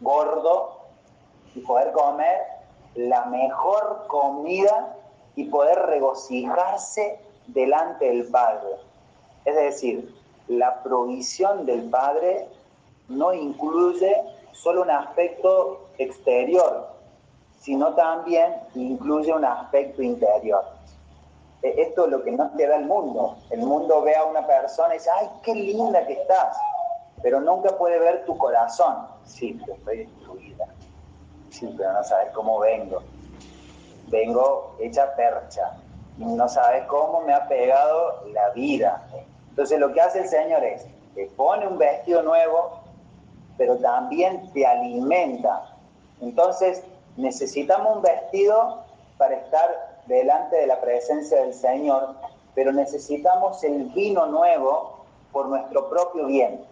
gordo 0.00 0.78
y 1.54 1.60
poder 1.60 1.92
comer 1.92 2.38
la 2.94 3.26
mejor 3.26 4.06
comida 4.06 4.96
y 5.36 5.44
poder 5.44 5.78
regocijarse 5.78 7.20
delante 7.48 8.06
del 8.06 8.26
Padre. 8.28 8.70
Es 9.44 9.54
decir, 9.56 10.14
la 10.48 10.82
provisión 10.82 11.66
del 11.66 11.90
Padre 11.90 12.48
no 13.08 13.32
incluye 13.32 14.16
solo 14.52 14.82
un 14.82 14.90
aspecto 14.90 15.88
exterior, 15.98 16.88
sino 17.60 17.94
también 17.94 18.54
incluye 18.74 19.32
un 19.32 19.44
aspecto 19.44 20.02
interior. 20.02 20.64
E, 21.62 21.82
esto 21.82 22.04
es 22.04 22.10
lo 22.10 22.22
que 22.22 22.32
no 22.32 22.50
te 22.50 22.66
da 22.66 22.76
el 22.76 22.86
mundo. 22.86 23.36
El 23.50 23.60
mundo 23.60 24.02
ve 24.02 24.14
a 24.16 24.24
una 24.24 24.46
persona 24.46 24.94
y 24.94 24.98
dice, 24.98 25.10
ay, 25.10 25.28
qué 25.42 25.54
linda 25.54 26.06
que 26.06 26.14
estás, 26.14 26.56
pero 27.22 27.40
nunca 27.40 27.76
puede 27.76 27.98
ver 27.98 28.24
tu 28.24 28.36
corazón. 28.38 29.06
Sí, 29.24 29.58
pero 29.60 29.76
estoy 29.76 29.98
destruida. 29.98 30.66
Sí, 31.50 31.74
pero 31.76 31.92
no 31.92 32.04
sabes 32.04 32.30
cómo 32.32 32.58
vengo. 32.60 33.02
Vengo 34.08 34.76
hecha 34.80 35.14
percha. 35.14 35.72
No 36.16 36.48
sabes 36.48 36.84
cómo 36.86 37.20
me 37.22 37.34
ha 37.34 37.46
pegado 37.48 38.24
la 38.32 38.50
vida. 38.50 39.06
Entonces 39.50 39.78
lo 39.78 39.92
que 39.92 40.00
hace 40.00 40.20
el 40.20 40.28
Señor 40.28 40.64
es, 40.64 40.86
te 41.14 41.26
pone 41.36 41.66
un 41.66 41.78
vestido 41.78 42.22
nuevo, 42.22 42.80
pero 43.56 43.76
también 43.78 44.52
te 44.52 44.64
alimenta. 44.64 45.74
Entonces 46.20 46.82
necesitamos 47.18 47.96
un 47.96 48.02
vestido 48.02 48.84
para 49.18 49.34
estar 49.34 50.00
delante 50.06 50.56
de 50.56 50.66
la 50.68 50.80
presencia 50.80 51.42
del 51.42 51.52
Señor, 51.52 52.14
pero 52.54 52.72
necesitamos 52.72 53.62
el 53.64 53.86
vino 53.86 54.26
nuevo 54.26 55.00
por 55.32 55.46
nuestro 55.46 55.88
propio 55.90 56.26
bien. 56.26 56.64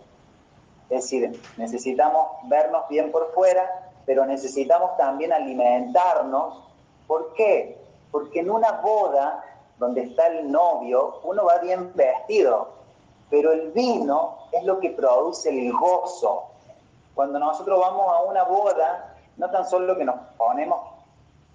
Es 0.88 1.02
decir, 1.02 1.42
necesitamos 1.56 2.28
vernos 2.44 2.88
bien 2.88 3.10
por 3.10 3.32
fuera, 3.34 3.90
pero 4.06 4.24
necesitamos 4.24 4.96
también 4.96 5.32
alimentarnos. 5.32 6.62
¿Por 7.08 7.34
qué? 7.34 7.76
Porque 8.12 8.40
en 8.40 8.50
una 8.50 8.70
boda 8.80 9.44
donde 9.78 10.02
está 10.02 10.28
el 10.28 10.50
novio, 10.50 11.20
uno 11.24 11.44
va 11.44 11.58
bien 11.58 11.92
vestido, 11.94 12.68
pero 13.28 13.52
el 13.52 13.72
vino 13.72 14.38
es 14.52 14.62
lo 14.62 14.78
que 14.78 14.90
produce 14.90 15.50
el 15.50 15.72
gozo. 15.72 16.44
Cuando 17.16 17.40
nosotros 17.40 17.80
vamos 17.80 18.12
a 18.12 18.22
una 18.22 18.44
boda, 18.44 19.15
no 19.36 19.50
tan 19.50 19.68
solo 19.68 19.96
que 19.96 20.04
nos 20.04 20.16
ponemos, 20.36 20.80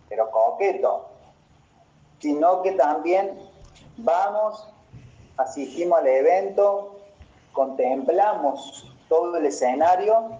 pero 0.09 0.29
coqueto, 0.31 1.07
sino 2.19 2.61
que 2.61 2.73
también 2.73 3.39
vamos, 3.97 4.67
asistimos 5.37 5.99
al 5.99 6.07
evento, 6.07 6.99
contemplamos 7.53 8.87
todo 9.09 9.37
el 9.37 9.45
escenario, 9.45 10.31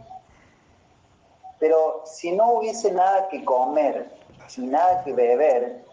pero 1.60 2.02
si 2.06 2.32
no 2.32 2.54
hubiese 2.54 2.92
nada 2.92 3.28
que 3.30 3.44
comer, 3.46 4.12
nada 4.58 5.04
que 5.04 5.14
beber, 5.14 5.86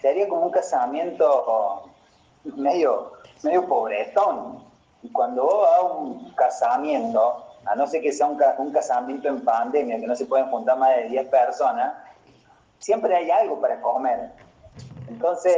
sería 0.00 0.28
como 0.28 0.46
un 0.46 0.50
casamiento 0.50 1.84
medio, 2.44 3.12
medio 3.42 3.66
pobretón. 3.66 4.64
Y 5.02 5.10
cuando 5.10 5.44
vos 5.44 5.68
a 5.68 5.82
un 5.82 6.30
casamiento, 6.34 7.41
a 7.64 7.74
no 7.74 7.86
ser 7.86 8.02
que 8.02 8.12
sea 8.12 8.26
un, 8.26 8.40
un, 8.58 8.72
casamiento 8.72 9.28
en 9.28 9.44
pandemia, 9.44 9.98
que 9.98 10.06
no 10.06 10.16
se 10.16 10.26
pueden 10.26 10.48
juntar 10.50 10.78
más 10.78 10.96
de 10.96 11.08
10 11.08 11.28
personas, 11.28 11.94
siempre 12.78 13.14
hay 13.14 13.30
algo 13.30 13.60
para 13.60 13.80
comer. 13.80 14.30
Entonces, 15.08 15.56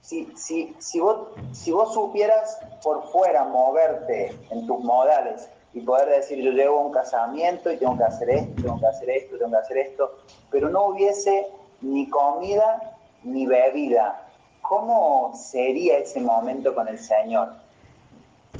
si, 0.00 0.26
si, 0.36 0.74
si, 0.78 1.00
vos, 1.00 1.28
si 1.52 1.70
vos 1.70 1.92
supieras 1.92 2.58
por 2.82 3.06
fuera 3.10 3.44
moverte 3.44 4.36
en 4.50 4.66
tus 4.66 4.80
modales 4.80 5.48
y 5.74 5.80
poder 5.80 6.08
decir 6.08 6.42
yo 6.42 6.50
llego 6.52 6.78
a 6.78 6.82
un 6.86 6.92
casamiento 6.92 7.70
y 7.70 7.76
tengo 7.76 7.96
que 7.96 8.04
hacer 8.04 8.30
esto, 8.30 8.62
tengo 8.62 8.80
que 8.80 8.86
hacer 8.86 9.10
esto, 9.10 9.38
tengo 9.38 9.50
que 9.50 9.56
hacer 9.58 9.78
esto, 9.78 10.18
pero 10.50 10.68
no 10.70 10.86
hubiese 10.86 11.48
ni 11.82 12.08
comida 12.08 12.96
ni 13.22 13.46
bebida, 13.46 14.28
¿cómo 14.62 15.32
sería 15.34 15.98
ese 15.98 16.20
momento 16.20 16.74
con 16.74 16.88
el 16.88 16.98
Señor? 16.98 17.52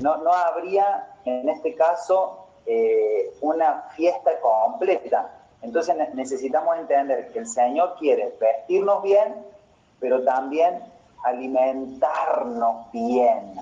No, 0.01 0.19
no 0.19 0.33
habría 0.33 1.08
en 1.25 1.49
este 1.49 1.75
caso 1.75 2.47
eh, 2.67 3.33
una 3.41 3.89
fiesta 3.97 4.39
completa. 4.41 5.35
Entonces 5.63 5.97
necesitamos 6.15 6.77
entender 6.79 7.33
que 7.33 7.41
el 7.41 7.47
Señor 7.47 7.97
quiere 7.99 8.35
vestirnos 8.39 9.03
bien, 9.03 9.45
pero 10.01 10.23
también 10.23 10.83
alimentarnos 11.25 12.93
bien. 12.93 13.55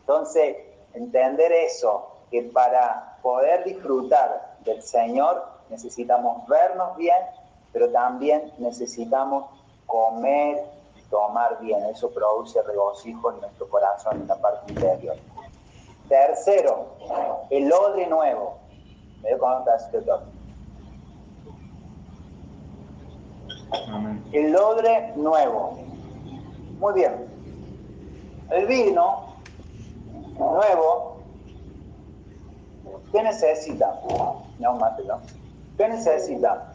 Entonces, 0.00 0.56
entender 0.92 1.52
eso, 1.52 2.10
que 2.30 2.42
para 2.42 3.16
poder 3.22 3.64
disfrutar 3.64 4.56
del 4.60 4.82
Señor 4.82 5.44
necesitamos 5.70 6.46
vernos 6.46 6.96
bien, 6.96 7.18
pero 7.72 7.90
también 7.90 8.52
necesitamos 8.58 9.46
comer 9.86 10.64
y 10.96 11.02
tomar 11.10 11.58
bien. 11.60 11.84
Eso 11.86 12.10
produce 12.10 12.62
regocijo 12.62 13.32
en 13.32 13.40
nuestro 13.40 13.68
corazón, 13.68 14.20
en 14.20 14.28
la 14.28 14.36
parte 14.36 14.72
interior. 14.72 15.16
Tercero, 16.08 16.96
el 17.50 17.72
odre 17.72 18.06
nuevo. 18.06 18.58
¿Me 19.22 19.30
El 24.32 24.56
odre 24.56 25.12
nuevo. 25.16 25.78
Muy 26.78 26.94
bien. 26.94 27.26
El 28.50 28.66
vino 28.66 29.34
nuevo, 30.38 31.16
¿qué 33.12 33.22
necesita? 33.22 34.00
No, 34.58 34.74
mate, 34.74 35.04
¿no? 35.04 35.20
¿Qué 35.76 35.88
necesita? 35.88 36.72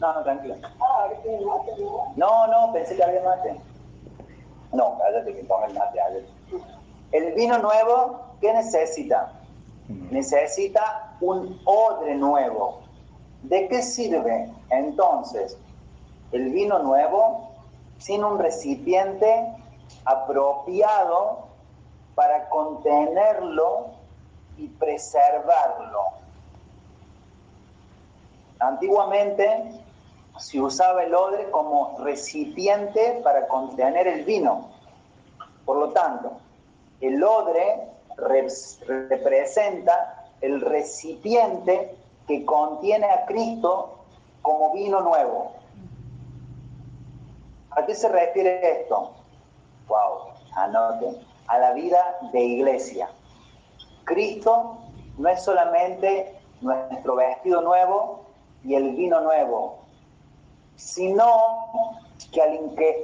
No, 0.00 0.12
no, 0.14 0.22
tranquilo. 0.22 0.56
No, 2.16 2.46
no, 2.48 2.72
pensé 2.72 2.96
que 2.96 3.04
había 3.04 3.22
mate. 3.22 3.60
No, 4.74 4.98
cállate 4.98 5.34
que 5.34 5.44
ponga 5.44 5.66
el 5.66 5.74
mate, 5.74 6.00
El 7.12 7.32
vino 7.34 7.58
nuevo, 7.58 8.20
¿qué 8.40 8.52
necesita? 8.52 9.32
Necesita 10.10 11.16
un 11.20 11.60
odre 11.64 12.16
nuevo. 12.16 12.80
¿De 13.42 13.68
qué 13.68 13.82
sirve 13.82 14.50
entonces 14.70 15.56
el 16.32 16.50
vino 16.50 16.80
nuevo 16.80 17.50
sin 17.98 18.24
un 18.24 18.38
recipiente 18.38 19.46
apropiado 20.04 21.44
para 22.14 22.48
contenerlo 22.48 23.90
y 24.56 24.68
preservarlo? 24.68 26.00
Antiguamente 28.58 29.83
se 30.38 30.60
usaba 30.60 31.04
el 31.04 31.14
odre 31.14 31.50
como 31.50 31.96
recipiente 31.98 33.20
para 33.22 33.46
contener 33.48 34.06
el 34.06 34.24
vino. 34.24 34.68
Por 35.64 35.78
lo 35.78 35.90
tanto, 35.90 36.32
el 37.00 37.22
odre 37.22 37.88
representa 38.16 40.30
el 40.40 40.60
recipiente 40.60 41.96
que 42.26 42.44
contiene 42.44 43.06
a 43.06 43.24
Cristo 43.26 43.98
como 44.42 44.72
vino 44.72 45.00
nuevo. 45.00 45.52
¿A 47.70 47.84
qué 47.86 47.94
se 47.94 48.08
refiere 48.08 48.80
esto? 48.80 49.12
Wow, 49.88 50.32
anoten. 50.54 51.16
A 51.46 51.58
la 51.58 51.72
vida 51.72 52.18
de 52.32 52.40
iglesia. 52.40 53.08
Cristo 54.04 54.78
no 55.18 55.28
es 55.28 55.42
solamente 55.42 56.38
nuestro 56.60 57.16
vestido 57.16 57.60
nuevo 57.60 58.24
y 58.64 58.74
el 58.74 58.92
vino 58.92 59.20
nuevo, 59.20 59.83
sino 60.76 61.26
que 62.32 62.42
al 62.42 62.54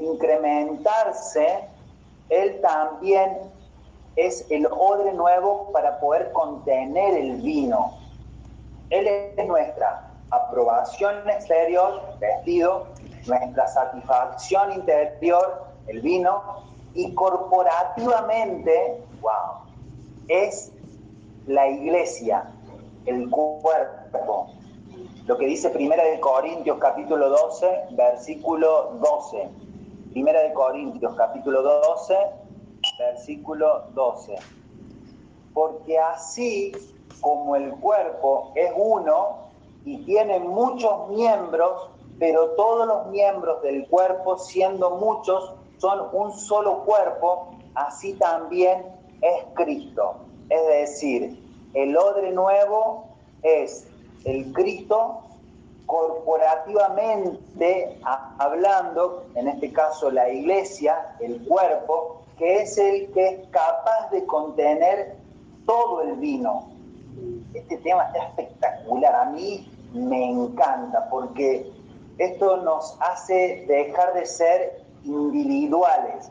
incrementarse, 0.01 1.69
Él 2.29 2.61
también 2.61 3.39
es 4.17 4.47
el 4.51 4.67
odre 4.67 5.13
nuevo 5.13 5.71
para 5.73 5.99
poder 6.01 6.33
contener 6.33 7.15
el 7.15 7.37
vino. 7.37 7.99
Él 8.91 9.07
es 9.07 9.47
nuestra 9.47 10.11
aprobación 10.31 11.29
exterior, 11.29 12.03
vestido, 12.19 12.87
nuestra 13.27 13.67
satisfacción 13.69 14.73
interior, 14.73 15.67
el 15.87 16.01
vino, 16.01 16.65
y 16.95 17.15
corporativamente, 17.15 19.03
wow, 19.21 19.65
es 20.29 20.73
la 21.47 21.69
iglesia, 21.69 22.51
el 23.07 23.31
cuerpo, 23.31 24.51
lo 25.31 25.39
que 25.39 25.47
dice 25.47 25.71
Primera 25.71 26.03
de 26.03 26.19
Corintios 26.19 26.79
capítulo 26.81 27.29
12, 27.29 27.67
versículo 27.93 28.97
12. 29.01 29.49
Primera 30.11 30.41
de 30.41 30.53
Corintios 30.53 31.15
capítulo 31.15 31.63
12, 31.63 32.17
versículo 32.99 33.85
12. 33.95 34.35
Porque 35.55 35.97
así 36.01 36.73
como 37.21 37.55
el 37.55 37.71
cuerpo 37.77 38.51
es 38.57 38.73
uno 38.75 39.51
y 39.85 39.99
tiene 39.99 40.41
muchos 40.41 41.11
miembros, 41.11 41.91
pero 42.19 42.51
todos 42.57 42.89
los 42.89 43.07
miembros 43.13 43.63
del 43.63 43.87
cuerpo, 43.87 44.37
siendo 44.37 44.97
muchos, 44.97 45.53
son 45.79 46.09
un 46.13 46.33
solo 46.33 46.83
cuerpo, 46.83 47.51
así 47.77 48.15
también 48.15 48.85
es 49.23 49.45
Cristo. 49.55 50.17
Es 50.49 50.67
decir, 50.67 51.41
el 51.75 51.97
odre 51.97 52.33
nuevo 52.33 53.05
es 53.45 53.87
el 54.25 54.53
Cristo 54.53 55.23
corporativamente 55.87 57.99
hablando, 58.39 59.25
en 59.35 59.49
este 59.49 59.73
caso 59.73 60.11
la 60.11 60.29
iglesia, 60.29 61.17
el 61.21 61.43
cuerpo, 61.47 62.23
que 62.39 62.63
es 62.63 62.79
el 62.79 63.11
que 63.13 63.29
es 63.29 63.49
capaz 63.49 64.11
de 64.11 64.25
contener 64.25 65.17
todo 65.67 66.03
el 66.03 66.15
vino. 66.17 66.69
Este 67.55 67.77
tema 67.79 68.05
está 68.05 68.29
espectacular, 68.29 69.15
a 69.15 69.25
mí 69.27 69.69
me 69.93 70.31
encanta 70.31 71.09
porque 71.11 71.71
esto 72.19 72.59
nos 72.59 72.97
hace 73.01 73.65
dejar 73.67 74.15
de 74.15 74.27
ser 74.27 74.85
individuales. 75.05 76.31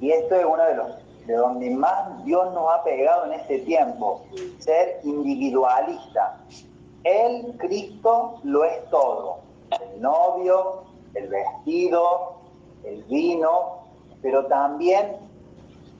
Y 0.00 0.12
esto 0.12 0.36
es 0.36 0.44
uno 0.44 0.62
de 0.64 0.76
los 0.76 1.04
de 1.26 1.34
donde 1.34 1.70
más 1.70 2.24
Dios 2.24 2.52
nos 2.52 2.70
ha 2.70 2.84
pegado 2.84 3.26
en 3.26 3.40
este 3.40 3.58
tiempo, 3.60 4.22
ser 4.58 5.00
individualista. 5.04 6.38
El 7.04 7.56
Cristo 7.58 8.40
lo 8.42 8.64
es 8.64 8.88
todo. 8.90 9.38
El 9.70 10.00
novio, 10.00 10.84
el 11.14 11.28
vestido, 11.28 12.36
el 12.84 13.02
vino, 13.04 13.84
pero 14.22 14.46
también 14.46 15.16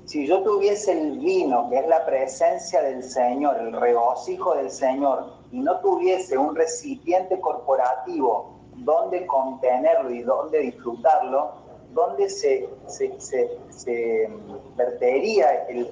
si 0.07 0.27
yo 0.27 0.43
tuviese 0.43 0.93
el 0.93 1.19
vino, 1.19 1.71
que 1.71 1.79
es 1.79 1.87
la 1.89 2.05
presencia 2.05 2.83
del 2.83 3.03
Señor, 3.03 3.59
el 3.59 3.73
regocijo 3.73 4.55
del 4.55 4.71
Señor, 4.71 5.33
y 5.51 5.61
no 5.61 5.79
tuviese 5.81 6.37
un 6.37 6.55
recipiente 6.55 7.41
corporativo 7.41 8.55
donde 8.77 9.27
contenerlo 9.27 10.11
y 10.11 10.23
donde 10.23 10.59
disfrutarlo, 10.59 11.53
¿dónde 11.93 12.29
se, 12.29 12.69
se, 12.87 14.31
vertería 14.77 15.65
el, 15.69 15.89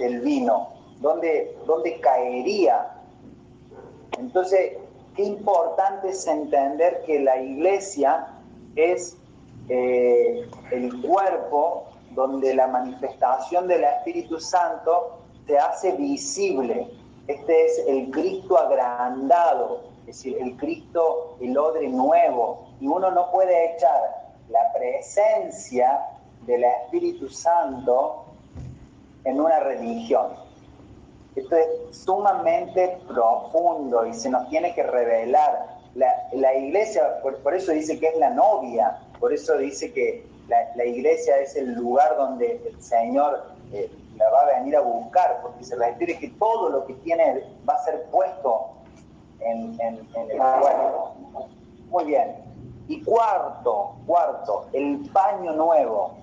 el, 0.00 0.20
vino? 0.22 0.68
¿Dónde, 1.00 1.56
¿Dónde 1.66 2.00
caería? 2.00 2.95
Entonces, 4.18 4.72
qué 5.14 5.24
importante 5.24 6.10
es 6.10 6.26
entender 6.26 7.02
que 7.06 7.20
la 7.20 7.40
iglesia 7.40 8.28
es 8.76 9.16
eh, 9.68 10.48
el 10.70 11.00
cuerpo 11.02 11.88
donde 12.10 12.54
la 12.54 12.66
manifestación 12.68 13.68
del 13.68 13.84
Espíritu 13.84 14.40
Santo 14.40 15.18
se 15.46 15.58
hace 15.58 15.92
visible. 15.92 16.88
Este 17.26 17.66
es 17.66 17.84
el 17.86 18.10
Cristo 18.10 18.58
agrandado, 18.58 19.82
es 20.00 20.06
decir, 20.06 20.36
el 20.40 20.56
Cristo, 20.56 21.36
el 21.40 21.56
odre 21.58 21.88
nuevo. 21.88 22.68
Y 22.80 22.86
uno 22.86 23.10
no 23.10 23.30
puede 23.30 23.74
echar 23.74 24.32
la 24.48 24.72
presencia 24.72 26.00
del 26.46 26.64
Espíritu 26.64 27.28
Santo 27.28 28.24
en 29.24 29.40
una 29.40 29.60
religión. 29.60 30.45
Esto 31.36 31.56
es 31.56 31.96
sumamente 31.96 32.98
profundo 33.06 34.06
y 34.06 34.14
se 34.14 34.30
nos 34.30 34.48
tiene 34.48 34.74
que 34.74 34.82
revelar. 34.82 35.76
La, 35.94 36.54
iglesia, 36.54 37.20
por, 37.22 37.54
eso 37.54 37.72
dice 37.72 37.98
que 37.98 38.08
es 38.08 38.16
la 38.18 38.30
novia, 38.30 38.98
por 39.18 39.32
eso 39.32 39.56
dice 39.56 39.92
que 39.92 40.26
la, 40.48 40.84
iglesia 40.84 41.38
es 41.38 41.56
el 41.56 41.72
lugar 41.72 42.16
donde 42.16 42.60
el 42.66 42.82
Señor 42.82 43.44
eh, 43.72 43.90
la 44.16 44.30
va 44.30 44.42
a 44.42 44.58
venir 44.58 44.76
a 44.76 44.80
buscar, 44.80 45.40
porque 45.42 45.64
se 45.64 45.76
refiere 45.76 46.18
que 46.18 46.28
todo 46.38 46.68
lo 46.68 46.86
que 46.86 46.94
tiene 46.94 47.44
va 47.68 47.74
a 47.74 47.84
ser 47.84 48.02
puesto 48.10 48.72
en, 49.40 49.78
en 49.80 50.30
el 50.30 50.38
cuerpo. 50.38 51.14
Muy 51.88 52.04
bien, 52.04 52.36
y 52.88 53.02
cuarto, 53.02 53.96
cuarto, 54.06 54.66
el 54.72 55.08
paño 55.12 55.52
nuevo. 55.52 56.14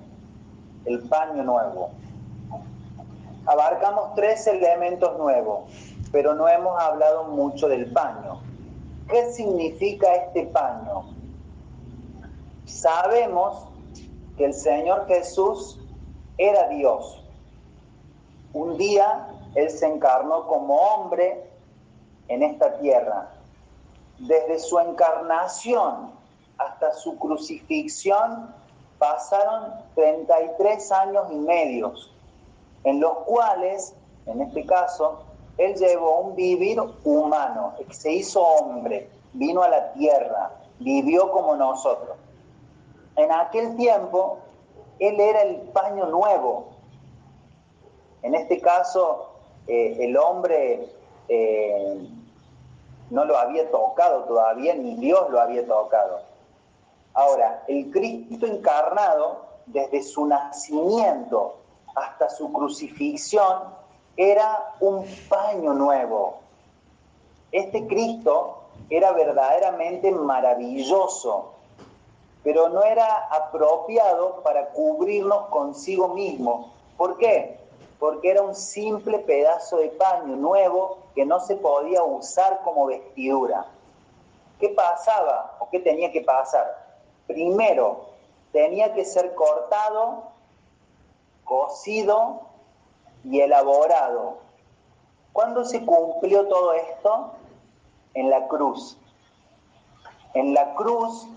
El 0.86 1.00
paño 1.10 1.44
nuevo. 1.44 1.92
Abarcamos 3.46 4.16
tres 4.16 4.48
elementos 4.48 5.18
nuevos, 5.18 5.70
pero 6.12 6.34
no 6.34 6.48
hemos 6.48 6.80
hablado 6.82 7.26
mucho 7.26 7.68
del 7.68 7.92
paño. 7.92 8.40
¿Qué 9.10 9.32
significa 9.34 10.14
este 10.16 10.46
paño? 10.46 11.04
Sabemos 12.66 13.68
que 14.38 14.46
el 14.46 14.54
Señor 14.54 15.08
Jesús 15.08 15.80
era 16.38 16.70
Dios. 16.70 17.22
Un 18.54 18.78
día 18.78 19.28
Él 19.56 19.70
se 19.70 19.88
encarnó 19.88 20.48
como 20.48 20.76
hombre 20.76 21.44
en 22.28 22.44
esta 22.44 22.78
tierra. 22.80 23.30
Desde 24.20 24.60
su 24.60 24.80
encarnación 24.80 26.12
hasta 26.58 26.94
su 26.94 27.18
crucifixión 27.18 28.54
pasaron 28.98 29.74
33 29.96 30.92
años 30.94 31.26
y 31.32 31.36
medio, 31.36 31.94
en 32.84 33.00
los 33.00 33.14
cuales, 33.20 33.96
en 34.26 34.42
este 34.42 34.66
caso, 34.66 35.24
él 35.58 35.76
llevó 35.76 36.20
un 36.20 36.36
vivir 36.36 36.82
humano, 37.04 37.74
se 37.92 38.12
hizo 38.12 38.42
hombre, 38.42 39.10
vino 39.34 39.64
a 39.64 39.70
la 39.70 39.94
tierra, 39.94 40.52
vivió 40.80 41.32
como 41.32 41.56
nosotros. 41.56 42.18
En 43.16 43.32
aquel 43.32 43.76
tiempo, 43.76 44.40
él 45.00 45.20
era 45.20 45.44
el 45.44 45.58
paño 45.70 46.08
nuevo. 46.08 46.66
En 48.24 48.36
este 48.36 48.60
caso, 48.60 49.30
eh, 49.68 49.98
el 50.00 50.18
hombre 50.18 50.90
eh, 51.28 52.08
no 53.10 53.26
lo 53.26 53.38
había 53.38 53.70
tocado 53.70 54.24
todavía, 54.24 54.74
ni 54.76 54.96
Dios 54.96 55.30
lo 55.30 55.40
había 55.40 55.66
tocado. 55.66 56.22
Ahora, 57.14 57.64
el 57.68 57.92
Cristo 57.92 58.48
encarnado, 58.48 59.54
desde 59.68 60.02
su 60.02 60.26
nacimiento 60.26 61.63
hasta 61.96 62.30
su 62.30 62.52
crucifixión, 62.52 63.64
era 64.16 64.74
un 64.80 65.06
paño 65.28 65.74
nuevo. 65.74 66.40
Este 67.52 67.86
Cristo 67.88 68.64
era 68.90 69.12
verdaderamente 69.12 70.12
maravilloso, 70.12 71.54
pero 72.44 72.70
no 72.70 72.84
era 72.84 73.28
apropiado 73.30 74.42
para 74.44 74.70
cubrirnos 74.70 75.48
consigo 75.48 76.10
mismo. 76.10 76.74
¿Por 76.98 77.18
qué? 77.18 77.60
Porque 78.00 78.32
era 78.32 78.42
un 78.42 78.56
simple 78.56 79.20
pedazo 79.20 79.78
de 79.78 79.90
paño 79.90 80.36
nuevo 80.36 80.98
que 81.16 81.26
no 81.26 81.40
se 81.40 81.56
podía 81.56 82.04
usar 82.04 82.62
como 82.64 82.88
vestidura. 82.88 83.66
¿Qué 84.60 84.70
pasaba 84.70 85.58
o 85.60 85.70
qué 85.70 85.80
tenía 85.80 86.12
que 86.12 86.22
pasar? 86.22 86.84
Primero, 87.28 88.10
tenía 88.52 88.94
que 88.94 89.06
ser 89.06 89.34
cortado, 89.36 90.33
cocido 91.44 92.42
y 93.24 93.42
elaborado. 93.42 94.38
¿Cuándo 95.32 95.66
se 95.66 95.84
cumplió 95.86 96.48
todo 96.48 96.74
esto? 96.74 97.32
En 98.14 98.30
la 98.30 98.48
cruz. 98.48 98.98
En 100.34 100.54
la 100.54 100.76
cruz, 100.76 101.28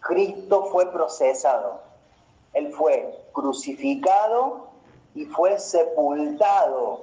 Cristo 0.00 0.66
fue 0.66 0.90
procesado. 0.90 1.80
Él 2.52 2.72
fue 2.72 3.26
crucificado 3.32 4.68
y 5.14 5.24
fue 5.26 5.58
sepultado. 5.58 7.02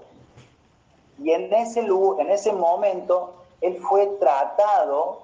Y 1.18 1.32
en 1.32 1.54
ese, 1.54 1.82
en 1.82 2.32
ese 2.32 2.54
momento, 2.54 3.34
Él 3.62 3.80
fue 3.82 4.08
tratado 4.20 5.24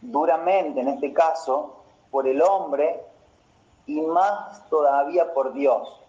duramente, 0.00 0.80
en 0.80 0.88
este 0.88 1.12
caso, 1.12 1.74
por 2.10 2.26
el 2.26 2.40
hombre 2.42 3.02
y 3.86 4.00
más 4.00 4.68
todavía 4.68 5.32
por 5.34 5.52
Dios. 5.52 5.99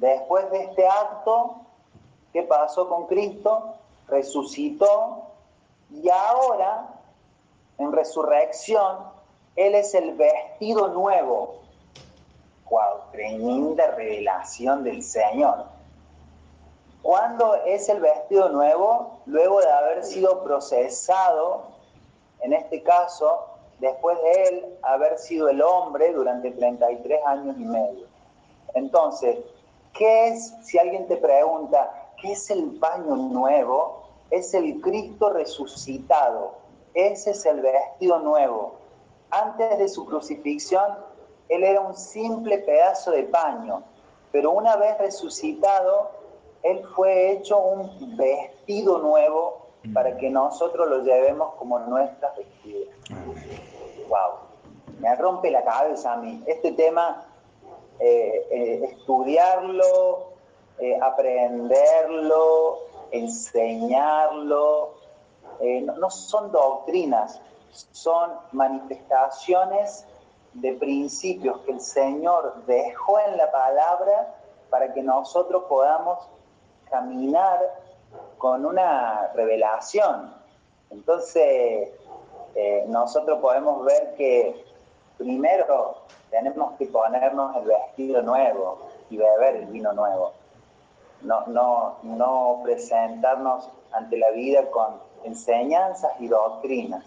Después 0.00 0.50
de 0.50 0.64
este 0.64 0.88
acto, 0.88 1.54
¿qué 2.32 2.42
pasó 2.42 2.88
con 2.88 3.06
Cristo? 3.06 3.76
Resucitó 4.08 5.28
y 5.88 6.08
ahora, 6.08 6.88
en 7.78 7.92
resurrección, 7.92 8.98
Él 9.54 9.76
es 9.76 9.94
el 9.94 10.16
vestido 10.16 10.88
nuevo. 10.88 11.60
¡Wow! 12.68 13.02
Tremenda 13.12 13.92
revelación 13.92 14.82
del 14.82 15.00
Señor. 15.00 15.66
¿Cuándo 17.02 17.54
es 17.64 17.88
el 17.88 18.00
vestido 18.00 18.48
nuevo? 18.48 19.20
Luego 19.26 19.60
de 19.60 19.70
haber 19.70 20.02
sido 20.02 20.42
procesado, 20.42 21.66
en 22.40 22.52
este 22.52 22.82
caso, 22.82 23.46
después 23.78 24.20
de 24.22 24.42
él 24.48 24.78
haber 24.82 25.18
sido 25.18 25.48
el 25.48 25.62
hombre 25.62 26.12
durante 26.12 26.50
33 26.50 27.20
años 27.26 27.54
y 27.58 27.64
medio. 27.64 28.06
Entonces, 28.74 29.36
¿qué 29.94 30.28
es, 30.28 30.54
si 30.62 30.78
alguien 30.78 31.06
te 31.06 31.16
pregunta, 31.16 32.12
qué 32.20 32.32
es 32.32 32.50
el 32.50 32.78
paño 32.78 33.16
nuevo? 33.16 34.02
Es 34.30 34.54
el 34.54 34.80
Cristo 34.80 35.30
resucitado. 35.30 36.54
Ese 36.94 37.30
es 37.30 37.46
el 37.46 37.60
vestido 37.60 38.18
nuevo. 38.20 38.74
Antes 39.30 39.78
de 39.78 39.88
su 39.88 40.04
crucifixión, 40.06 40.96
él 41.48 41.64
era 41.64 41.80
un 41.80 41.96
simple 41.96 42.58
pedazo 42.58 43.10
de 43.10 43.24
paño, 43.24 43.82
pero 44.32 44.52
una 44.52 44.76
vez 44.76 44.98
resucitado, 44.98 46.10
él 46.62 46.82
fue 46.94 47.32
hecho 47.32 47.58
un 47.58 48.16
vestido 48.16 48.98
nuevo 48.98 49.68
para 49.92 50.16
que 50.16 50.30
nosotros 50.30 50.88
lo 50.88 51.02
llevemos 51.02 51.54
como 51.56 51.78
nuestras 51.80 52.36
vestidas 52.36 52.94
wow, 54.08 54.38
me 55.00 55.14
rompe 55.16 55.50
la 55.50 55.64
cabeza 55.64 56.14
a 56.14 56.16
mí. 56.16 56.42
Este 56.46 56.72
tema, 56.72 57.26
estudiarlo, 57.98 60.32
eh, 60.78 60.98
aprenderlo, 61.00 62.80
enseñarlo, 63.10 64.94
no, 65.60 66.10
son 66.10 66.50
doctrinas, 66.50 67.40
son 67.92 68.32
manifestaciones 68.52 70.04
de 70.54 70.72
principios 70.74 71.60
que 71.60 71.72
el 71.72 71.80
Señor 71.80 72.64
dejó 72.66 73.18
en 73.20 73.36
la 73.36 73.50
palabra 73.50 74.34
para 74.70 74.92
que 74.92 75.02
nosotros 75.02 75.64
podamos 75.68 76.18
caminar 76.90 77.60
con 78.38 78.64
una 78.64 79.32
revelación. 79.34 80.32
Entonces, 80.90 81.90
eh, 82.54 82.84
nosotros 82.88 83.40
podemos 83.40 83.84
ver 83.84 84.14
que 84.16 84.64
primero 85.18 85.96
tenemos 86.34 86.76
que 86.78 86.86
ponernos 86.86 87.54
el 87.54 87.64
vestido 87.64 88.20
nuevo 88.20 88.88
y 89.08 89.16
beber 89.16 89.54
el 89.54 89.66
vino 89.66 89.92
nuevo. 89.92 90.32
No, 91.22 91.46
no, 91.46 91.98
no 92.02 92.60
presentarnos 92.64 93.70
ante 93.92 94.18
la 94.18 94.32
vida 94.32 94.68
con 94.72 95.00
enseñanzas 95.22 96.10
y 96.18 96.26
doctrinas. 96.26 97.04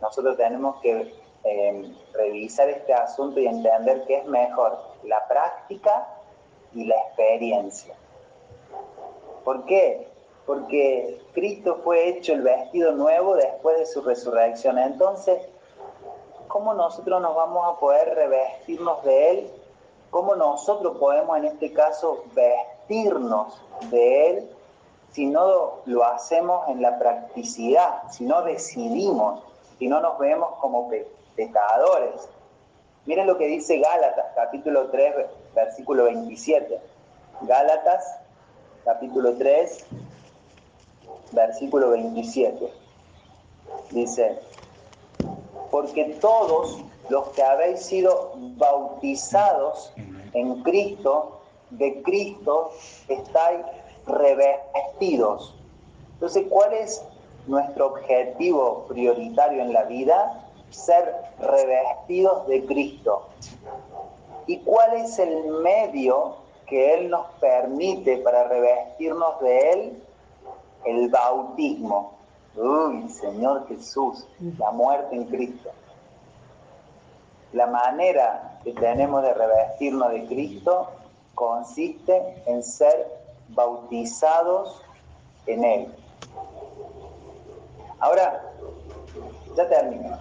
Nosotros 0.00 0.36
tenemos 0.36 0.80
que 0.82 1.12
eh, 1.42 1.94
revisar 2.12 2.68
este 2.68 2.94
asunto 2.94 3.40
y 3.40 3.48
entender 3.48 4.04
que 4.06 4.18
es 4.18 4.26
mejor 4.26 4.78
la 5.02 5.26
práctica 5.26 6.06
y 6.74 6.84
la 6.84 6.94
experiencia. 6.94 7.96
¿Por 9.44 9.64
qué? 9.64 10.06
Porque 10.46 11.20
Cristo 11.32 11.80
fue 11.82 12.08
hecho 12.08 12.34
el 12.34 12.42
vestido 12.42 12.92
nuevo 12.92 13.34
después 13.34 13.78
de 13.78 13.86
su 13.86 14.00
resurrección. 14.00 14.78
Entonces, 14.78 15.44
¿cómo 16.48 16.74
nosotros 16.74 17.20
nos 17.20 17.34
vamos 17.34 17.66
a 17.66 17.78
poder 17.78 18.14
revestirnos 18.14 19.02
de 19.04 19.30
Él? 19.30 19.50
¿Cómo 20.10 20.36
nosotros 20.36 20.96
podemos 20.98 21.36
en 21.38 21.46
este 21.46 21.72
caso 21.72 22.24
vestirnos 22.34 23.60
de 23.90 24.30
Él 24.30 24.50
si 25.12 25.26
no 25.26 25.80
lo 25.86 26.04
hacemos 26.04 26.68
en 26.68 26.82
la 26.82 26.98
practicidad, 26.98 28.10
si 28.10 28.24
no 28.24 28.42
decidimos, 28.42 29.42
si 29.78 29.88
no 29.88 30.00
nos 30.00 30.18
vemos 30.18 30.54
como 30.60 30.90
pecadores? 31.36 32.28
Miren 33.06 33.26
lo 33.26 33.36
que 33.36 33.46
dice 33.46 33.78
Gálatas, 33.78 34.26
capítulo 34.34 34.88
3, 34.90 35.14
versículo 35.54 36.04
27. 36.04 36.80
Gálatas, 37.42 38.18
capítulo 38.84 39.34
3, 39.36 39.84
versículo 41.32 41.90
27. 41.90 42.72
Dice, 43.90 44.38
porque 45.74 46.04
todos 46.20 46.78
los 47.08 47.30
que 47.30 47.42
habéis 47.42 47.80
sido 47.80 48.34
bautizados 48.36 49.92
en 50.32 50.62
Cristo, 50.62 51.40
de 51.70 52.00
Cristo 52.02 52.70
estáis 53.08 53.58
revestidos. 54.06 55.52
Entonces, 56.12 56.44
¿cuál 56.48 56.74
es 56.74 57.04
nuestro 57.48 57.88
objetivo 57.88 58.84
prioritario 58.86 59.62
en 59.62 59.72
la 59.72 59.82
vida? 59.82 60.46
Ser 60.70 61.12
revestidos 61.40 62.46
de 62.46 62.64
Cristo. 62.66 63.26
¿Y 64.46 64.58
cuál 64.58 64.94
es 64.94 65.18
el 65.18 65.44
medio 65.60 66.36
que 66.68 66.94
Él 66.94 67.10
nos 67.10 67.26
permite 67.40 68.18
para 68.18 68.44
revestirnos 68.44 69.40
de 69.40 69.70
Él? 69.72 70.02
El 70.84 71.08
bautismo. 71.08 72.13
Uy, 72.56 73.08
Señor 73.08 73.66
Jesús, 73.66 74.26
la 74.58 74.70
muerte 74.70 75.16
en 75.16 75.24
Cristo. 75.24 75.70
La 77.52 77.66
manera 77.66 78.60
que 78.62 78.72
tenemos 78.72 79.22
de 79.22 79.34
revestirnos 79.34 80.12
de 80.12 80.26
Cristo 80.26 80.88
consiste 81.34 82.42
en 82.46 82.62
ser 82.62 83.08
bautizados 83.48 84.82
en 85.46 85.64
Él. 85.64 85.94
Ahora, 87.98 88.52
ya 89.56 89.68
termino. 89.68 90.18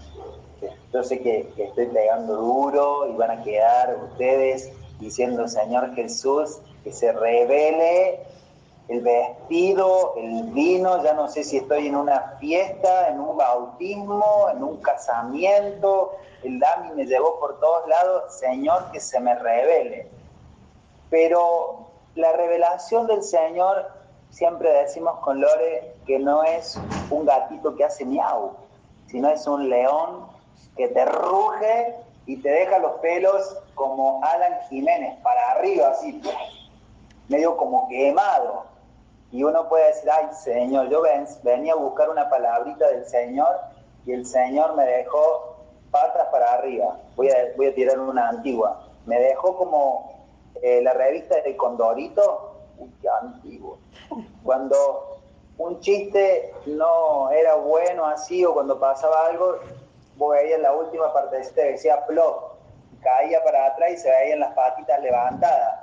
Yo 0.91 1.03
sé 1.03 1.19
que, 1.21 1.51
que, 1.55 1.65
estoy 1.65 1.87
pegando 1.87 2.35
duro 2.35 3.07
y 3.09 3.15
van 3.15 3.31
a 3.31 3.43
quedar 3.43 3.97
ustedes 4.11 4.71
diciendo, 4.99 5.47
Señor 5.47 5.93
Jesús, 5.93 6.59
que 6.83 6.93
se 6.93 7.11
revele 7.11 8.21
el 8.87 9.01
vestido, 9.01 10.13
el 10.17 10.43
vino, 10.51 11.01
ya 11.03 11.13
no 11.13 11.29
sé 11.29 11.43
si 11.43 11.57
estoy 11.57 11.87
en 11.87 11.95
una 11.95 12.35
fiesta, 12.39 13.09
en 13.09 13.19
un 13.19 13.37
bautismo, 13.37 14.49
en 14.51 14.63
un 14.63 14.77
casamiento, 14.77 16.11
el 16.43 16.59
Dami 16.59 16.91
me 16.91 17.05
llevó 17.05 17.39
por 17.39 17.59
todos 17.59 17.87
lados, 17.87 18.33
Señor, 18.37 18.91
que 18.91 18.99
se 18.99 19.19
me 19.19 19.35
revele. 19.35 20.09
Pero 21.09 21.87
la 22.15 22.33
revelación 22.33 23.07
del 23.07 23.23
Señor, 23.23 23.89
siempre 24.29 24.69
decimos 24.73 25.19
con 25.19 25.39
Lore, 25.39 25.95
que 26.05 26.19
no 26.19 26.43
es 26.43 26.77
un 27.09 27.25
gatito 27.25 27.75
que 27.75 27.85
hace 27.85 28.03
miau, 28.03 28.51
sino 29.07 29.29
es 29.29 29.47
un 29.47 29.69
león 29.69 30.27
que 30.75 30.89
te 30.89 31.05
ruge 31.05 31.95
y 32.25 32.37
te 32.37 32.49
deja 32.49 32.79
los 32.79 32.93
pelos 32.93 33.57
como 33.75 34.21
Alan 34.23 34.59
Jiménez, 34.69 35.17
para 35.21 35.51
arriba, 35.51 35.89
así, 35.89 36.21
medio 37.29 37.55
como 37.55 37.87
quemado 37.87 38.72
y 39.33 39.43
uno 39.43 39.67
puede 39.67 39.87
decir, 39.87 40.11
ay 40.11 40.27
Señor, 40.31 40.89
yo 40.89 41.01
venía 41.41 41.73
a 41.73 41.75
buscar 41.75 42.07
una 42.07 42.29
palabrita 42.29 42.87
del 42.89 43.03
Señor 43.07 43.49
y 44.05 44.13
el 44.13 44.27
Señor 44.27 44.75
me 44.75 44.85
dejó 44.85 45.55
patas 45.89 46.27
para 46.31 46.53
arriba. 46.53 46.99
Voy 47.15 47.29
a, 47.29 47.35
voy 47.57 47.65
a 47.65 47.73
tirar 47.73 47.99
una 47.99 48.29
antigua. 48.29 48.85
Me 49.07 49.19
dejó 49.19 49.57
como 49.57 50.23
eh, 50.61 50.83
la 50.83 50.93
revista 50.93 51.41
de 51.41 51.57
Condorito. 51.57 52.57
Uy, 52.77 52.93
qué 53.01 53.09
antiguo. 53.09 53.79
Cuando 54.43 55.17
un 55.57 55.79
chiste 55.79 56.53
no 56.67 57.31
era 57.31 57.55
bueno 57.55 58.05
así 58.05 58.45
o 58.45 58.53
cuando 58.53 58.79
pasaba 58.79 59.25
algo, 59.25 59.55
vos 60.15 60.35
veías 60.35 60.59
la 60.59 60.75
última 60.75 61.11
parte 61.11 61.37
de 61.37 61.41
este 61.41 61.71
decía 61.71 62.05
plop, 62.05 62.51
caía 63.01 63.43
para 63.43 63.65
atrás 63.65 63.93
y 63.93 63.97
se 63.97 64.11
veían 64.11 64.41
las 64.41 64.53
patitas 64.53 65.01
levantadas 65.01 65.79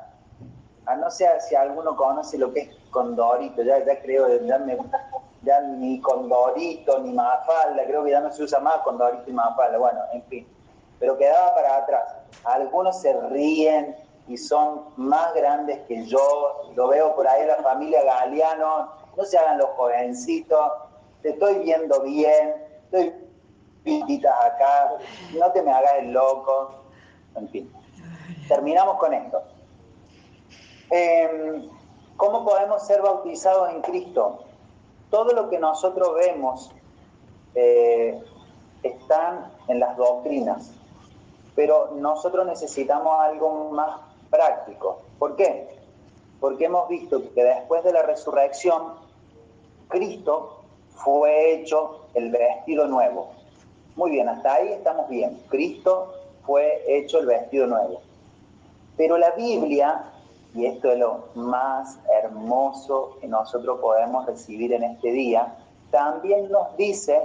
a 0.86 0.94
no 0.94 1.10
ser 1.10 1.40
si 1.40 1.56
alguno 1.56 1.96
conoce 1.96 2.38
lo 2.38 2.52
que 2.52 2.60
es 2.60 2.79
condorito, 2.90 3.62
ya, 3.62 3.84
ya 3.84 4.00
creo, 4.00 4.28
ya, 4.44 4.58
ya 5.42 5.60
ni 5.60 6.00
condorito 6.00 6.98
ni 7.00 7.12
mafalda, 7.12 7.84
creo 7.86 8.04
que 8.04 8.10
ya 8.10 8.20
no 8.20 8.32
se 8.32 8.42
usa 8.42 8.60
más 8.60 8.78
condorito 8.78 9.24
y 9.26 9.32
mafalda, 9.32 9.78
bueno, 9.78 10.00
en 10.12 10.22
fin, 10.24 10.46
pero 10.98 11.16
quedaba 11.16 11.54
para 11.54 11.76
atrás. 11.76 12.14
Algunos 12.44 13.00
se 13.00 13.12
ríen 13.28 13.96
y 14.28 14.36
son 14.36 14.84
más 14.96 15.34
grandes 15.34 15.80
que 15.88 16.04
yo, 16.06 16.72
lo 16.74 16.88
veo 16.88 17.14
por 17.16 17.26
ahí 17.26 17.46
la 17.46 17.56
familia 17.56 18.04
Galeano, 18.04 18.92
no 19.16 19.24
se 19.24 19.38
hagan 19.38 19.58
los 19.58 19.70
jovencitos, 19.70 20.72
te 21.22 21.30
estoy 21.30 21.58
viendo 21.58 22.00
bien, 22.02 22.54
estoy 22.84 23.14
pititas 23.82 24.34
acá, 24.44 24.92
no 25.38 25.50
te 25.52 25.62
me 25.62 25.72
hagas 25.72 25.94
el 25.98 26.12
loco, 26.12 26.82
en 27.34 27.48
fin. 27.48 27.72
Terminamos 28.48 28.98
con 28.98 29.14
esto. 29.14 29.42
Em, 30.90 31.68
¿Cómo 32.20 32.44
podemos 32.44 32.86
ser 32.86 33.00
bautizados 33.00 33.70
en 33.70 33.80
Cristo? 33.80 34.40
Todo 35.08 35.32
lo 35.32 35.48
que 35.48 35.58
nosotros 35.58 36.14
vemos 36.16 36.70
eh, 37.54 38.22
están 38.82 39.50
en 39.68 39.80
las 39.80 39.96
doctrinas, 39.96 40.70
pero 41.56 41.92
nosotros 41.96 42.44
necesitamos 42.44 43.18
algo 43.20 43.70
más 43.70 44.00
práctico. 44.28 45.00
¿Por 45.18 45.34
qué? 45.34 45.78
Porque 46.40 46.66
hemos 46.66 46.90
visto 46.90 47.22
que 47.32 47.42
después 47.42 47.84
de 47.84 47.92
la 47.94 48.02
resurrección, 48.02 48.96
Cristo 49.88 50.60
fue 50.96 51.54
hecho 51.54 52.04
el 52.12 52.30
vestido 52.32 52.86
nuevo. 52.86 53.30
Muy 53.96 54.10
bien, 54.10 54.28
hasta 54.28 54.56
ahí 54.56 54.68
estamos 54.68 55.08
bien. 55.08 55.42
Cristo 55.48 56.12
fue 56.44 56.84
hecho 56.86 57.20
el 57.20 57.24
vestido 57.24 57.66
nuevo. 57.66 58.02
Pero 58.98 59.16
la 59.16 59.30
Biblia 59.30 60.04
y 60.54 60.66
esto 60.66 60.90
es 60.90 60.98
lo 60.98 61.28
más 61.34 61.98
hermoso 62.22 63.16
que 63.20 63.28
nosotros 63.28 63.80
podemos 63.80 64.26
recibir 64.26 64.72
en 64.72 64.82
este 64.84 65.12
día, 65.12 65.56
también 65.90 66.50
nos 66.50 66.76
dice 66.76 67.20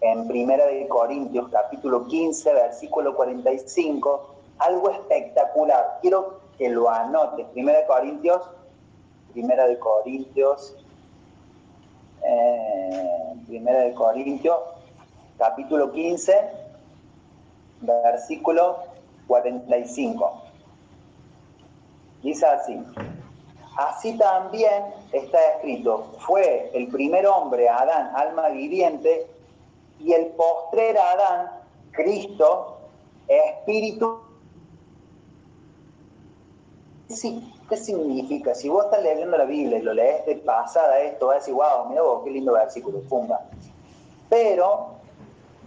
en 0.00 0.26
Primera 0.28 0.66
de 0.66 0.86
Corintios 0.88 1.48
capítulo 1.50 2.06
15 2.06 2.52
versículo 2.52 3.14
45 3.16 4.34
algo 4.58 4.90
espectacular. 4.90 5.98
Quiero 6.00 6.40
que 6.58 6.68
lo 6.68 6.88
anotes. 6.88 7.46
Primera 7.48 7.80
de 7.80 7.86
Corintios, 7.86 8.42
Primera 9.32 9.66
de 9.66 9.78
Corintios, 9.78 10.76
eh, 12.24 13.34
Primera 13.46 13.80
de 13.80 13.94
Corintios, 13.94 14.58
capítulo 15.38 15.92
15, 15.92 16.50
versículo 17.80 18.78
45. 19.26 20.43
Dice 22.24 22.46
así, 22.46 22.82
así 23.76 24.16
también 24.16 24.82
está 25.12 25.38
escrito, 25.56 26.14
fue 26.20 26.70
el 26.72 26.88
primer 26.88 27.26
hombre, 27.26 27.68
Adán, 27.68 28.12
alma 28.16 28.48
viviente, 28.48 29.26
y 30.00 30.14
el 30.14 30.28
postrer 30.28 30.96
Adán, 30.96 31.50
Cristo, 31.92 32.78
espíritu. 33.28 34.20
¿qué 37.68 37.76
significa? 37.76 38.54
Si 38.54 38.70
vos 38.70 38.86
estás 38.86 39.02
leyendo 39.02 39.36
la 39.36 39.44
Biblia 39.44 39.78
y 39.78 39.82
lo 39.82 39.92
lees 39.92 40.24
de 40.24 40.36
pasada 40.36 41.00
esto, 41.00 41.26
vas 41.26 41.36
a 41.36 41.38
decir, 41.40 41.52
wow, 41.52 41.90
mira 41.90 42.00
vos, 42.00 42.24
qué 42.24 42.30
lindo 42.30 42.54
versículo, 42.54 43.00
pumba. 43.02 43.42
Pero 44.30 44.94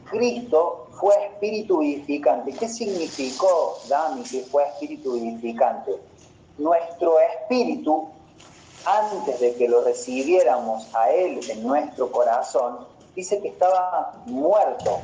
Cristo 0.10 0.88
fue 1.00 1.14
espíritu 1.24 1.80
vivificante. 1.80 2.52
¿Qué 2.52 2.68
significó, 2.68 3.78
Dami, 3.88 4.24
que 4.24 4.42
fue 4.42 4.64
espíritu 4.64 5.14
vivificante? 5.14 6.17
Nuestro 6.58 7.20
espíritu, 7.20 8.10
antes 8.86 9.40
de 9.40 9.56
que 9.56 9.68
lo 9.68 9.84
recibiéramos 9.84 10.94
a 10.96 11.12
Él 11.12 11.40
en 11.50 11.64
nuestro 11.64 12.12
corazón, 12.12 12.80
dice 13.16 13.42
que 13.42 13.50
estaba 13.50 14.14
muerto. 14.26 15.00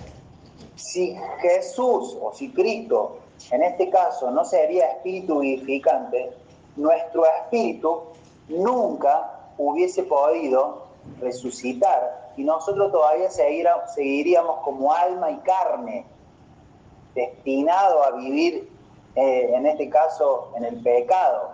Si 0.75 1.15
Jesús 1.41 2.17
o 2.21 2.33
si 2.33 2.51
Cristo, 2.51 3.17
en 3.51 3.63
este 3.63 3.89
caso, 3.89 4.31
no 4.31 4.45
sería 4.45 4.87
espíritu 4.87 5.39
vivificante, 5.39 6.31
nuestro 6.75 7.25
espíritu 7.25 8.01
nunca 8.47 9.51
hubiese 9.57 10.03
podido 10.03 10.83
resucitar 11.19 12.31
y 12.35 12.43
nosotros 12.43 12.91
todavía 12.91 13.29
seguiríamos 13.29 14.61
como 14.63 14.93
alma 14.93 15.29
y 15.31 15.37
carne, 15.37 16.05
destinado 17.13 18.03
a 18.03 18.11
vivir, 18.11 18.69
eh, 19.15 19.51
en 19.53 19.65
este 19.65 19.89
caso, 19.89 20.51
en 20.55 20.65
el 20.65 20.81
pecado. 20.81 21.51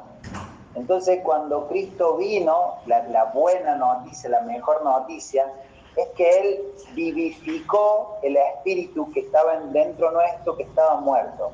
Entonces, 0.75 1.19
cuando 1.23 1.67
Cristo 1.67 2.17
vino, 2.17 2.75
la 2.85 3.31
buena 3.33 3.75
noticia, 3.75 4.29
la 4.29 4.41
mejor 4.41 4.83
noticia, 4.83 5.51
es 5.95 6.07
que 6.15 6.39
Él 6.39 6.61
vivificó 6.93 8.17
el 8.21 8.37
espíritu 8.37 9.11
que 9.11 9.21
estaba 9.21 9.57
dentro 9.57 10.11
nuestro, 10.11 10.55
que 10.55 10.63
estaba 10.63 10.99
muerto. 11.01 11.51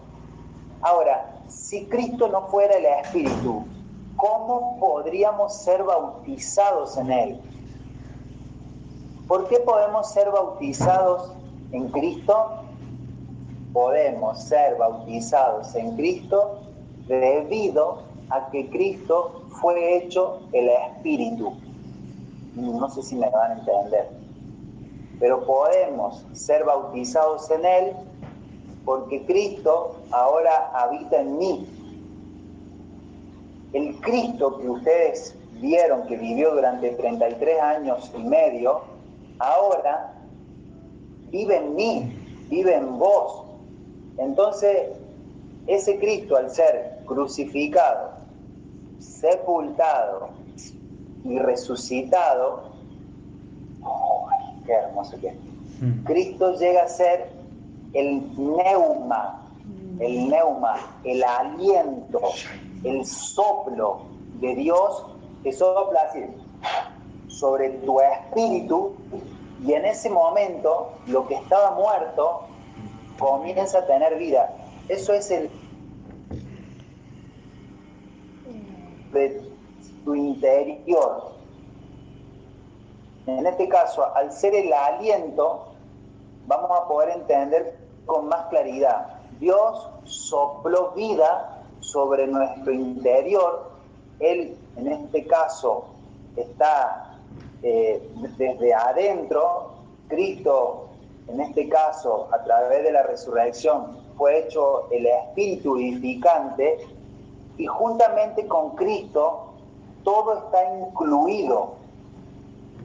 Ahora, 0.81 1.33
si 1.47 1.85
Cristo 1.85 2.27
no 2.27 2.47
fuera 2.47 2.75
el 2.75 2.85
espíritu, 2.85 3.65
¿cómo 4.15 4.77
podríamos 4.79 5.55
ser 5.55 5.83
bautizados 5.83 6.97
en 6.97 7.11
Él? 7.11 7.41
¿Por 9.27 9.47
qué 9.47 9.59
podemos 9.59 10.11
ser 10.11 10.29
bautizados 10.29 11.31
en 11.71 11.89
Cristo? 11.89 12.64
Podemos 13.75 14.41
ser 14.41 14.77
bautizados 14.77 15.75
en 15.75 15.95
Cristo 15.97 16.61
debido 17.07 18.03
a 18.31 18.49
que 18.49 18.69
Cristo 18.71 19.43
fue 19.61 19.97
hecho 19.97 20.39
el 20.51 20.69
Espíritu. 20.69 21.53
No 22.55 22.89
sé 22.89 23.03
si 23.03 23.15
me 23.15 23.29
van 23.29 23.51
a 23.51 23.59
entender 23.59 24.25
pero 25.19 25.45
podemos 25.45 26.25
ser 26.33 26.63
bautizados 26.65 27.49
en 27.51 27.65
Él 27.65 27.91
porque 28.83 29.25
Cristo 29.25 29.95
ahora 30.11 30.71
habita 30.73 31.21
en 31.21 31.37
mí. 31.37 31.67
El 33.73 33.95
Cristo 34.01 34.57
que 34.57 34.69
ustedes 34.69 35.35
vieron 35.59 36.05
que 36.07 36.17
vivió 36.17 36.53
durante 36.53 36.91
33 36.91 37.61
años 37.61 38.11
y 38.15 38.23
medio, 38.23 38.81
ahora 39.39 40.13
vive 41.31 41.57
en 41.57 41.75
mí, 41.75 42.17
vive 42.49 42.75
en 42.75 42.99
vos. 42.99 43.44
Entonces, 44.17 44.89
ese 45.67 45.99
Cristo 45.99 46.35
al 46.35 46.49
ser 46.49 46.99
crucificado, 47.05 48.11
sepultado 48.99 50.29
y 51.23 51.39
resucitado, 51.39 52.71
qué 54.65 54.73
hermoso 54.73 55.19
que 55.19 55.29
es. 55.29 55.35
Hmm. 55.81 56.03
Cristo 56.03 56.53
llega 56.57 56.83
a 56.83 56.87
ser 56.87 57.29
el 57.93 58.23
neuma, 58.37 59.41
el 59.99 60.29
neuma, 60.29 60.75
el 61.03 61.23
aliento, 61.23 62.21
el 62.83 63.05
soplo 63.05 64.01
de 64.39 64.55
Dios 64.55 65.05
que 65.43 65.51
sopla 65.51 66.01
así 66.09 66.25
sobre 67.27 67.69
tu 67.69 67.99
espíritu 67.99 68.93
y 69.63 69.73
en 69.73 69.85
ese 69.85 70.09
momento 70.09 70.91
lo 71.07 71.27
que 71.27 71.35
estaba 71.35 71.71
muerto 71.71 72.41
comienza 73.19 73.79
a 73.79 73.85
tener 73.85 74.17
vida. 74.17 74.53
Eso 74.89 75.13
es 75.13 75.31
el 75.31 75.49
de 79.11 79.41
tu 80.03 80.13
interior, 80.13 81.35
en 83.27 83.45
este 83.47 83.67
caso, 83.67 84.05
al 84.15 84.31
ser 84.31 84.53
el 84.53 84.71
aliento, 84.71 85.65
vamos 86.45 86.69
a 86.71 86.87
poder 86.87 87.09
entender 87.09 87.75
con 88.05 88.27
más 88.27 88.47
claridad. 88.47 89.07
Dios 89.39 89.89
sopló 90.03 90.91
vida 90.91 91.63
sobre 91.79 92.27
nuestro 92.27 92.71
interior. 92.71 93.71
Él, 94.19 94.55
en 94.77 94.87
este 94.87 95.25
caso, 95.25 95.85
está 96.35 97.17
eh, 97.63 98.07
desde 98.37 98.73
adentro. 98.73 99.71
Cristo, 100.07 100.84
en 101.27 101.41
este 101.41 101.67
caso, 101.69 102.29
a 102.31 102.43
través 102.43 102.83
de 102.83 102.91
la 102.91 103.03
resurrección, 103.03 103.97
fue 104.17 104.39
hecho 104.39 104.89
el 104.91 105.05
espíritu 105.05 105.75
vivificante. 105.75 106.87
Y 107.57 107.65
juntamente 107.65 108.47
con 108.47 108.71
Cristo, 108.71 109.53
todo 110.03 110.37
está 110.37 110.59
incluido 110.77 111.85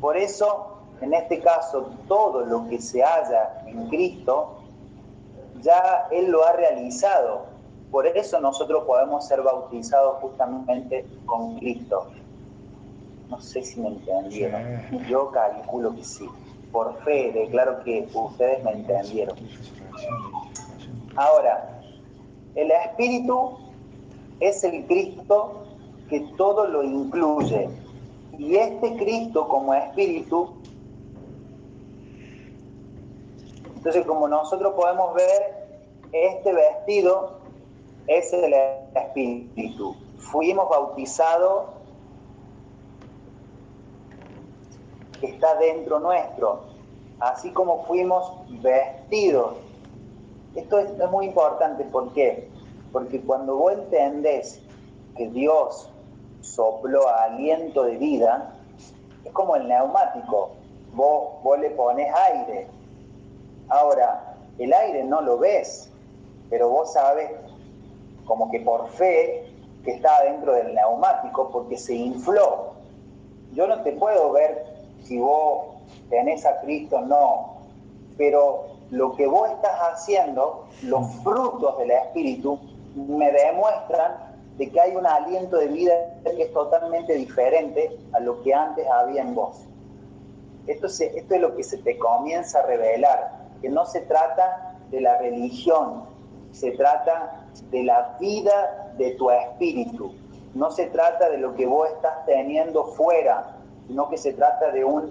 por 0.00 0.16
eso, 0.16 0.78
en 1.02 1.12
este 1.12 1.40
caso, 1.40 1.90
todo 2.08 2.40
lo 2.40 2.66
que 2.68 2.80
se 2.80 3.02
halla 3.02 3.62
en 3.66 3.86
Cristo, 3.88 4.56
ya 5.62 6.08
Él 6.10 6.30
lo 6.30 6.44
ha 6.46 6.52
realizado. 6.52 7.44
Por 7.90 8.06
eso 8.06 8.40
nosotros 8.40 8.84
podemos 8.84 9.26
ser 9.26 9.42
bautizados 9.42 10.20
justamente 10.20 11.04
con 11.26 11.58
Cristo. 11.58 12.06
No 13.28 13.40
sé 13.40 13.62
si 13.62 13.80
me 13.80 13.88
entendieron. 13.88 15.06
Yo 15.06 15.30
calculo 15.30 15.94
que 15.94 16.04
sí. 16.04 16.28
Por 16.72 16.96
fe, 17.04 17.32
declaro 17.32 17.82
que 17.84 18.08
ustedes 18.14 18.62
me 18.64 18.72
entendieron. 18.72 19.36
Ahora, 21.16 21.82
el 22.54 22.70
Espíritu 22.70 23.58
es 24.40 24.62
el 24.64 24.86
Cristo 24.86 25.64
que 26.08 26.20
todo 26.36 26.66
lo 26.66 26.82
incluye 26.82 27.68
y 28.40 28.56
este 28.56 28.96
Cristo 28.96 29.46
como 29.48 29.74
espíritu, 29.74 30.54
entonces 33.76 34.06
como 34.06 34.28
nosotros 34.28 34.72
podemos 34.74 35.14
ver, 35.14 35.68
este 36.12 36.52
vestido 36.52 37.38
es 38.06 38.32
el 38.32 38.54
espíritu. 38.94 39.94
Fuimos 40.16 40.70
bautizados, 40.70 41.66
está 45.26 45.54
dentro 45.56 45.98
nuestro, 46.00 46.64
así 47.20 47.50
como 47.50 47.84
fuimos 47.84 48.32
vestidos. 48.62 49.54
Esto 50.54 50.78
es, 50.78 50.90
es 50.90 51.10
muy 51.10 51.26
importante, 51.26 51.84
¿por 51.84 52.12
qué? 52.12 52.48
Porque 52.92 53.20
cuando 53.20 53.56
vos 53.56 53.72
entendés 53.72 54.60
que 55.16 55.28
Dios 55.28 55.90
sopló 56.40 57.08
aliento 57.08 57.84
de 57.84 57.96
vida, 57.96 58.54
es 59.24 59.32
como 59.32 59.56
el 59.56 59.68
neumático, 59.68 60.52
vos, 60.94 61.42
vos 61.42 61.58
le 61.58 61.70
pones 61.70 62.12
aire. 62.14 62.66
Ahora, 63.68 64.36
el 64.58 64.72
aire 64.72 65.04
no 65.04 65.20
lo 65.20 65.38
ves, 65.38 65.90
pero 66.48 66.68
vos 66.68 66.92
sabes 66.92 67.30
como 68.24 68.50
que 68.50 68.60
por 68.60 68.88
fe 68.90 69.46
que 69.84 69.92
está 69.92 70.22
dentro 70.24 70.52
del 70.52 70.74
neumático 70.74 71.50
porque 71.50 71.76
se 71.76 71.94
infló. 71.94 72.74
Yo 73.52 73.66
no 73.66 73.82
te 73.82 73.92
puedo 73.92 74.32
ver 74.32 74.69
si 75.04 75.18
vos 75.18 75.76
tenés 76.08 76.44
a 76.46 76.60
Cristo 76.60 77.00
no, 77.00 77.56
pero 78.16 78.66
lo 78.90 79.14
que 79.14 79.26
vos 79.26 79.48
estás 79.50 79.78
haciendo, 79.92 80.66
los 80.82 81.06
frutos 81.22 81.78
del 81.78 81.92
Espíritu, 81.92 82.58
me 82.94 83.30
demuestran 83.30 84.30
de 84.58 84.70
que 84.70 84.80
hay 84.80 84.94
un 84.94 85.06
aliento 85.06 85.56
de 85.56 85.68
vida 85.68 85.92
que 86.24 86.42
es 86.42 86.52
totalmente 86.52 87.14
diferente 87.14 87.98
a 88.12 88.20
lo 88.20 88.42
que 88.42 88.52
antes 88.52 88.86
había 88.88 89.22
en 89.22 89.34
vos. 89.34 89.64
Esto, 90.66 90.86
esto 90.86 91.34
es 91.34 91.40
lo 91.40 91.56
que 91.56 91.64
se 91.64 91.78
te 91.78 91.98
comienza 91.98 92.58
a 92.58 92.66
revelar, 92.66 93.38
que 93.62 93.68
no 93.68 93.86
se 93.86 94.02
trata 94.02 94.76
de 94.90 95.00
la 95.00 95.18
religión, 95.18 96.04
se 96.52 96.72
trata 96.72 97.46
de 97.70 97.84
la 97.84 98.16
vida 98.20 98.92
de 98.98 99.12
tu 99.12 99.30
espíritu, 99.30 100.12
no 100.54 100.70
se 100.70 100.86
trata 100.86 101.30
de 101.30 101.38
lo 101.38 101.54
que 101.54 101.66
vos 101.66 101.88
estás 101.88 102.26
teniendo 102.26 102.84
fuera, 102.84 103.56
sino 103.90 104.08
que 104.08 104.16
se 104.18 104.34
trata 104.34 104.70
de 104.70 104.84
una 104.84 105.08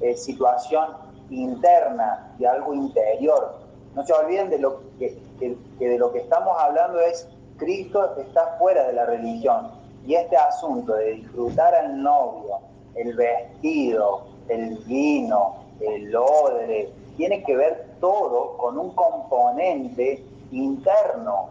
eh, 0.00 0.16
situación 0.16 0.88
interna, 1.30 2.34
de 2.38 2.48
algo 2.48 2.74
interior. 2.74 3.54
No 3.94 4.04
se 4.04 4.12
olviden 4.12 4.50
de 4.50 4.58
lo 4.58 4.80
que, 4.98 5.16
que 5.38 5.88
de 5.88 5.96
lo 5.96 6.12
que 6.12 6.18
estamos 6.18 6.56
hablando 6.58 6.98
es 6.98 7.28
Cristo 7.56 8.16
está 8.18 8.56
fuera 8.58 8.88
de 8.88 8.94
la 8.94 9.06
religión 9.06 9.70
y 10.04 10.16
este 10.16 10.36
asunto 10.36 10.94
de 10.94 11.12
disfrutar 11.12 11.72
al 11.72 12.02
novio, 12.02 12.58
el 12.96 13.14
vestido, 13.14 14.24
el 14.48 14.76
vino, 14.78 15.54
el 15.78 16.14
odre, 16.16 16.90
tiene 17.16 17.44
que 17.44 17.54
ver 17.54 17.86
todo 18.00 18.56
con 18.56 18.76
un 18.76 18.90
componente 18.90 20.20
interno. 20.50 21.50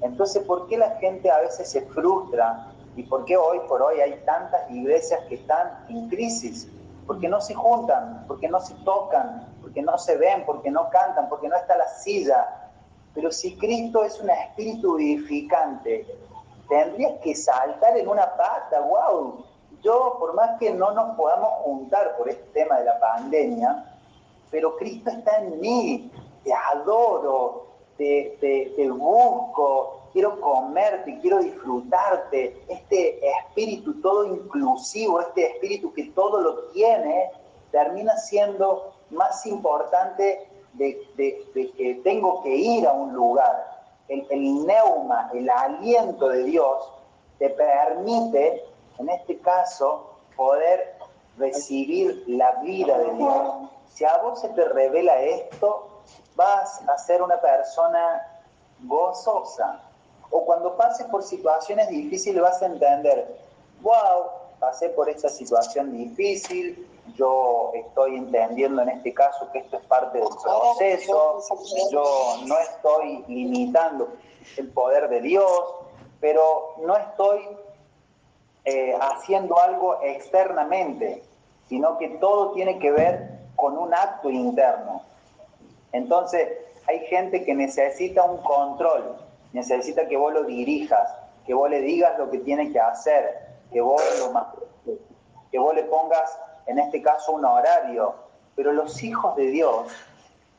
Entonces, 0.00 0.44
¿por 0.44 0.68
qué 0.68 0.78
la 0.78 0.90
gente 1.00 1.28
a 1.28 1.40
veces 1.40 1.68
se 1.68 1.82
frustra 1.82 2.72
y 2.96 3.02
por 3.04 3.24
qué 3.24 3.36
hoy 3.36 3.60
por 3.68 3.82
hoy 3.82 4.00
hay 4.00 4.22
tantas 4.24 4.70
iglesias 4.70 5.20
que 5.28 5.36
están 5.36 5.86
en 5.88 6.08
crisis? 6.08 6.68
Porque 7.06 7.28
no 7.28 7.40
se 7.40 7.54
juntan, 7.54 8.24
porque 8.26 8.48
no 8.48 8.60
se 8.60 8.74
tocan, 8.84 9.46
porque 9.60 9.82
no 9.82 9.98
se 9.98 10.16
ven, 10.16 10.44
porque 10.46 10.70
no 10.70 10.88
cantan, 10.90 11.28
porque 11.28 11.48
no 11.48 11.56
está 11.56 11.76
la 11.76 11.88
silla. 11.88 12.70
Pero 13.14 13.30
si 13.30 13.56
Cristo 13.56 14.04
es 14.04 14.20
un 14.20 14.30
espíritu 14.30 14.94
vivificante, 14.94 16.06
tendrías 16.68 17.20
que 17.20 17.34
saltar 17.34 17.96
en 17.96 18.08
una 18.08 18.36
pata, 18.36 18.80
wow. 18.80 19.44
Yo, 19.82 20.16
por 20.18 20.34
más 20.34 20.58
que 20.58 20.72
no 20.72 20.92
nos 20.92 21.14
podamos 21.16 21.50
juntar 21.64 22.16
por 22.16 22.28
este 22.28 22.44
tema 22.52 22.78
de 22.78 22.84
la 22.86 22.98
pandemia, 22.98 23.84
pero 24.50 24.76
Cristo 24.76 25.10
está 25.10 25.38
en 25.42 25.60
mí, 25.60 26.10
te 26.42 26.52
adoro, 26.52 27.66
te, 27.96 28.38
te, 28.40 28.90
busco, 28.90 29.93
quiero 30.14 30.40
comerte, 30.40 31.18
quiero 31.20 31.40
disfrutarte. 31.40 32.64
Este 32.68 33.20
espíritu 33.28 34.00
todo 34.00 34.24
inclusivo, 34.24 35.20
este 35.20 35.48
espíritu 35.48 35.92
que 35.92 36.04
todo 36.12 36.40
lo 36.40 36.68
tiene, 36.68 37.30
termina 37.70 38.16
siendo 38.16 38.94
más 39.10 39.44
importante 39.44 40.48
de, 40.74 41.06
que 41.76 42.00
tengo 42.02 42.42
que 42.42 42.56
ir 42.56 42.86
a 42.86 42.92
un 42.92 43.12
lugar. 43.12 43.72
El, 44.08 44.26
el 44.30 44.64
neuma, 44.64 45.30
el 45.34 45.50
aliento 45.50 46.28
de 46.28 46.44
Dios, 46.44 46.88
te 47.38 47.50
permite, 47.50 48.64
en 48.98 49.08
este 49.08 49.38
caso, 49.40 50.10
poder 50.36 50.94
recibir 51.36 52.22
la 52.28 52.52
vida 52.62 52.96
de 52.98 53.14
Dios. 53.14 53.70
Si 53.88 54.04
a 54.04 54.18
vos 54.18 54.40
se 54.40 54.48
te 54.50 54.64
revela 54.64 55.20
esto, 55.20 56.02
vas 56.36 56.82
a 56.88 56.96
ser 56.98 57.20
una 57.20 57.40
persona 57.40 58.22
gozosa. 58.80 59.80
O 60.30 60.44
cuando 60.44 60.76
pases 60.76 61.06
por 61.06 61.22
situaciones 61.22 61.88
difíciles 61.88 62.42
vas 62.42 62.62
a 62.62 62.66
entender, 62.66 63.36
wow, 63.82 64.30
pasé 64.58 64.88
por 64.90 65.08
esta 65.08 65.28
situación 65.28 65.92
difícil, 65.92 66.88
yo 67.14 67.70
estoy 67.74 68.16
entendiendo 68.16 68.82
en 68.82 68.88
este 68.88 69.12
caso 69.12 69.50
que 69.52 69.58
esto 69.58 69.76
es 69.76 69.84
parte 69.84 70.18
del 70.18 70.28
proceso, 70.42 71.42
yo 71.90 72.36
no 72.46 72.58
estoy 72.58 73.24
limitando 73.28 74.08
el 74.56 74.68
poder 74.68 75.08
de 75.08 75.20
Dios, 75.20 75.74
pero 76.20 76.74
no 76.78 76.96
estoy 76.96 77.40
eh, 78.64 78.96
haciendo 78.98 79.58
algo 79.58 80.00
externamente, 80.02 81.22
sino 81.68 81.98
que 81.98 82.08
todo 82.08 82.52
tiene 82.52 82.78
que 82.78 82.90
ver 82.90 83.38
con 83.56 83.76
un 83.76 83.92
acto 83.92 84.30
interno. 84.30 85.02
Entonces, 85.92 86.48
hay 86.86 87.00
gente 87.06 87.44
que 87.44 87.54
necesita 87.54 88.24
un 88.24 88.38
control, 88.38 89.16
necesita 89.54 90.06
que 90.06 90.16
vos 90.16 90.32
lo 90.34 90.42
dirijas, 90.42 91.08
que 91.46 91.54
vos 91.54 91.70
le 91.70 91.80
digas 91.80 92.18
lo 92.18 92.28
que 92.30 92.38
tiene 92.38 92.70
que 92.72 92.80
hacer, 92.80 93.54
que 93.72 93.80
vos, 93.80 94.02
lo, 94.18 94.96
que 95.50 95.58
vos 95.58 95.74
le 95.74 95.84
pongas, 95.84 96.38
en 96.66 96.78
este 96.80 97.00
caso, 97.00 97.32
un 97.32 97.44
horario. 97.44 98.14
Pero 98.56 98.72
los 98.72 99.02
hijos 99.02 99.34
de 99.36 99.46
Dios 99.46 99.88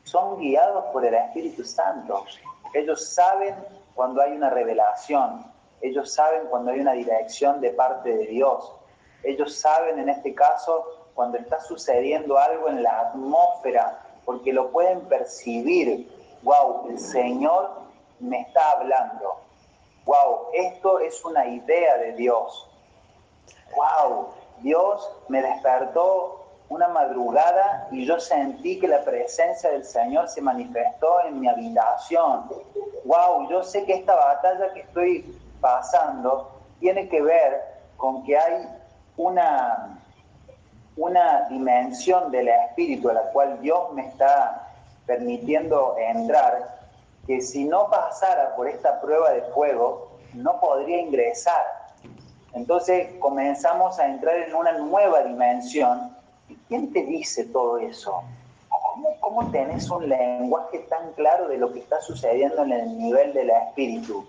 son 0.04 0.40
guiados 0.40 0.86
por 0.94 1.06
el 1.06 1.14
Espíritu 1.14 1.64
Santo. 1.64 2.26
Ellos 2.74 3.14
saben 3.14 3.56
cuando 3.94 4.22
hay 4.22 4.32
una 4.32 4.50
revelación, 4.50 5.46
ellos 5.82 6.14
saben 6.14 6.48
cuando 6.48 6.72
hay 6.72 6.80
una 6.80 6.94
dirección 6.94 7.62
de 7.62 7.72
parte 7.72 8.16
de 8.16 8.28
Dios, 8.28 8.74
ellos 9.24 9.56
saben 9.56 10.00
en 10.00 10.10
este 10.10 10.34
caso 10.34 11.10
cuando 11.14 11.38
está 11.38 11.60
sucediendo 11.62 12.38
algo 12.38 12.70
en 12.70 12.84
la 12.84 13.00
atmósfera 13.00 14.02
porque 14.26 14.52
lo 14.54 14.72
pueden 14.72 15.02
percibir. 15.02 16.12
Wow, 16.44 16.90
el 16.90 17.00
Señor 17.00 17.85
me 18.20 18.42
está 18.42 18.72
hablando. 18.72 19.38
Wow, 20.06 20.48
esto 20.54 21.00
es 21.00 21.24
una 21.26 21.48
idea 21.48 21.98
de 21.98 22.14
Dios. 22.14 22.70
Wow, 23.76 24.30
Dios 24.60 25.10
me 25.28 25.42
despertó 25.42 26.46
una 26.70 26.88
madrugada 26.88 27.88
y 27.92 28.06
yo 28.06 28.20
sentí 28.20 28.80
que 28.80 28.88
la 28.88 29.04
presencia 29.04 29.70
del 29.70 29.86
Señor 29.86 30.30
se 30.30 30.42
manifestó 30.42 31.22
en 31.26 31.40
mi 31.40 31.48
habitación. 31.48 32.50
Wow, 33.04 33.50
yo 33.50 33.64
sé 33.64 33.86
que 33.86 33.94
esta 33.94 34.16
batalla 34.16 34.74
que 34.74 34.82
estoy 34.82 35.40
pasando 35.62 36.52
tiene 36.80 37.08
que 37.08 37.22
ver 37.22 37.62
con 37.98 38.24
que 38.24 38.38
hay 38.38 38.68
una 39.18 40.02
una 40.98 41.48
dimensión 41.50 42.32
del 42.32 42.48
espíritu 42.48 43.10
a 43.10 43.14
la 43.14 43.32
cual 43.32 43.60
Dios 43.62 43.92
me 43.94 44.08
está 44.08 44.70
permitiendo 45.06 45.96
entrar, 45.98 46.75
que 47.26 47.42
si 47.42 47.66
no 47.66 47.90
pasara 47.90 48.56
por 48.56 48.68
esta 48.68 49.02
prueba 49.02 49.32
de 49.32 49.42
fuego, 49.54 50.12
no 50.34 50.60
podría 50.60 51.02
ingresar. 51.02 51.64
Entonces 52.54 53.10
comenzamos 53.20 54.00
a 54.00 54.08
entrar 54.08 54.38
en 54.38 54.54
una 54.54 54.74
nueva 54.74 55.24
dimensión. 55.24 56.16
¿Y 56.48 56.56
quién 56.68 56.94
te 56.94 57.04
dice 57.04 57.46
todo 57.46 57.78
eso? 57.80 58.24
¿Cómo, 58.70 59.20
¿Cómo 59.20 59.52
tenés 59.52 59.90
un 59.90 60.08
lenguaje 60.08 60.80
tan 60.90 61.14
claro 61.14 61.48
de 61.48 61.58
lo 61.58 61.74
que 61.74 61.80
está 61.80 62.00
sucediendo 62.02 62.64
en 62.64 62.72
el 62.72 62.98
nivel 62.98 63.34
del 63.34 63.50
espíritu? 63.50 64.26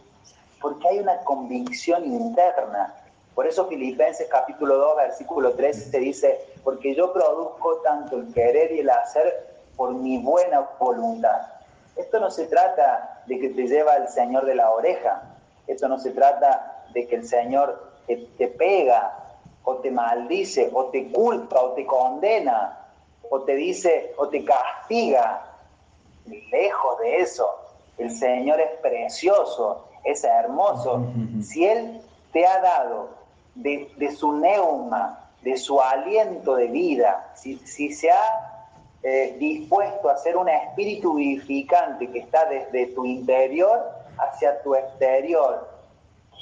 Porque 0.61 0.89
hay 0.89 0.99
una 0.99 1.19
convicción 1.19 2.05
interna 2.07 2.95
por 3.37 3.47
eso 3.47 3.67
Filipenses 3.67 4.29
capítulo 4.31 4.79
2, 4.79 4.97
versículo 4.97 5.53
13 5.53 5.91
se 5.91 5.99
dice, 5.99 6.41
porque 6.65 6.95
yo 6.95 7.13
produzco 7.13 7.83
tanto 7.85 8.17
el 8.17 8.33
querer 8.33 8.73
y 8.73 8.79
el 8.79 8.89
hacer 8.89 9.59
por 9.77 9.93
mi 9.93 10.17
buena 10.17 10.67
voluntad. 10.81 11.43
Esto 11.97 12.21
no 12.21 12.31
se 12.31 12.47
trata 12.47 13.23
de 13.27 13.39
que 13.39 13.51
te 13.51 13.67
lleva 13.67 13.97
el 13.97 14.09
Señor 14.09 14.45
de 14.45 14.55
la 14.55 14.71
oreja, 14.71 15.23
esto 15.67 15.89
no 15.89 15.99
se 15.99 16.11
trata 16.11 16.85
de 16.93 17.07
que 17.07 17.17
el 17.17 17.27
Señor 17.27 17.93
te, 18.07 18.17
te 18.39 18.49
pega 18.49 19.27
o 19.65 19.77
te 19.77 19.91
maldice 19.91 20.71
o 20.73 20.87
te 20.87 21.11
culpa 21.11 21.61
o 21.61 21.73
te 21.73 21.85
condena 21.85 22.87
o 23.31 23.43
te 23.43 23.55
dice 23.55 24.15
o 24.17 24.29
te 24.29 24.45
castiga. 24.45 25.43
Lejos 26.27 26.99
de 27.01 27.19
eso, 27.19 27.49
el 27.99 28.11
Señor 28.11 28.61
es 28.61 28.71
precioso, 28.81 29.87
es 30.05 30.25
hermoso. 30.25 31.05
Si 31.43 31.67
Él 31.67 32.01
te 32.33 32.47
ha 32.47 32.61
dado 32.61 33.11
de, 33.55 34.15
su 34.17 34.33
neuma, 34.33 35.31
de 35.43 35.57
su 35.57 35.81
aliento 35.81 36.57
de 36.57 36.67
vida, 36.67 37.33
si, 37.35 37.59
se 37.93 38.11
ha 38.11 38.56
eh, 39.09 39.37
dispuesto 39.39 40.11
a 40.11 40.17
ser 40.17 40.37
un 40.37 40.49
espíritu 40.49 41.15
vivificante 41.15 42.11
que 42.11 42.19
está 42.19 42.45
desde 42.47 42.87
tu 42.87 43.05
interior 43.05 43.89
hacia 44.19 44.61
tu 44.63 44.75
exterior, 44.75 45.69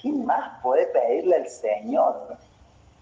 ¿quién 0.01 0.25
más 0.25 0.63
puede 0.63 0.87
pedirle 0.87 1.37
al 1.37 1.47
Señor? 1.47 2.39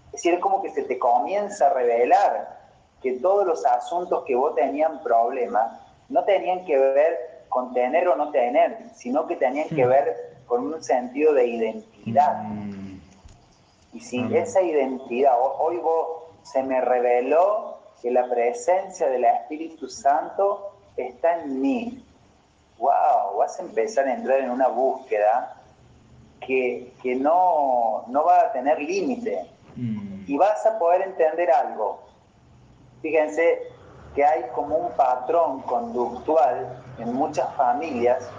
Es 0.07 0.11
decir, 0.11 0.33
es 0.33 0.41
como 0.41 0.61
que 0.61 0.69
se 0.71 0.83
te 0.83 0.99
comienza 0.99 1.67
a 1.67 1.73
revelar 1.73 2.59
que 3.01 3.13
todos 3.13 3.47
los 3.47 3.65
asuntos 3.65 4.25
que 4.25 4.35
vos 4.35 4.53
tenían 4.53 5.01
problemas 5.01 5.79
no 6.09 6.25
tenían 6.25 6.65
que 6.65 6.77
ver 6.77 7.45
con 7.47 7.73
tener 7.73 8.05
o 8.09 8.17
no 8.17 8.31
tener, 8.31 8.89
sino 8.95 9.25
que 9.27 9.37
tenían 9.37 9.69
que 9.69 9.85
hmm. 9.85 9.89
ver 9.89 10.35
con 10.45 10.73
un 10.73 10.83
sentido 10.83 11.33
de 11.33 11.47
identidad. 11.47 12.43
Hmm. 12.43 12.99
Y 13.93 14.01
si 14.01 14.19
esa 14.35 14.61
identidad, 14.61 15.37
hoy 15.57 15.77
vos 15.77 16.23
se 16.41 16.61
me 16.63 16.81
reveló 16.81 17.72
que 18.03 18.11
la 18.11 18.27
presencia 18.27 19.07
del 19.07 19.23
Espíritu 19.23 19.87
Santo 19.87 20.75
está 20.97 21.39
en 21.39 21.61
mí. 21.61 22.05
¡Wow! 22.77 23.37
Vas 23.37 23.57
a 23.57 23.63
empezar 23.63 24.05
a 24.07 24.13
entrar 24.13 24.41
en 24.41 24.51
una 24.51 24.67
búsqueda 24.67 25.55
que, 26.41 26.91
no, 27.17 28.03
no, 28.07 28.25
va 28.25 28.41
a 28.41 28.51
tener 28.51 28.77
límite. 28.79 29.49
Mm. 29.77 30.25
Y 30.27 30.37
vas 30.37 30.65
a 30.65 30.77
poder 30.77 31.03
entender 31.03 31.49
algo. 31.49 32.01
Fíjense 33.01 33.71
que 34.13 34.25
hay 34.25 34.43
como 34.53 34.75
un 34.75 34.91
patrón 34.91 35.61
conductual 35.61 36.77
en 36.99 37.13
muchas 37.13 37.51
familias 37.55 38.29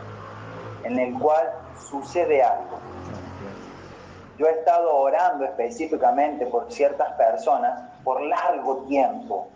en 0.84 0.98
el 0.98 1.18
cual 1.18 1.50
sucede 1.90 2.42
algo 2.42 2.78
yo 4.38 4.46
he 4.46 4.50
estado 4.50 4.94
orando 4.96 5.44
específicamente 5.44 6.46
por 6.46 6.70
ciertas 6.70 7.12
personas 7.12 7.80
por 8.02 8.20
largo 8.20 8.78
tiempo 8.88 9.48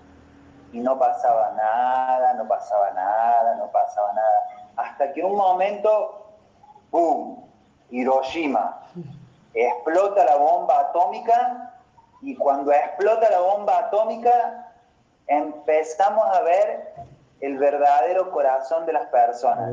y 0.73 0.81
no 0.81 0.99
pasaba 0.99 1.53
nada, 1.53 2.35
no 2.35 2.47
pasaba 2.47 2.91
nada, 2.93 3.55
no 3.57 3.71
pasaba 3.71 4.13
nada. 4.13 4.69
Hasta 4.77 5.13
que 5.13 5.23
un 5.23 5.37
momento, 5.37 6.27
¡boom! 6.91 7.45
Hiroshima. 7.91 8.83
Explota 9.55 10.25
la 10.25 10.37
bomba 10.37 10.81
atómica 10.81 11.75
y 12.21 12.37
cuando 12.37 12.73
explota 12.73 13.31
la 13.31 13.41
bomba 13.41 13.79
atómica 13.79 14.73
empezamos 15.27 16.25
a 16.35 16.43
ver 16.43 16.93
el 17.41 17.59
verdadero 17.59 18.31
corazón 18.31 18.85
de 18.87 18.93
las 18.93 19.07
personas. 19.07 19.73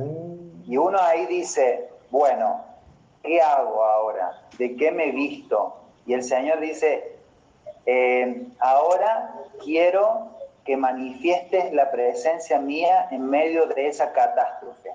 Y 0.65 0.77
uno 0.77 0.99
ahí 0.99 1.25
dice, 1.25 1.89
bueno, 2.09 2.63
¿qué 3.21 3.41
hago 3.41 3.83
ahora? 3.83 4.41
¿De 4.57 4.75
qué 4.75 4.91
me 4.91 5.11
visto? 5.11 5.75
Y 6.05 6.13
el 6.13 6.23
Señor 6.23 6.59
dice, 6.59 7.17
eh, 7.85 8.47
ahora 8.59 9.33
quiero 9.63 10.34
que 10.65 10.75
manifiestes 10.75 11.71
la 11.73 11.91
presencia 11.91 12.59
mía 12.59 13.07
en 13.11 13.29
medio 13.29 13.67
de 13.67 13.87
esa 13.87 14.11
catástrofe. 14.11 14.89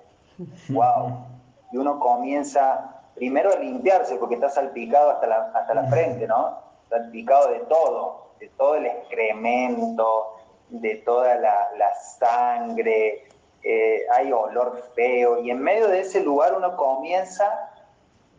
¡Wow! 0.69 1.27
Y 1.73 1.77
uno 1.77 2.01
comienza 2.01 3.03
primero 3.15 3.53
a 3.53 3.57
limpiarse 3.57 4.17
porque 4.17 4.35
está 4.35 4.51
salpicado 4.51 5.11
hasta 5.11 5.27
la, 5.27 5.53
hasta 5.55 5.75
la 5.75 5.85
frente, 5.85 6.27
¿no? 6.27 6.59
Salpicado 6.89 7.53
de 7.53 7.61
todo, 7.61 8.33
de 8.41 8.49
todo 8.49 8.75
el 8.75 8.87
excremento, 8.87 10.37
de 10.71 10.97
toda 10.97 11.37
la, 11.37 11.95
sangre, 12.19 13.29
eh, 13.63 14.03
hay 14.13 14.33
olor 14.33 14.83
feo, 14.95 15.41
y 15.41 15.51
en 15.51 15.61
medio 15.61 15.89
de 15.89 16.01
ese 16.01 16.21
lugar 16.21 16.55
uno 16.57 16.77
comienza 16.77 17.71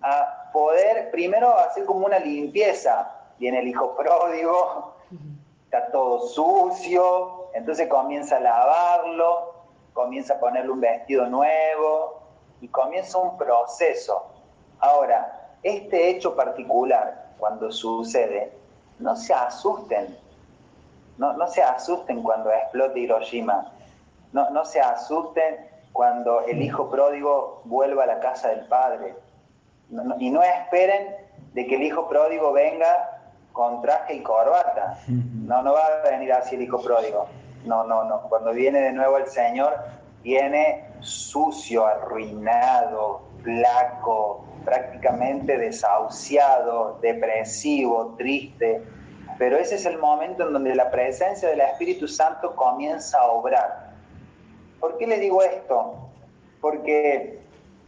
a 0.02 0.50
poder 0.52 1.12
primero 1.12 1.58
hacer 1.58 1.86
como 1.86 2.06
una 2.06 2.20
limpieza. 2.20 3.12
Viene 3.38 3.60
el 3.60 3.68
hijo 3.68 3.96
pródigo, 3.96 4.94
está 5.72 5.90
todo 5.90 6.28
sucio, 6.28 7.48
entonces 7.54 7.88
comienza 7.88 8.36
a 8.36 8.40
lavarlo, 8.42 9.54
comienza 9.94 10.34
a 10.34 10.40
ponerle 10.40 10.70
un 10.70 10.82
vestido 10.82 11.28
nuevo 11.28 12.24
y 12.60 12.68
comienza 12.68 13.18
un 13.18 13.38
proceso. 13.38 14.26
Ahora, 14.80 15.54
este 15.64 16.10
hecho 16.10 16.36
particular, 16.36 17.30
cuando 17.40 17.72
sucede, 17.72 18.52
no 19.00 19.16
se 19.16 19.34
asusten, 19.34 20.18
no, 21.18 21.32
no 21.34 21.48
se 21.48 21.64
asusten 21.64 22.22
cuando 22.22 22.52
explote 22.52 23.00
Hiroshima, 23.00 23.72
no, 24.34 24.50
no 24.50 24.66
se 24.66 24.82
asusten 24.82 25.70
cuando 25.94 26.42
el 26.48 26.62
hijo 26.62 26.90
pródigo 26.90 27.62
vuelva 27.64 28.04
a 28.04 28.08
la 28.08 28.20
casa 28.20 28.50
del 28.50 28.68
padre, 28.68 29.16
y 30.20 30.32
no 30.32 30.44
esperen 30.44 31.16
de 31.54 31.66
que 31.66 31.76
el 31.78 31.84
hijo 31.84 32.10
pródigo 32.10 32.52
venga 32.52 33.11
con 33.54 33.82
traje 33.82 34.16
y 34.16 34.24
corbata. 34.24 34.98
No, 35.08 35.62
no 35.62 35.74
va 35.74 35.86
a 35.86 36.10
venir 36.10 36.32
así 36.34 36.56
el 36.56 36.64
hijo 36.64 36.82
pródigo. 36.82 37.28
No, 37.66 37.84
no, 37.84 38.04
no. 38.06 38.22
Cuando 38.24 38.52
viene 38.52 38.82
de 38.82 38.92
nuevo 38.92 39.18
el 39.18 39.28
Señor, 39.28 39.76
viene 40.24 40.86
sucio, 41.00 41.86
arruinado, 41.86 43.22
flaco, 43.44 44.46
prácticamente 44.64 45.58
desahuciado, 45.58 47.00
depresivo, 47.02 48.16
triste. 48.18 48.84
Pero 49.38 49.58
ese 49.58 49.76
es 49.76 49.86
el 49.86 49.98
momento 49.98 50.46
en 50.46 50.54
donde 50.54 50.76
la 50.76 50.92
presencia 50.92 51.50
del 51.50 51.62
Espíritu 51.62 52.08
Santo 52.08 52.56
comienza 52.56 53.20
a 53.20 53.28
obrar. 53.28 53.92
¿Por 54.80 54.98
qué 54.98 55.08
le 55.08 55.20
digo 55.20 55.42
esto? 55.44 55.96
Porque 56.60 57.40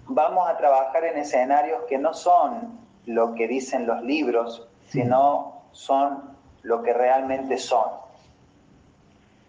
vamos 0.08 0.50
a 0.50 0.58
trabajar 0.58 1.04
en 1.06 1.18
escenarios 1.18 1.84
que 1.88 1.98
no 1.98 2.14
son 2.14 2.80
lo 3.06 3.34
que 3.36 3.48
dicen 3.48 3.86
los 3.86 4.02
libros, 4.02 4.68
sino 4.94 5.64
son 5.72 6.38
lo 6.62 6.84
que 6.84 6.94
realmente 6.94 7.58
son. 7.58 7.90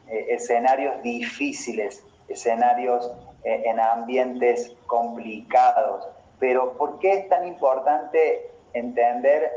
Eh, 0.09 0.26
escenarios 0.30 1.03
difíciles, 1.03 2.03
escenarios 2.28 3.12
eh, 3.45 3.62
en 3.66 3.78
ambientes 3.78 4.74
complicados. 4.86 6.09
Pero 6.38 6.72
¿por 6.78 6.99
qué 6.99 7.12
es 7.12 7.28
tan 7.28 7.47
importante 7.47 8.53
entender 8.72 9.51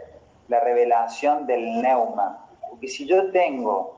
la 0.50 0.60
revelación 0.60 1.48
del 1.48 1.82
neuma? 1.82 2.46
Porque 2.70 2.90
si 2.90 3.08
yo 3.08 3.32
tengo 3.32 3.96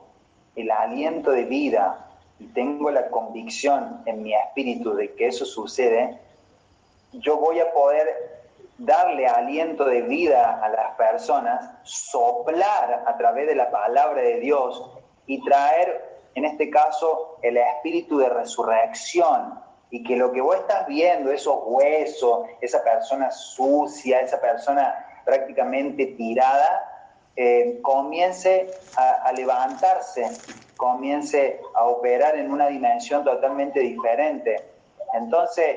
el 0.54 0.70
aliento 0.70 1.32
de 1.32 1.44
vida 1.44 2.06
y 2.38 2.46
tengo 2.46 2.92
la 2.92 3.08
convicción 3.08 4.00
en 4.06 4.22
mi 4.22 4.32
espíritu 4.32 4.94
de 4.94 5.12
que 5.14 5.26
eso 5.26 5.44
sucede, 5.44 6.20
yo 7.14 7.36
voy 7.38 7.58
a 7.58 7.72
poder 7.72 8.39
darle 8.80 9.26
aliento 9.26 9.84
de 9.84 10.02
vida 10.02 10.58
a 10.62 10.68
las 10.70 10.94
personas, 10.96 11.70
soplar 11.82 13.04
a 13.06 13.16
través 13.18 13.46
de 13.46 13.54
la 13.54 13.70
palabra 13.70 14.22
de 14.22 14.40
Dios 14.40 14.90
y 15.26 15.42
traer, 15.44 16.18
en 16.34 16.46
este 16.46 16.70
caso, 16.70 17.38
el 17.42 17.58
espíritu 17.58 18.18
de 18.18 18.30
resurrección. 18.30 19.60
Y 19.90 20.04
que 20.04 20.16
lo 20.16 20.30
que 20.32 20.40
vos 20.40 20.56
estás 20.56 20.86
viendo, 20.86 21.32
esos 21.32 21.58
huesos, 21.64 22.46
esa 22.60 22.82
persona 22.82 23.30
sucia, 23.30 24.20
esa 24.20 24.40
persona 24.40 25.22
prácticamente 25.24 26.06
tirada, 26.06 26.86
eh, 27.36 27.80
comience 27.82 28.70
a 28.96 29.32
levantarse, 29.32 30.30
comience 30.76 31.60
a 31.74 31.84
operar 31.84 32.36
en 32.36 32.50
una 32.50 32.68
dimensión 32.68 33.24
totalmente 33.24 33.80
diferente. 33.80 34.56
Entonces, 35.12 35.76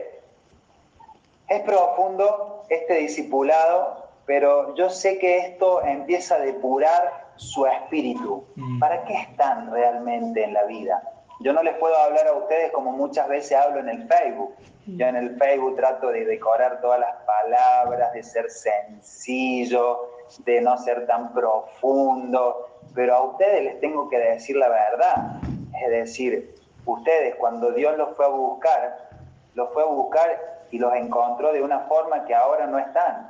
es 1.48 1.62
profundo 1.62 2.64
este 2.70 2.96
discipulado, 2.96 4.08
pero 4.26 4.74
yo 4.76 4.90
sé 4.90 5.18
que 5.20 5.38
esto 5.38 5.84
empieza 5.84 6.36
a 6.36 6.40
depurar 6.40 7.34
su 7.36 7.66
espíritu. 7.66 8.46
Mm. 8.56 8.80
¿Para 8.80 9.04
qué 9.06 9.14
están 9.14 9.72
realmente 9.72 10.44
en 10.44 10.54
la 10.54 10.64
vida? 10.64 11.10
Yo 11.40 11.52
no 11.52 11.62
les 11.62 11.76
puedo 11.76 11.96
hablar 11.98 12.28
a 12.28 12.34
ustedes 12.34 12.72
como 12.72 12.92
muchas 12.92 13.28
veces 13.28 13.58
hablo 13.58 13.80
en 13.80 13.90
el 13.90 14.08
Facebook. 14.08 14.56
Mm. 14.86 14.98
Yo 14.98 15.08
en 15.08 15.16
el 15.16 15.38
Facebook 15.38 15.76
trato 15.76 16.10
de 16.10 16.26
decorar 16.26 16.80
todas 16.82 17.00
las 17.00 17.16
palabras, 17.24 18.14
de 18.14 18.24
ser 18.24 18.50
sencillo, 18.50 20.10
de 20.46 20.62
no 20.62 20.78
ser 20.78 21.06
tan 21.06 21.34
profundo, 21.34 22.70
pero 22.96 23.16
a 23.16 23.24
ustedes 23.24 23.64
les 23.64 23.80
tengo 23.80 24.10
que 24.10 24.18
decir 24.18 24.56
la 24.56 24.70
verdad. 24.70 25.42
Es 25.84 25.90
decir, 25.90 26.56
ustedes 26.86 27.36
cuando 27.36 27.72
Dios 27.72 27.98
los 27.98 28.16
fue 28.16 28.26
a 28.26 28.30
buscar, 28.30 29.10
los 29.54 29.72
fue 29.74 29.84
a 29.84 29.88
buscar 29.88 30.53
y 30.74 30.80
los 30.80 30.92
encontró 30.96 31.54
de 31.54 31.62
una 31.62 31.82
forma 31.82 32.26
que 32.26 32.34
ahora 32.34 32.66
no 32.66 32.80
están. 32.80 33.30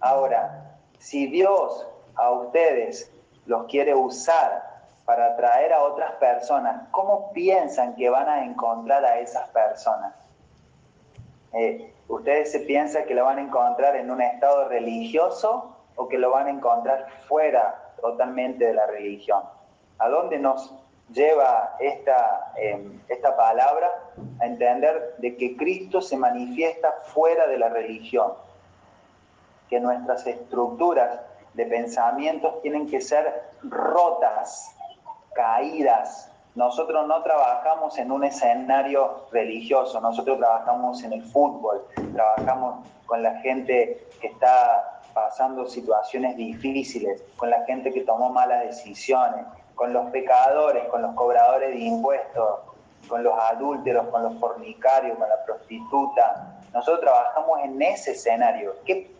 Ahora, 0.00 0.74
si 0.98 1.28
Dios 1.28 1.86
a 2.16 2.32
ustedes 2.32 3.12
los 3.46 3.66
quiere 3.66 3.94
usar 3.94 4.82
para 5.04 5.26
atraer 5.26 5.72
a 5.72 5.84
otras 5.84 6.14
personas, 6.14 6.88
¿cómo 6.90 7.32
piensan 7.32 7.94
que 7.94 8.10
van 8.10 8.28
a 8.28 8.44
encontrar 8.44 9.04
a 9.04 9.20
esas 9.20 9.48
personas? 9.50 10.16
Eh, 11.52 11.94
¿Ustedes 12.08 12.50
se 12.50 12.58
piensan 12.58 13.04
que 13.04 13.14
lo 13.14 13.24
van 13.24 13.38
a 13.38 13.42
encontrar 13.42 13.94
en 13.94 14.10
un 14.10 14.20
estado 14.20 14.68
religioso 14.68 15.76
o 15.94 16.08
que 16.08 16.18
lo 16.18 16.32
van 16.32 16.48
a 16.48 16.50
encontrar 16.50 17.06
fuera 17.28 17.92
totalmente 18.00 18.64
de 18.66 18.74
la 18.74 18.88
religión? 18.88 19.44
¿A 19.98 20.08
dónde 20.08 20.40
nos 20.40 20.74
lleva 21.12 21.76
esta, 21.80 22.52
em, 22.56 23.00
esta 23.08 23.36
palabra 23.36 23.92
a 24.40 24.46
entender 24.46 25.14
de 25.18 25.36
que 25.36 25.56
Cristo 25.56 26.00
se 26.00 26.16
manifiesta 26.16 26.92
fuera 27.04 27.46
de 27.46 27.58
la 27.58 27.68
religión, 27.68 28.32
que 29.68 29.80
nuestras 29.80 30.26
estructuras 30.26 31.20
de 31.54 31.66
pensamientos 31.66 32.60
tienen 32.62 32.88
que 32.88 33.00
ser 33.00 33.44
rotas, 33.62 34.74
caídas. 35.34 36.30
Nosotros 36.54 37.06
no 37.06 37.22
trabajamos 37.22 37.98
en 37.98 38.12
un 38.12 38.24
escenario 38.24 39.26
religioso, 39.32 40.00
nosotros 40.00 40.38
trabajamos 40.38 41.02
en 41.02 41.12
el 41.12 41.22
fútbol, 41.22 41.84
trabajamos 42.12 42.86
con 43.06 43.22
la 43.22 43.36
gente 43.40 44.06
que 44.20 44.28
está 44.28 45.00
pasando 45.12 45.66
situaciones 45.66 46.36
difíciles, 46.36 47.22
con 47.36 47.50
la 47.50 47.64
gente 47.64 47.92
que 47.92 48.02
tomó 48.02 48.30
malas 48.30 48.64
decisiones, 48.64 49.46
con 49.74 49.92
los 49.92 50.10
pecadores, 50.10 50.84
con 50.88 51.02
los 51.02 51.14
cobradores 51.14 51.70
de 51.70 51.80
impuestos, 51.80 52.60
con 53.08 53.22
los 53.22 53.34
adúlteros, 53.38 54.08
con 54.08 54.22
los 54.22 54.38
fornicarios, 54.38 55.18
con 55.18 55.28
la 55.28 55.44
prostituta. 55.44 56.60
Nosotros 56.72 57.00
trabajamos 57.00 57.60
en 57.62 57.80
ese 57.82 58.12
escenario. 58.12 58.74
¿Qué, 58.84 59.10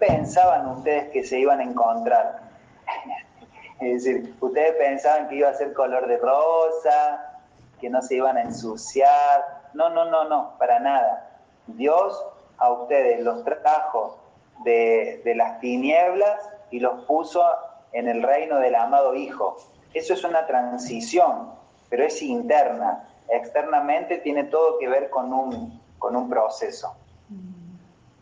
pensaban 0.00 0.66
ustedes 0.68 1.10
que 1.10 1.24
se 1.24 1.38
iban 1.38 1.60
a 1.60 1.62
encontrar? 1.62 2.40
es 3.80 4.04
decir, 4.04 4.34
ustedes 4.40 4.74
pensaban 4.76 5.28
que 5.28 5.36
iba 5.36 5.48
a 5.48 5.54
ser 5.54 5.72
color 5.72 6.08
de 6.08 6.18
rosa, 6.18 7.40
que 7.80 7.88
no 7.88 8.02
se 8.02 8.16
iban 8.16 8.36
a 8.36 8.42
ensuciar. 8.42 9.44
No, 9.74 9.90
no, 9.90 10.04
no, 10.06 10.24
no, 10.24 10.54
para 10.58 10.80
nada. 10.80 11.38
Dios 11.68 12.24
a 12.58 12.70
ustedes 12.72 13.20
los 13.20 13.44
trajo 13.44 14.18
de 14.64 15.32
las 15.36 15.60
tinieblas 15.60 16.40
y 16.70 16.80
los 16.80 17.04
puso 17.04 17.44
en 17.92 18.08
el 18.08 18.22
reino 18.22 18.58
del 18.58 18.74
amado 18.74 19.14
Hijo. 19.14 19.56
Eso 19.96 20.12
es 20.12 20.24
una 20.24 20.46
transición, 20.46 21.52
pero 21.88 22.04
es 22.04 22.20
interna. 22.20 23.08
Externamente 23.30 24.18
tiene 24.18 24.44
todo 24.44 24.78
que 24.78 24.86
ver 24.88 25.08
con 25.08 25.32
un, 25.32 25.80
con 25.98 26.14
un 26.14 26.28
proceso. 26.28 26.94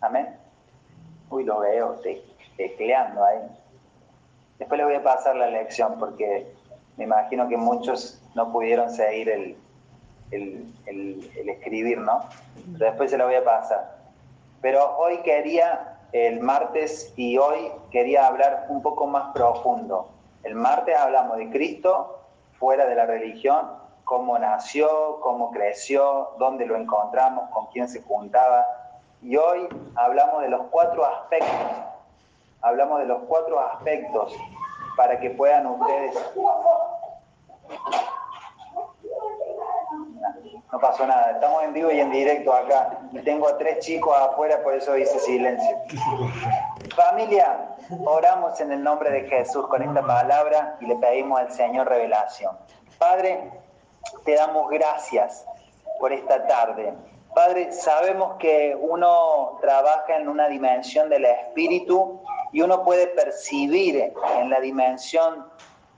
Amén. 0.01 0.37
Uy, 1.31 1.43
lo 1.43 1.59
veo 1.59 2.01
tecleando 2.57 3.25
ahí. 3.25 3.41
Después 4.61 4.79
le 4.79 4.85
voy 4.85 4.95
a 4.95 5.03
pasar 5.03 5.35
la 5.35 5.49
lección 5.49 5.99
porque 5.99 6.47
me 6.97 7.05
imagino 7.05 7.49
que 7.49 7.57
muchos 7.57 8.22
no 8.37 8.53
pudieron 8.53 8.89
seguir 8.89 9.29
el, 9.29 9.57
el, 10.31 11.49
escribir, 11.49 11.99
¿no? 11.99 12.20
después 12.79 13.11
se 13.11 13.18
la 13.18 13.25
voy 13.25 13.35
a 13.35 13.45
pasar. 13.45 13.99
Pero 14.62 14.97
hoy 14.97 15.18
quería, 15.22 15.99
el 16.12 16.39
martes 16.39 17.12
y 17.16 17.37
hoy 17.37 17.72
quería 17.91 18.29
hablar 18.29 18.66
un 18.68 18.81
poco 18.81 19.09
más 19.09 19.33
profundo 19.33 20.14
el 20.45 20.55
martes 20.55 20.97
hablamos 20.97 21.38
de 21.38 21.51
Cristo 21.51 22.20
fuera 22.59 22.86
de 22.86 22.95
la 22.95 23.07
religión, 23.07 23.70
cómo 24.05 24.38
nació, 24.38 25.20
cómo 25.20 25.51
creció, 25.51 26.30
dónde 26.38 26.66
lo 26.66 26.76
encontramos, 26.76 27.51
con 27.51 27.66
quién 27.66 27.88
se 27.88 28.03
juntaba. 28.03 28.66
Y 29.22 29.36
hoy 29.36 29.68
hablamos 29.95 30.42
de 30.42 30.49
los 30.49 30.62
cuatro 30.70 31.05
aspectos. 31.05 31.51
Hablamos 32.61 33.01
de 33.01 33.07
los 33.07 33.22
cuatro 33.24 33.59
aspectos 33.59 34.34
para 34.97 35.18
que 35.18 35.30
puedan 35.30 35.66
ustedes... 35.66 36.14
No 40.72 40.80
pasó 40.80 41.07
nada, 41.07 41.32
estamos 41.32 41.62
en 41.62 41.72
vivo 41.72 41.90
y 41.90 42.01
en 42.01 42.11
directo 42.11 42.53
acá. 42.53 42.99
Y 43.12 43.18
tengo 43.20 43.49
a 43.49 43.57
tres 43.57 43.78
chicos 43.78 44.14
afuera, 44.16 44.62
por 44.62 44.74
eso 44.74 44.92
dice 44.95 45.18
silencio. 45.20 45.78
Familia, 46.95 47.74
oramos 48.07 48.61
en 48.61 48.70
el 48.70 48.82
nombre 48.82 49.11
de 49.11 49.28
Jesús 49.28 49.66
con 49.66 49.82
esta 49.82 50.01
palabra 50.07 50.76
y 50.80 50.86
le 50.86 50.95
pedimos 50.97 51.40
al 51.40 51.51
Señor 51.51 51.88
revelación. 51.88 52.57
Padre, 52.99 53.51
te 54.24 54.36
damos 54.36 54.70
gracias 54.70 55.45
por 55.99 56.12
esta 56.12 56.47
tarde. 56.47 56.95
Padre, 57.34 57.72
sabemos 57.72 58.36
que 58.38 58.76
uno 58.80 59.59
trabaja 59.61 60.16
en 60.16 60.28
una 60.28 60.47
dimensión 60.47 61.09
del 61.09 61.24
espíritu 61.24 62.20
y 62.53 62.62
uno 62.62 62.84
puede 62.84 63.09
percibir 63.09 64.12
en 64.36 64.51
la 64.51 64.61
dimensión 64.61 65.49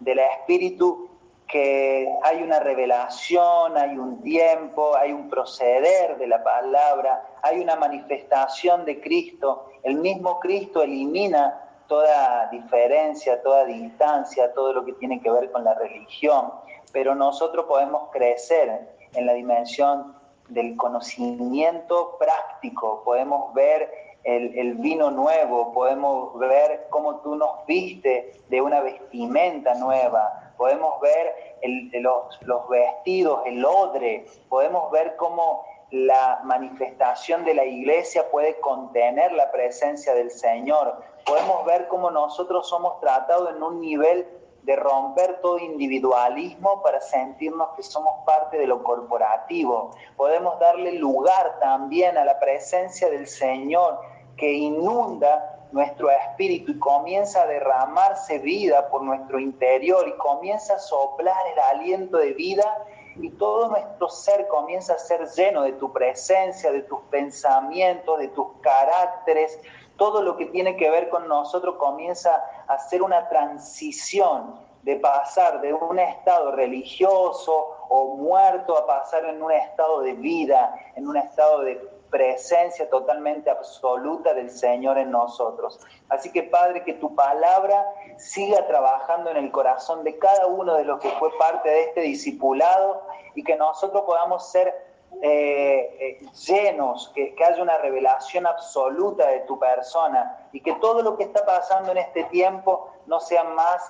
del 0.00 0.20
espíritu 0.20 1.05
que 1.48 2.08
hay 2.22 2.42
una 2.42 2.58
revelación, 2.60 3.76
hay 3.76 3.96
un 3.96 4.20
tiempo, 4.22 4.96
hay 4.96 5.12
un 5.12 5.28
proceder 5.30 6.18
de 6.18 6.26
la 6.26 6.42
palabra, 6.42 7.22
hay 7.42 7.60
una 7.60 7.76
manifestación 7.76 8.84
de 8.84 9.00
Cristo. 9.00 9.70
El 9.82 9.96
mismo 9.96 10.40
Cristo 10.40 10.82
elimina 10.82 11.62
toda 11.86 12.48
diferencia, 12.50 13.42
toda 13.42 13.64
distancia, 13.64 14.52
todo 14.54 14.72
lo 14.72 14.84
que 14.84 14.92
tiene 14.94 15.20
que 15.20 15.30
ver 15.30 15.52
con 15.52 15.64
la 15.64 15.74
religión, 15.74 16.52
pero 16.92 17.14
nosotros 17.14 17.66
podemos 17.66 18.10
crecer 18.10 18.88
en 19.14 19.26
la 19.26 19.34
dimensión 19.34 20.14
del 20.48 20.76
conocimiento 20.76 22.16
práctico, 22.18 23.02
podemos 23.04 23.52
ver 23.54 23.90
el, 24.24 24.74
vino 24.74 25.10
nuevo, 25.10 25.72
podemos 25.72 26.36
ver 26.38 26.86
cómo 26.90 27.16
tú 27.20 27.36
nos 27.36 27.64
viste 27.66 28.32
de 28.48 28.60
una 28.60 28.80
vestimenta 28.80 29.74
nueva, 29.74 30.45
podemos 30.56 31.00
ver 31.00 31.56
los, 32.00 32.68
vestidos, 32.68 33.40
el 33.46 33.64
odre, 33.64 34.26
podemos 34.48 34.90
ver 34.90 35.16
cómo 35.16 35.64
la 35.90 36.40
manifestación 36.44 37.44
de 37.44 37.54
la 37.54 37.64
iglesia 37.64 38.28
puede 38.30 38.58
contener 38.60 39.32
la 39.32 39.50
presencia 39.52 40.14
del 40.14 40.30
Señor. 40.30 41.00
Podemos 41.24 41.64
ver 41.64 41.88
cómo 41.88 42.10
nosotros 42.10 42.68
somos 42.68 43.00
tratados 43.00 43.50
en 43.54 43.62
un 43.62 43.80
nivel 43.80 44.26
de 44.62 44.74
romper 44.74 45.40
todo 45.40 45.58
individualismo 45.60 46.82
para 46.82 47.00
sentirnos 47.00 47.68
que 47.76 47.84
somos 47.84 48.24
parte 48.26 48.58
de 48.58 48.66
lo 48.66 48.82
corporativo. 48.82 49.92
Podemos 50.16 50.58
darle 50.58 50.92
lugar 50.92 51.60
también 51.60 52.18
a 52.18 52.24
la 52.24 52.40
presencia 52.40 53.08
del 53.08 53.28
Señor 53.28 54.00
que 54.36 54.52
inunda 54.52 55.55
nuestro 55.72 56.10
espíritu 56.10 56.72
y 56.72 56.78
comienza 56.78 57.42
a 57.42 57.46
derramarse 57.46 58.38
vida 58.38 58.88
por 58.88 59.02
nuestro 59.02 59.38
interior 59.38 60.06
y 60.08 60.16
comienza 60.16 60.74
a 60.74 60.78
soplar 60.78 61.36
el 61.52 61.58
aliento 61.58 62.18
de 62.18 62.32
vida 62.32 62.84
y 63.16 63.30
todo 63.30 63.68
nuestro 63.68 64.08
ser 64.08 64.46
comienza 64.48 64.94
a 64.94 64.98
ser 64.98 65.26
lleno 65.28 65.62
de 65.62 65.72
tu 65.72 65.92
presencia, 65.92 66.70
de 66.70 66.82
tus 66.82 67.00
pensamientos, 67.10 68.18
de 68.18 68.28
tus 68.28 68.46
caracteres, 68.60 69.58
todo 69.96 70.22
lo 70.22 70.36
que 70.36 70.46
tiene 70.46 70.76
que 70.76 70.90
ver 70.90 71.08
con 71.08 71.26
nosotros 71.26 71.76
comienza 71.76 72.44
a 72.68 72.78
ser 72.78 73.02
una 73.02 73.28
transición 73.28 74.60
de 74.82 74.96
pasar 74.96 75.60
de 75.62 75.72
un 75.72 75.98
estado 75.98 76.52
religioso 76.52 77.76
o 77.88 78.16
muerto 78.16 78.76
a 78.78 78.86
pasar 78.86 79.24
en 79.24 79.42
un 79.42 79.50
estado 79.50 80.02
de 80.02 80.12
vida, 80.12 80.78
en 80.94 81.08
un 81.08 81.16
estado 81.16 81.62
de 81.62 81.95
presencia 82.10 82.88
totalmente 82.88 83.50
absoluta 83.50 84.34
del 84.34 84.50
Señor 84.50 84.98
en 84.98 85.10
nosotros. 85.10 85.80
Así 86.08 86.30
que 86.32 86.42
Padre, 86.44 86.84
que 86.84 86.94
tu 86.94 87.14
palabra 87.14 87.86
siga 88.16 88.66
trabajando 88.66 89.30
en 89.30 89.36
el 89.38 89.50
corazón 89.50 90.04
de 90.04 90.18
cada 90.18 90.46
uno 90.46 90.74
de 90.74 90.84
los 90.84 91.00
que 91.00 91.10
fue 91.12 91.30
parte 91.38 91.68
de 91.68 91.82
este 91.82 92.00
discipulado 92.02 93.02
y 93.34 93.42
que 93.42 93.56
nosotros 93.56 94.02
podamos 94.02 94.50
ser 94.50 94.74
eh, 95.22 95.96
eh, 95.98 96.26
llenos, 96.46 97.10
que, 97.14 97.34
que 97.34 97.44
haya 97.44 97.62
una 97.62 97.78
revelación 97.78 98.46
absoluta 98.46 99.26
de 99.28 99.40
tu 99.40 99.58
persona 99.58 100.48
y 100.52 100.60
que 100.60 100.74
todo 100.74 101.02
lo 101.02 101.16
que 101.16 101.24
está 101.24 101.44
pasando 101.44 101.92
en 101.92 101.98
este 101.98 102.24
tiempo 102.24 102.90
no 103.06 103.20
sea 103.20 103.44
más 103.44 103.82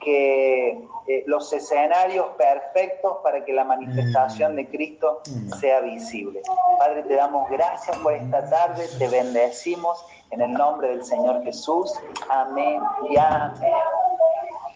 que 0.00 0.86
eh, 1.06 1.24
los 1.26 1.52
escenarios 1.52 2.26
perfectos 2.36 3.18
para 3.22 3.44
que 3.44 3.52
la 3.52 3.64
manifestación 3.64 4.56
de 4.56 4.68
Cristo 4.68 5.20
sea 5.60 5.80
visible. 5.80 6.42
Padre, 6.78 7.02
te 7.02 7.14
damos 7.14 7.48
gracias 7.50 7.96
por 7.98 8.12
esta 8.12 8.48
tarde, 8.48 8.88
te 8.98 9.08
bendecimos 9.08 10.04
en 10.30 10.40
el 10.40 10.52
nombre 10.52 10.88
del 10.88 11.04
Señor 11.04 11.42
Jesús. 11.44 11.92
Amén 12.28 12.80
y 13.08 13.16
amén. 13.16 13.72